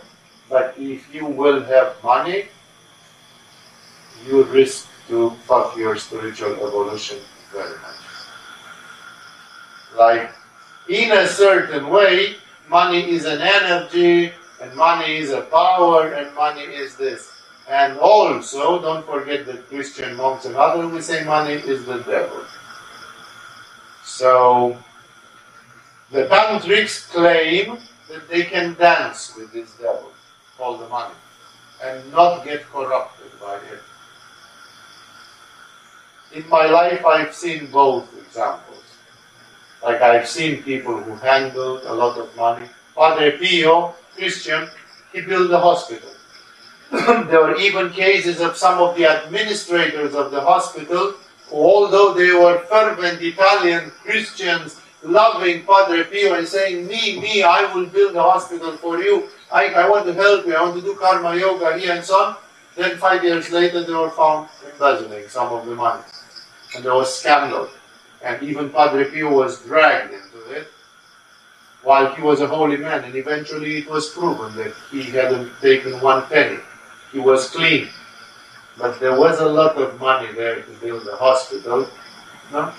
[0.50, 2.46] but if you will have money,
[4.28, 7.18] you risk to fuck your spiritual evolution
[7.52, 8.04] very much.
[9.98, 10.32] Like,
[10.88, 12.36] in a certain way,
[12.70, 14.32] money is an energy,
[14.62, 17.33] and money is a power, and money is this.
[17.70, 22.44] And also, don't forget that Christian monks and others will say money is the devil.
[24.04, 24.78] So,
[26.12, 27.78] the tantrics claim
[28.10, 30.12] that they can dance with this devil
[30.58, 31.16] called the money
[31.84, 33.82] and not get corrupted by it.
[36.34, 38.84] In my life, I've seen both examples.
[39.84, 42.68] Like I've seen people who handled a lot of money.
[42.96, 44.70] Padre Pio, Christian,
[45.12, 46.13] he built a hospital.
[47.30, 51.14] there were even cases of some of the administrators of the hospital
[51.50, 57.74] who, although they were fervent Italian Christians, loving Padre Pio and saying, Me, me, I
[57.74, 59.30] will build a hospital for you.
[59.52, 60.56] I, I want to help you.
[60.56, 62.36] I want to do karma yoga here and so on.
[62.76, 66.04] Then five years later, they were found embezzling some of the money
[66.76, 67.70] and there was scandal.
[68.24, 70.68] And even Padre Pio was dragged into it
[71.84, 73.04] while he was a holy man.
[73.04, 76.60] And eventually it was proven that he hadn't taken one penny.
[77.14, 77.90] He was clean.
[78.78, 81.88] But there was a lot of money there to build a hospital.
[82.52, 82.74] No?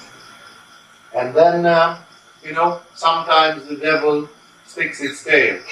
[1.14, 2.02] And then, uh,
[2.42, 4.28] you know, sometimes the devil
[4.66, 5.62] sticks its tail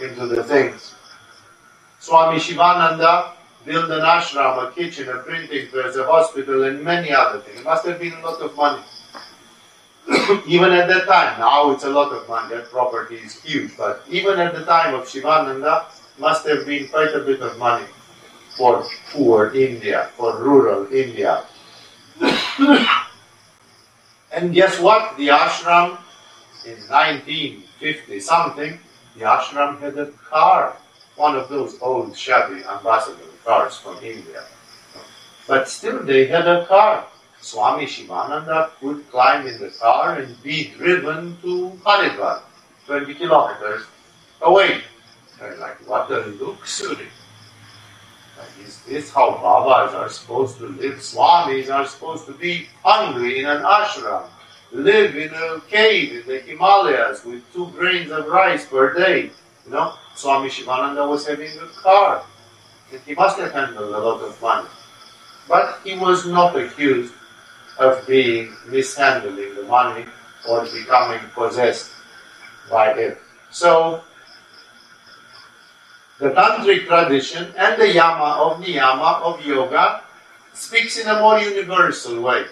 [0.00, 0.94] into the things.
[1.98, 3.32] Swami Shivananda
[3.64, 7.60] built an ashram, a kitchen, a printing press, a hospital, and many other things.
[7.60, 8.82] It must have been a lot of money.
[10.46, 14.04] even at that time, now it's a lot of money, that property is huge, but
[14.08, 15.86] even at the time of Shivananda,
[16.18, 17.86] must have been quite a bit of money
[18.56, 21.44] for poor India, for rural India.
[24.32, 25.16] and guess what?
[25.16, 25.98] The ashram
[26.64, 28.78] in 1950 something,
[29.16, 30.76] the ashram had a car,
[31.16, 34.44] one of those old shabby ambassadors cars from India.
[35.46, 37.06] But still, they had a car.
[37.40, 42.40] Swami Shivananda could climb in the car and be driven to Haridwar,
[42.86, 43.84] 20 kilometers
[44.40, 44.80] away.
[45.42, 47.08] And like, what a luxury.
[48.64, 50.96] Is this how Babas are supposed to live?
[50.96, 54.28] Swamis are supposed to be hungry in an ashram,
[54.72, 59.30] live in a cave in the Himalayas with two grains of rice per day.
[59.64, 62.24] You know, Swami Shivananda was having a car
[62.92, 64.68] And he must have handled a lot of money.
[65.48, 67.14] But he was not accused
[67.78, 70.06] of being mishandling the money
[70.48, 71.90] or becoming possessed
[72.70, 73.18] by it.
[73.50, 74.02] So,
[76.24, 80.02] the tantric tradition and the yama of niyama of yoga
[80.54, 82.46] speaks in a more universal way.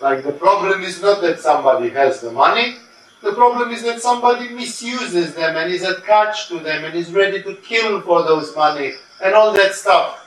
[0.00, 2.78] Like the problem is not that somebody has the money,
[3.20, 7.42] the problem is that somebody misuses them and is attached to them and is ready
[7.42, 10.24] to kill for those money and all that stuff.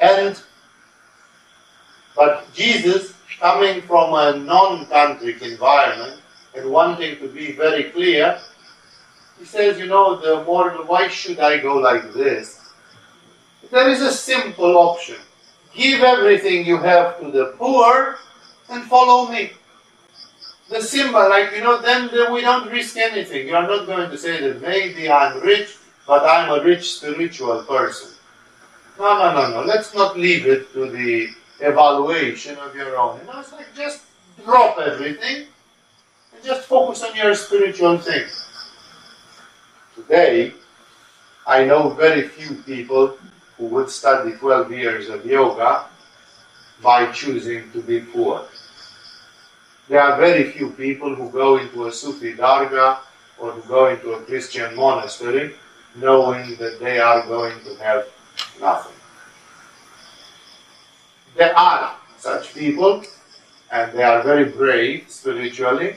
[0.00, 0.40] And
[2.14, 6.22] but Jesus, coming from a non-tantric environment
[6.54, 8.40] and wanting to be very clear,
[9.38, 12.60] he says, you know, the more why should I go like this?
[13.70, 15.16] There is a simple option.
[15.74, 18.18] Give everything you have to the poor
[18.70, 19.52] and follow me.
[20.68, 23.46] The symbol, like, you know, then we don't risk anything.
[23.46, 25.76] You are not going to say that maybe I'm rich,
[26.06, 28.10] but I'm a rich spiritual person.
[28.98, 29.66] No, no, no, no.
[29.66, 31.28] Let's not leave it to the
[31.60, 33.20] evaluation of your own.
[33.20, 34.02] You know, it's like just
[34.44, 35.46] drop everything
[36.34, 38.45] and just focus on your spiritual things.
[39.96, 40.52] Today,
[41.46, 43.16] I know very few people
[43.56, 45.86] who would study 12 years of yoga
[46.82, 48.44] by choosing to be poor.
[49.88, 52.98] There are very few people who go into a Sufi dargah
[53.38, 55.54] or who go into a Christian monastery
[55.94, 58.06] knowing that they are going to have
[58.60, 58.92] nothing.
[61.36, 63.02] There are such people,
[63.72, 65.96] and they are very brave spiritually,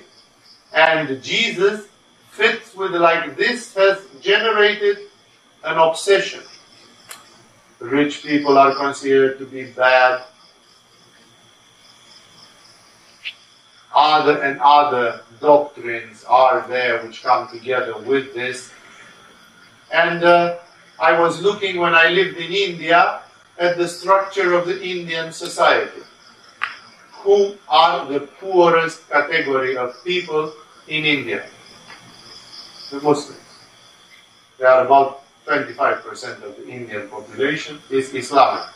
[0.73, 1.88] and Jesus
[2.31, 4.97] fits with like this has generated
[5.63, 6.41] an obsession.
[7.79, 10.23] Rich people are considered to be bad.
[13.93, 18.71] Other and other doctrines are there which come together with this
[19.91, 20.57] and uh,
[20.99, 23.21] I was looking when I lived in India
[23.57, 26.01] at the structure of the Indian society.
[27.23, 30.53] Who are the poorest category of people
[30.87, 31.45] in India?
[32.91, 33.39] The Muslims.
[34.57, 38.67] They are about 25% of the Indian population is Islamic.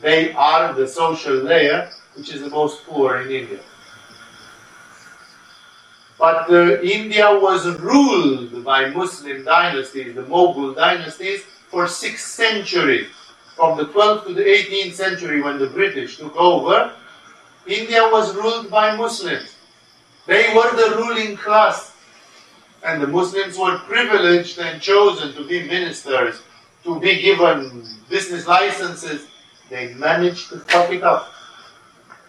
[0.00, 3.60] They are the social layer which is the most poor in India.
[6.18, 13.08] But uh, India was ruled by Muslim dynasties, the Mughal dynasties, for six centuries.
[13.56, 16.92] From the 12th to the 18th century, when the British took over,
[17.66, 19.54] India was ruled by Muslims.
[20.26, 21.93] They were the ruling class.
[22.84, 26.42] And the Muslims were privileged and chosen to be ministers,
[26.84, 29.26] to be given business licenses.
[29.70, 31.34] They managed to fuck it up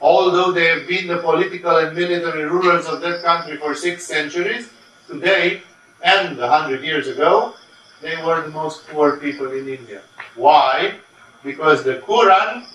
[0.01, 4.69] although they have been the political and military rulers of that country for six centuries,
[5.07, 5.61] today
[6.03, 7.55] and a hundred years ago,
[8.01, 10.01] they were the most poor people in India.
[10.35, 10.95] Why?
[11.43, 12.65] Because the Quran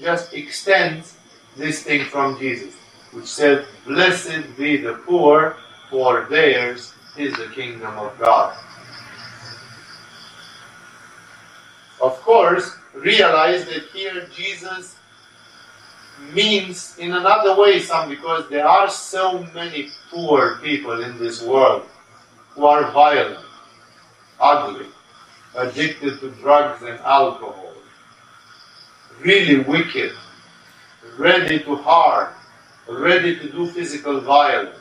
[0.00, 1.18] just extends
[1.56, 2.74] this thing from Jesus,
[3.12, 5.56] which said, Blessed be the poor,
[5.90, 8.56] for theirs is the kingdom of God.
[12.00, 14.96] Of course, realize that here Jesus
[16.34, 21.84] means in another way some because there are so many poor people in this world
[22.54, 23.44] who are violent,
[24.40, 24.86] ugly,
[25.56, 27.74] addicted to drugs and alcohol,
[29.20, 30.12] really wicked,
[31.18, 32.28] ready to harm,
[32.88, 34.78] ready to do physical violence,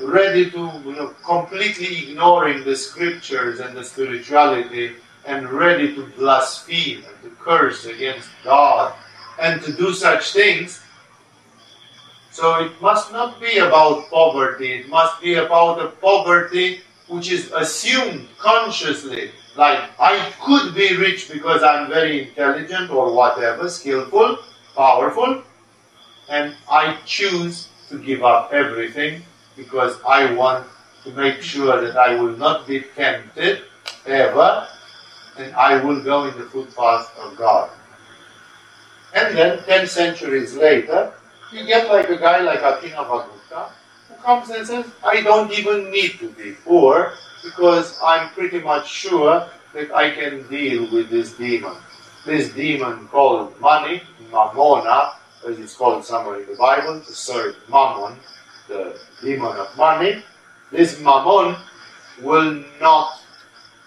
[0.00, 4.92] ready to you know, completely ignoring the scriptures and the spirituality
[5.24, 8.94] and ready to blaspheme and to curse against God
[9.40, 10.82] and to do such things.
[12.30, 17.50] So it must not be about poverty, it must be about a poverty which is
[17.52, 19.30] assumed consciously.
[19.56, 24.38] Like, I could be rich because I'm very intelligent or whatever, skillful,
[24.74, 25.42] powerful,
[26.28, 29.22] and I choose to give up everything
[29.56, 30.66] because I want
[31.04, 33.62] to make sure that I will not be tempted
[34.06, 34.68] ever
[35.38, 37.70] and I will go in the footpath of God.
[39.14, 41.12] And then, 10 centuries later,
[41.52, 43.70] you get like a guy like Abhinavagupta
[44.08, 47.12] who comes and says, I don't even need to be poor
[47.44, 51.76] because I'm pretty much sure that I can deal with this demon.
[52.24, 55.14] This demon called money, Mammona,
[55.46, 58.18] as it's called somewhere in the Bible, to serve Mammon,
[58.68, 60.22] the demon of money.
[60.70, 61.56] This Mammon
[62.22, 63.20] will not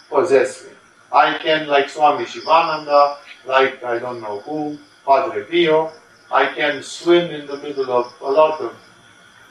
[0.09, 0.71] possess me.
[1.11, 5.91] I can, like Swami Shivananda, like I don't know who, Padre Pio.
[6.31, 8.75] I can swim in the middle of a lot of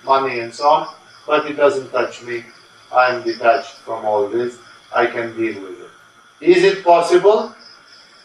[0.04, 0.94] money and so on,
[1.26, 2.44] but it doesn't touch me.
[2.92, 4.58] I'm detached from all this.
[4.94, 5.90] I can deal with it.
[6.40, 7.54] Is it possible?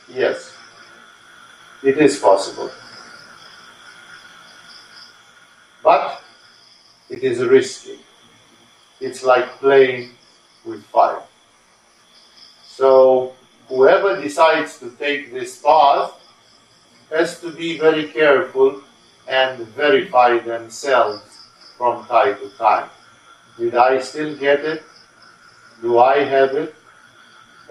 [0.08, 0.56] Yes.
[1.82, 2.72] It is possible.
[5.84, 6.23] But
[7.14, 8.00] it is risky.
[9.00, 10.12] It's like playing
[10.66, 11.22] with fire.
[12.66, 13.34] So,
[13.68, 16.12] whoever decides to take this path
[17.12, 18.82] has to be very careful
[19.28, 21.22] and verify themselves
[21.78, 22.90] from time to time.
[23.60, 24.82] Did I still get it?
[25.82, 26.74] Do I have it?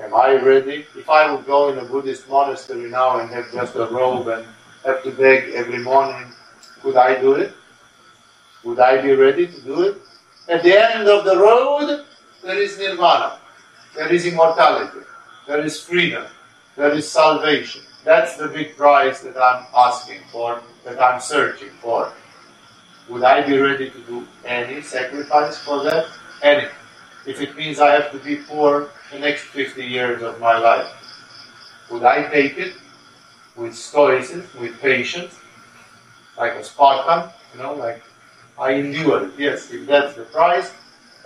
[0.01, 0.87] Am I ready?
[0.97, 4.47] If I would go in a Buddhist monastery now and have just a robe and
[4.85, 6.27] have to beg every morning,
[6.81, 7.53] could I do it?
[8.65, 9.97] Would I be ready to do it?
[10.49, 12.05] At the end of the road,
[12.43, 13.39] there is nirvana,
[13.95, 15.01] there is immortality,
[15.47, 16.25] there is freedom,
[16.77, 17.83] there is salvation.
[18.05, 22.13] That's the big prize that I'm asking for, that I'm searching for.
[23.09, 26.07] Would I be ready to do any sacrifice for that?
[26.43, 26.67] Any.
[27.27, 30.89] If it means I have to be poor the next 50 years of my life.
[31.91, 32.75] Would I take it
[33.57, 35.35] with stoicism, with patience,
[36.39, 38.03] like a Spartan, you know, like
[38.59, 39.25] I endured.
[39.25, 39.33] it.
[39.39, 40.73] Yes, if that's the price,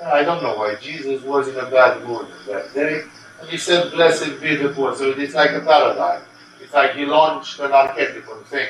[0.04, 3.02] I don't know why Jesus was in a bad mood that day.
[3.40, 4.94] And he said, Blessed be the poor.
[4.94, 6.22] So it's like a paradigm.
[6.60, 8.68] It's like he launched an archetypal thing.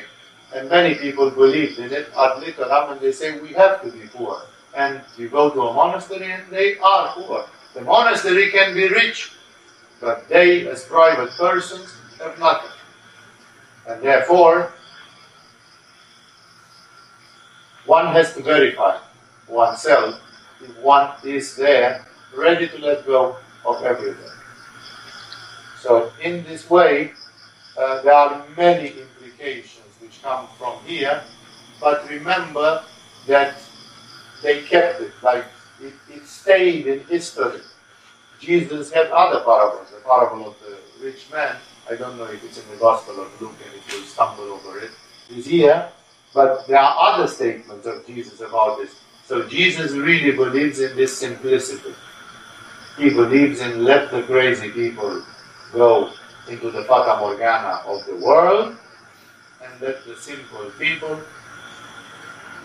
[0.54, 4.06] And many people believed in it ad literam and they say we have to be
[4.12, 4.42] poor.
[4.76, 7.46] And you go to a monastery and they are poor.
[7.74, 9.32] The monastery can be rich,
[10.00, 12.70] but they as private persons have nothing.
[13.88, 14.72] And therefore,
[17.86, 18.98] one has to verify
[19.48, 20.20] oneself
[20.60, 22.04] if one is there
[22.36, 24.30] ready to let go of everything.
[25.80, 27.12] So in this way,
[27.78, 31.22] uh, there are many implications which come from here,
[31.80, 32.82] but remember
[33.26, 33.56] that
[34.42, 35.44] they kept it, like
[35.80, 37.60] it, it stayed in history.
[38.40, 41.56] Jesus had other parables, the parable of the rich man,
[41.88, 44.80] I don't know if it's in the Gospel of Luke and if you stumble over
[44.80, 44.90] it,
[45.30, 45.88] is here.
[46.36, 48.94] But there are other statements of Jesus about this.
[49.24, 51.94] So Jesus really believes in this simplicity.
[52.98, 55.24] He believes in let the crazy people
[55.72, 56.10] go
[56.46, 58.76] into the fata morgana of the world
[59.64, 61.18] and let the simple people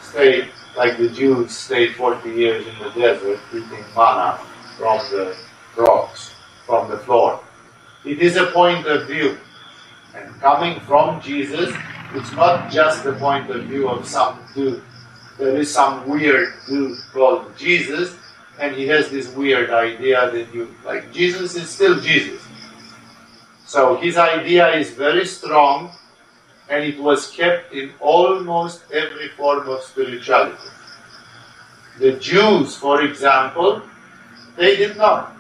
[0.02, 4.38] stay like the Jews stayed 40 years in the desert eating manna
[4.78, 5.34] from the
[5.78, 6.36] rocks,
[6.66, 7.40] from the floor.
[8.04, 9.38] It is a point of view.
[10.14, 11.74] And coming from Jesus,
[12.14, 14.82] it's not just the point of view of some dude.
[15.38, 18.16] There is some weird dude called Jesus,
[18.60, 22.42] and he has this weird idea that you, like, Jesus is still Jesus.
[23.66, 25.92] So his idea is very strong,
[26.70, 30.70] and it was kept in almost every form of spirituality.
[32.00, 33.82] The Jews, for example,
[34.58, 35.31] they did not.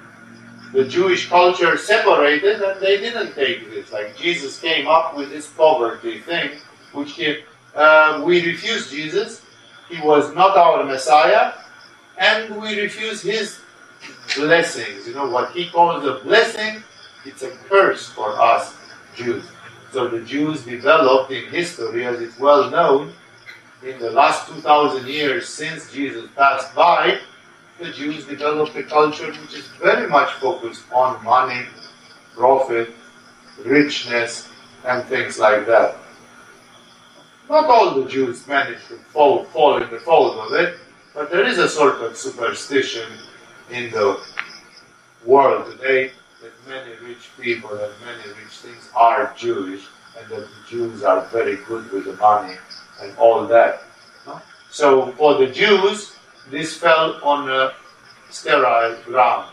[0.73, 3.91] The Jewish culture separated and they didn't take this.
[3.91, 6.51] Like Jesus came up with this poverty thing,
[6.93, 7.43] which he,
[7.75, 9.41] uh, we refused Jesus.
[9.89, 11.53] He was not our Messiah,
[12.17, 13.59] and we refuse his
[14.37, 15.07] blessings.
[15.07, 16.81] You know what he calls a blessing?
[17.25, 18.75] It's a curse for us
[19.15, 19.43] Jews.
[19.91, 23.13] So the Jews developed in history, as it's well known,
[23.83, 27.19] in the last 2,000 years since Jesus passed by,
[27.81, 31.65] the Jews developed a culture which is very much focused on money,
[32.35, 32.93] profit,
[33.65, 34.47] richness,
[34.85, 35.95] and things like that.
[37.49, 40.77] Not all the Jews managed to fall, fall in the fold of it,
[41.13, 43.09] but there is a sort of superstition
[43.71, 44.19] in the
[45.25, 49.85] world today that many rich people and many rich things are Jewish,
[50.17, 52.55] and that the Jews are very good with the money
[53.01, 53.83] and all that.
[54.69, 56.15] So for the Jews,
[56.49, 57.73] this fell on a
[58.29, 59.51] sterile ground.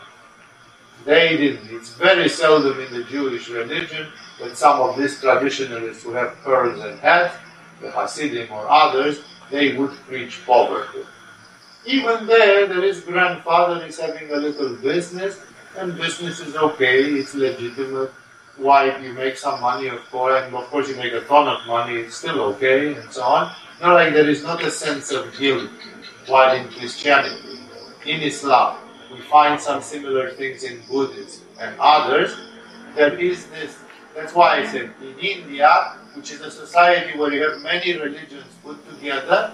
[1.05, 1.69] They didn't.
[1.71, 4.07] It's very seldom in the Jewish religion
[4.39, 7.35] that some of these traditionalists who have pearls and hats,
[7.81, 11.03] the Hasidim or others, they would preach poverty.
[11.85, 15.39] Even there, there is grandfather is having a little business,
[15.77, 18.11] and business is okay, it's legitimate.
[18.57, 21.65] Why you make some money, of course, and of course you make a ton of
[21.65, 23.55] money, it's still okay, and so on.
[23.81, 25.69] Not like there is not a sense of guilt
[26.29, 27.59] while in Christianity.
[28.05, 28.77] In Islam,
[29.11, 32.35] we find some similar things in Buddhism and others.
[32.95, 33.77] There is this.
[34.15, 38.47] That's why I said in India, which is a society where you have many religions
[38.63, 39.53] put together,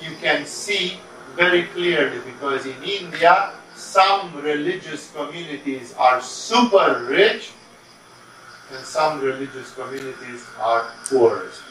[0.00, 0.98] you can see
[1.36, 7.52] very clearly because in India, some religious communities are super rich
[8.72, 11.62] and some religious communities are poorest.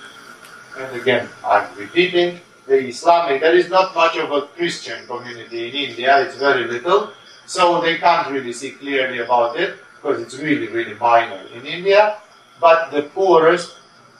[0.78, 2.40] And again, I'm repeating,
[2.72, 7.12] the Islamic, there is not much of a Christian community in India, it's very little,
[7.46, 12.18] so they can't really see clearly about it because it's really, really minor in India.
[12.62, 13.76] But the poorest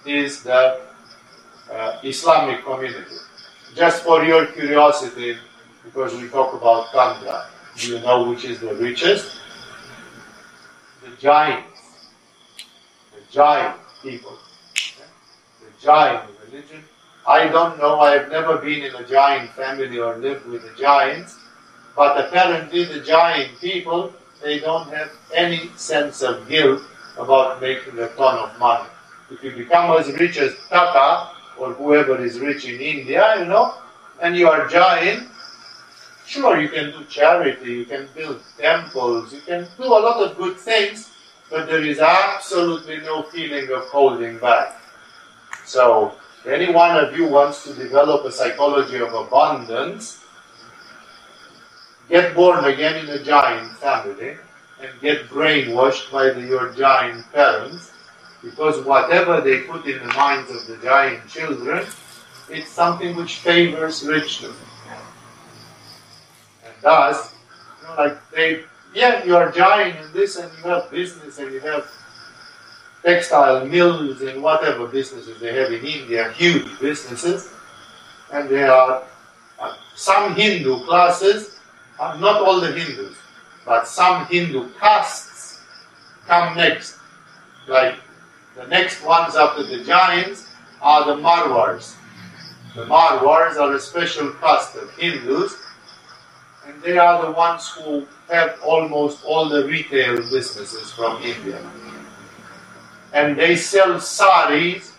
[0.06, 0.82] is the
[1.72, 3.16] uh, Islamic community.
[3.74, 5.38] Just for your curiosity,
[5.86, 7.48] because we talk about tantra,
[7.78, 9.40] do you know which is the richest?
[11.04, 11.64] The Jains.
[13.16, 13.72] The Jain
[14.04, 14.38] people.
[15.64, 16.84] The Jain religion.
[17.28, 20.74] I don't know, I have never been in a Jain family or lived with the
[20.82, 21.38] Jains,
[21.96, 26.82] but apparently the Jain people, they don't have any sense of guilt
[27.18, 28.90] about making a ton of money.
[29.30, 31.30] If you become as rich as Tata
[31.60, 33.76] or whoever is rich in India, you know,
[34.20, 35.28] and you are Jain,
[36.26, 40.38] sure you can do charity, you can build temples, you can do a lot of
[40.38, 41.12] good things,
[41.52, 44.82] but there is absolutely no feeling of holding back.
[45.66, 46.16] So
[46.46, 50.24] any one of you wants to develop a psychology of abundance,
[52.10, 54.38] get born again in a Jain family
[54.82, 57.92] and get brainwashed by the, your Jain parents
[58.42, 61.86] because whatever they put in the minds of the Jain children,
[62.50, 64.56] it's something which favors richness.
[66.66, 67.36] And thus,
[67.82, 68.64] you know, like they,
[68.96, 71.86] yeah, you are Jain in this and you have business and you have
[73.04, 77.52] textile mills and whatever businesses they have in India, huge businesses,
[78.32, 79.04] and there are
[79.60, 81.60] uh, some Hindu classes,
[82.00, 83.16] uh, not all the Hindus,
[83.66, 85.62] but some Hindu castes
[86.28, 86.98] come next.
[87.68, 87.96] Like
[88.56, 90.48] the next ones after the Jains
[90.82, 91.96] are the Marwars.
[92.76, 95.58] The Marwars are a special caste of Hindus,
[96.66, 101.62] and they are the ones who have almost all the retail businesses from India
[103.14, 104.94] and they sell saris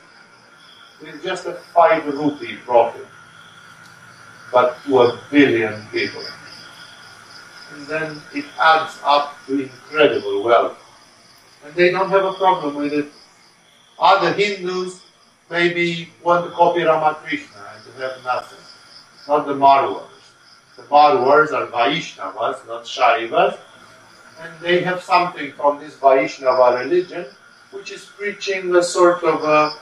[1.00, 3.06] with just a five rupee profit,
[4.52, 6.22] but to a billion people.
[7.74, 10.78] And then it adds up to incredible wealth.
[11.64, 13.06] And they don't have a problem with it.
[13.98, 15.00] Other Hindus
[15.50, 18.58] maybe want to copy Ramakrishna and to have nothing.
[19.28, 20.08] Not the Marwars.
[20.76, 23.58] The Marwars are Vaishnavas, not Shaivas.
[24.40, 27.26] And they have something from this Vaishnava religion,
[27.72, 29.72] which is preaching a sort of a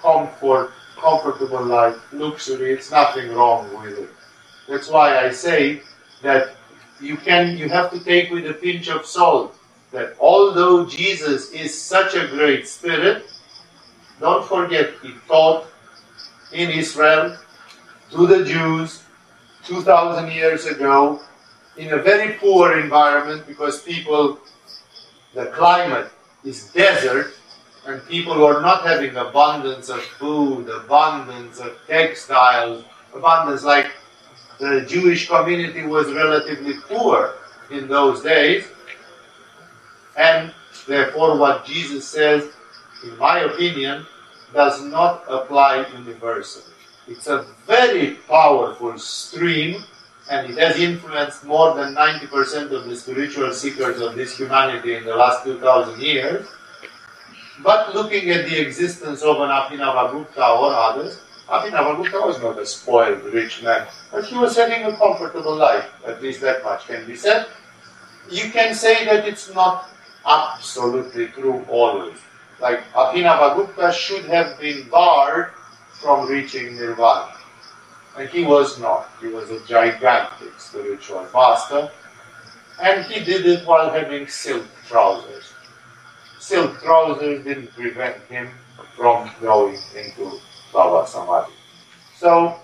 [0.00, 2.72] comfort, comfortable life, luxury.
[2.72, 4.10] It's nothing wrong with it.
[4.68, 5.82] That's why I say
[6.22, 6.56] that
[7.00, 9.56] you can you have to take with a pinch of salt
[9.92, 13.24] that although Jesus is such a great spirit,
[14.20, 15.66] don't forget he taught
[16.52, 17.36] in Israel
[18.10, 19.02] to the Jews
[19.64, 21.20] 2000 years ago
[21.76, 24.38] in a very poor environment because people
[25.34, 26.10] the climate
[26.44, 27.34] is desert
[27.86, 32.84] and people who are not having abundance of food, abundance of textiles,
[33.14, 33.90] abundance like
[34.58, 37.34] the Jewish community was relatively poor
[37.70, 38.66] in those days.
[40.16, 40.52] And
[40.86, 42.48] therefore, what Jesus says,
[43.02, 44.06] in my opinion,
[44.52, 46.72] does not apply universally.
[47.08, 49.82] It's a very powerful stream,
[50.30, 55.04] and it has influenced more than 90% of the spiritual seekers of this humanity in
[55.04, 56.46] the last 2000 years.
[57.62, 63.22] But looking at the existence of an Abhinavagupta or others, Abhinavagupta was not a spoiled
[63.24, 65.88] rich man, but he was having a comfortable life.
[66.06, 67.46] At least that much can be said.
[68.30, 69.90] You can say that it's not
[70.26, 72.16] absolutely true always.
[72.60, 75.52] Like Abhinavagupta should have been barred
[76.00, 77.33] from reaching nirvana.
[78.16, 79.08] And he was not.
[79.20, 81.90] He was a gigantic spiritual master.
[82.80, 85.52] And he did it while having silk trousers.
[86.38, 88.50] Silk trousers didn't prevent him
[88.96, 90.38] from going into
[90.72, 91.52] Baba Samadhi.
[92.16, 92.56] So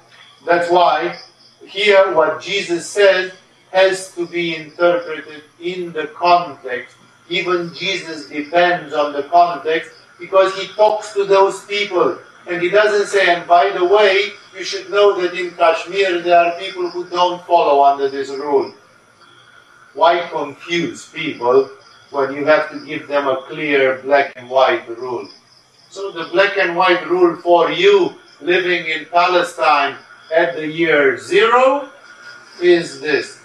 [0.46, 1.18] that's why
[1.66, 3.32] here what Jesus says
[3.72, 6.96] has to be interpreted in the context.
[7.28, 12.18] Even Jesus depends on the context because he talks to those people
[12.48, 16.38] and he doesn't say, and by the way, you should know that in Kashmir there
[16.38, 18.74] are people who don't follow under this rule.
[19.94, 21.70] Why confuse people
[22.10, 25.28] when you have to give them a clear black and white rule?
[25.90, 29.96] So the black and white rule for you living in Palestine
[30.34, 31.90] at the year zero
[32.62, 33.40] is this.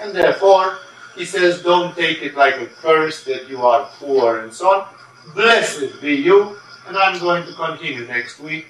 [0.00, 0.78] And therefore,
[1.14, 4.88] he says, don't take it like a curse that you are poor and so on.
[5.34, 6.56] Blessed be you.
[6.88, 8.66] And I'm going to continue next week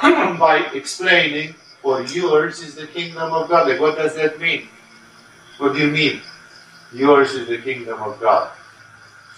[0.00, 3.68] by explaining for yours is the kingdom of God.
[3.68, 4.68] Like, what does that mean?
[5.58, 6.20] What do you mean?
[6.92, 8.50] Yours is the kingdom of God.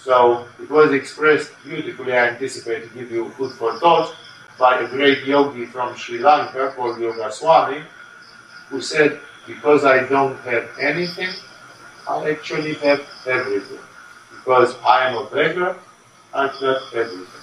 [0.03, 2.13] So it was expressed beautifully.
[2.13, 4.15] I anticipate to give you food for thought
[4.59, 7.85] by a great yogi from Sri Lanka called Yogaswami,
[8.69, 11.31] who said, Because I don't have anything,
[12.09, 13.79] I actually have everything.
[14.31, 15.77] Because I am a beggar,
[16.35, 17.38] I've got everything.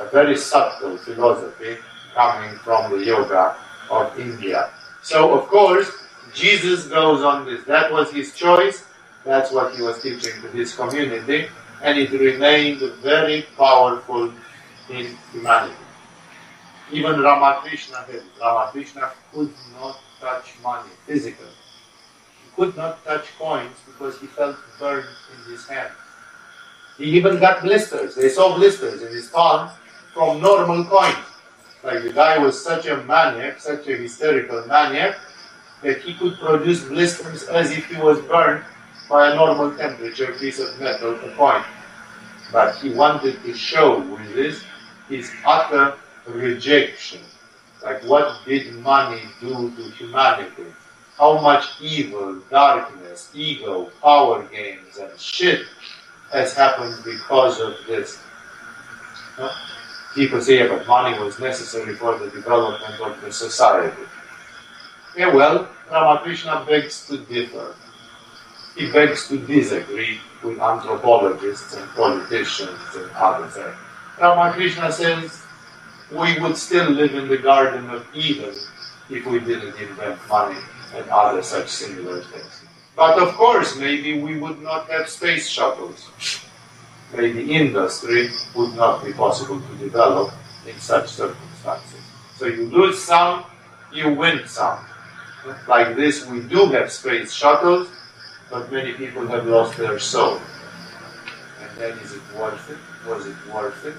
[0.00, 1.78] A very subtle philosophy
[2.14, 3.56] coming from the yoga
[3.90, 4.70] of India.
[5.02, 5.90] So, of course,
[6.34, 7.64] Jesus goes on this.
[7.64, 8.84] That was his choice.
[9.24, 11.48] That's what he was teaching to his community.
[11.82, 14.32] And it remained very powerful
[14.90, 15.76] in humanity.
[16.92, 18.22] Even Ramakrishna did.
[18.40, 21.46] Ramakrishna could not touch money physically.
[22.44, 25.92] He could not touch coins because he felt burned in his hand.
[26.98, 28.14] He even got blisters.
[28.14, 29.70] They saw blisters in his palm
[30.14, 31.16] from normal coins.
[31.82, 35.16] Like the guy was such a maniac, such a hysterical maniac,
[35.82, 38.64] that he could produce blisters as if he was burned
[39.10, 41.62] by a normal temperature piece of metal, a coin.
[42.52, 44.64] But he wanted to show with this
[45.08, 45.96] his utter
[46.26, 47.20] rejection.
[47.82, 50.72] Like what did money do to humanity?
[51.18, 55.66] How much evil, darkness, ego, power games, and shit
[56.32, 58.18] has happened because of this.
[60.14, 64.02] People say, that money was necessary for the development of the society.
[65.16, 67.74] Yeah, well, Ramakrishna begs to differ.
[68.76, 73.56] He begs to disagree with anthropologists and politicians and others.
[74.20, 75.42] Ramakrishna says
[76.10, 78.54] we would still live in the Garden of Eden
[79.10, 80.60] if we didn't invent money
[80.94, 82.62] and other such similar things.
[82.96, 86.08] But of course, maybe we would not have space shuttles.
[87.16, 90.32] Maybe industry would not be possible to develop
[90.66, 92.00] in such circumstances.
[92.36, 93.44] So you lose some,
[93.92, 94.84] you win some.
[95.68, 97.88] Like this, we do have space shuttles,
[98.50, 100.40] but many people have lost their soul.
[101.60, 102.78] And then is it worth it?
[103.08, 103.94] Was it worth it?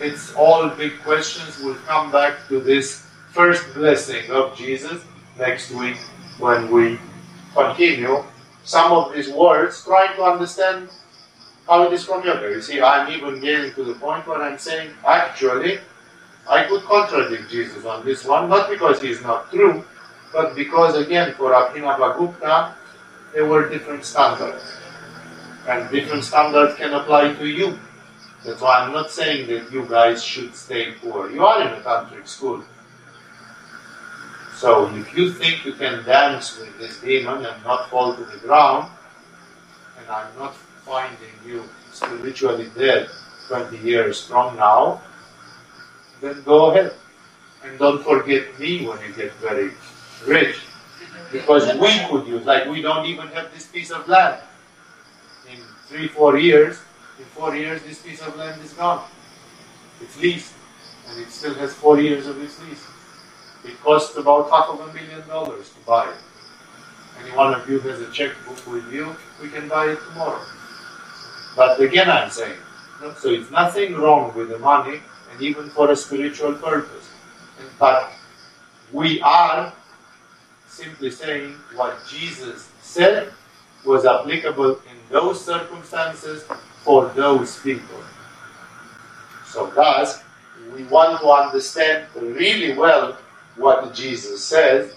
[0.00, 1.58] It's all big questions.
[1.62, 5.02] We'll come back to this first blessing of Jesus
[5.38, 5.96] next week
[6.38, 6.98] when we
[7.54, 8.22] continue
[8.64, 10.90] some of these words, trying to understand
[11.68, 12.48] how it is from yoga.
[12.48, 15.78] You see, I'm even getting to the point where I'm saying, actually,
[16.48, 19.84] I could contradict Jesus on this one, not because he is not true,
[20.32, 22.72] but because, again, for Abhinavagupta,
[23.34, 24.64] there were different standards.
[25.68, 27.78] And different standards can apply to you.
[28.44, 31.30] That's why I'm not saying that you guys should stay poor.
[31.30, 32.64] You are in a tantric school.
[34.54, 38.38] So if you think you can dance with this demon and not fall to the
[38.38, 38.90] ground,
[39.98, 40.54] and I'm not
[40.88, 41.62] finding you
[41.92, 43.08] spiritually dead
[43.48, 45.00] 20 years from now,
[46.20, 46.94] then go ahead.
[47.62, 49.70] And don't forget me when you get very
[50.26, 50.56] rich.
[51.30, 54.40] Because we could use, like we don't even have this piece of land.
[55.52, 55.58] In
[55.88, 56.80] three, four years,
[57.18, 59.04] in four years this piece of land is gone.
[60.00, 60.54] It's leased.
[61.08, 62.86] And it still has four years of its lease.
[63.64, 66.20] It costs about half of a million dollars to buy it.
[67.20, 70.40] Any one of you has a checkbook with you, we can buy it tomorrow.
[71.58, 72.56] But again, I'm saying,
[73.18, 75.00] so it's nothing wrong with the money,
[75.32, 77.10] and even for a spiritual purpose.
[77.80, 78.12] But
[78.92, 79.72] we are
[80.68, 83.32] simply saying what Jesus said
[83.84, 86.44] was applicable in those circumstances
[86.84, 88.04] for those people.
[89.44, 90.22] So, thus,
[90.72, 93.18] we want to understand really well
[93.56, 94.94] what Jesus says,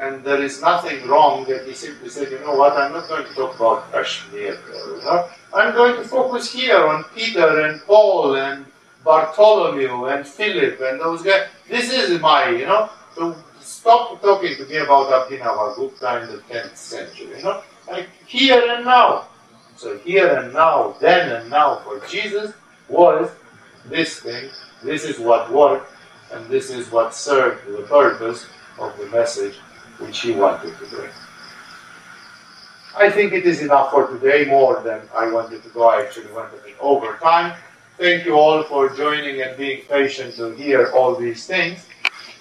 [0.00, 3.24] and there is nothing wrong that he simply said, you know what, I'm not going
[3.24, 4.58] to talk about Kashmir.
[4.68, 5.28] You know?
[5.54, 8.64] I'm going to focus here on Peter and Paul and
[9.04, 11.48] Bartholomew and Philip and those guys.
[11.68, 16.76] This is my, you know, so stop talking to me about Abhinavagupta in the 10th
[16.76, 19.28] century, you know, like here and now.
[19.76, 22.54] So here and now, then and now for Jesus
[22.88, 23.30] was
[23.86, 24.48] this thing,
[24.82, 25.90] this is what worked,
[26.32, 28.46] and this is what served the purpose
[28.78, 29.56] of the message
[29.98, 31.10] which he wanted to bring.
[32.94, 35.88] I think it is enough for today, more than I wanted to go.
[35.88, 37.56] I actually went a bit over time.
[37.96, 41.86] Thank you all for joining and being patient to hear all these things.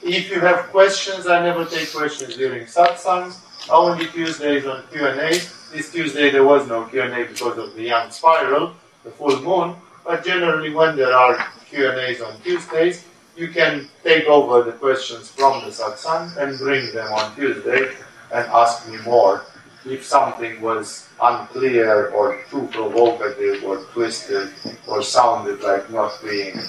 [0.04, 3.40] If you have questions, I never take questions during satsangs.
[3.70, 5.30] Only Tuesdays on Q&A.
[5.72, 8.74] This Tuesday there was no Q&A because of the Yang spiral,
[9.06, 9.76] the full moon.
[10.06, 11.38] But generally, when there are
[11.70, 13.06] Q&As on Tuesdays,
[13.38, 17.94] you can take over the questions from the satsang and bring them on Tuesday
[18.34, 19.46] and ask me more
[19.86, 24.50] if something was unclear or too provocative or twisted
[24.88, 26.60] or sounded like not being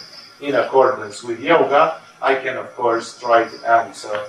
[0.40, 4.20] in accordance with yoga, I can of course try to answer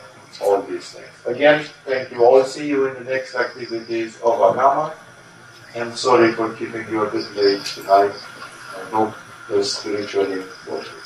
[0.42, 1.08] all these things.
[1.26, 2.44] Again, thank you all.
[2.44, 4.94] See you in the next activities of Agama.
[5.76, 8.14] I'm sorry for keeping you a bit late tonight.
[8.76, 9.14] I hope
[9.50, 11.03] you're spiritually working.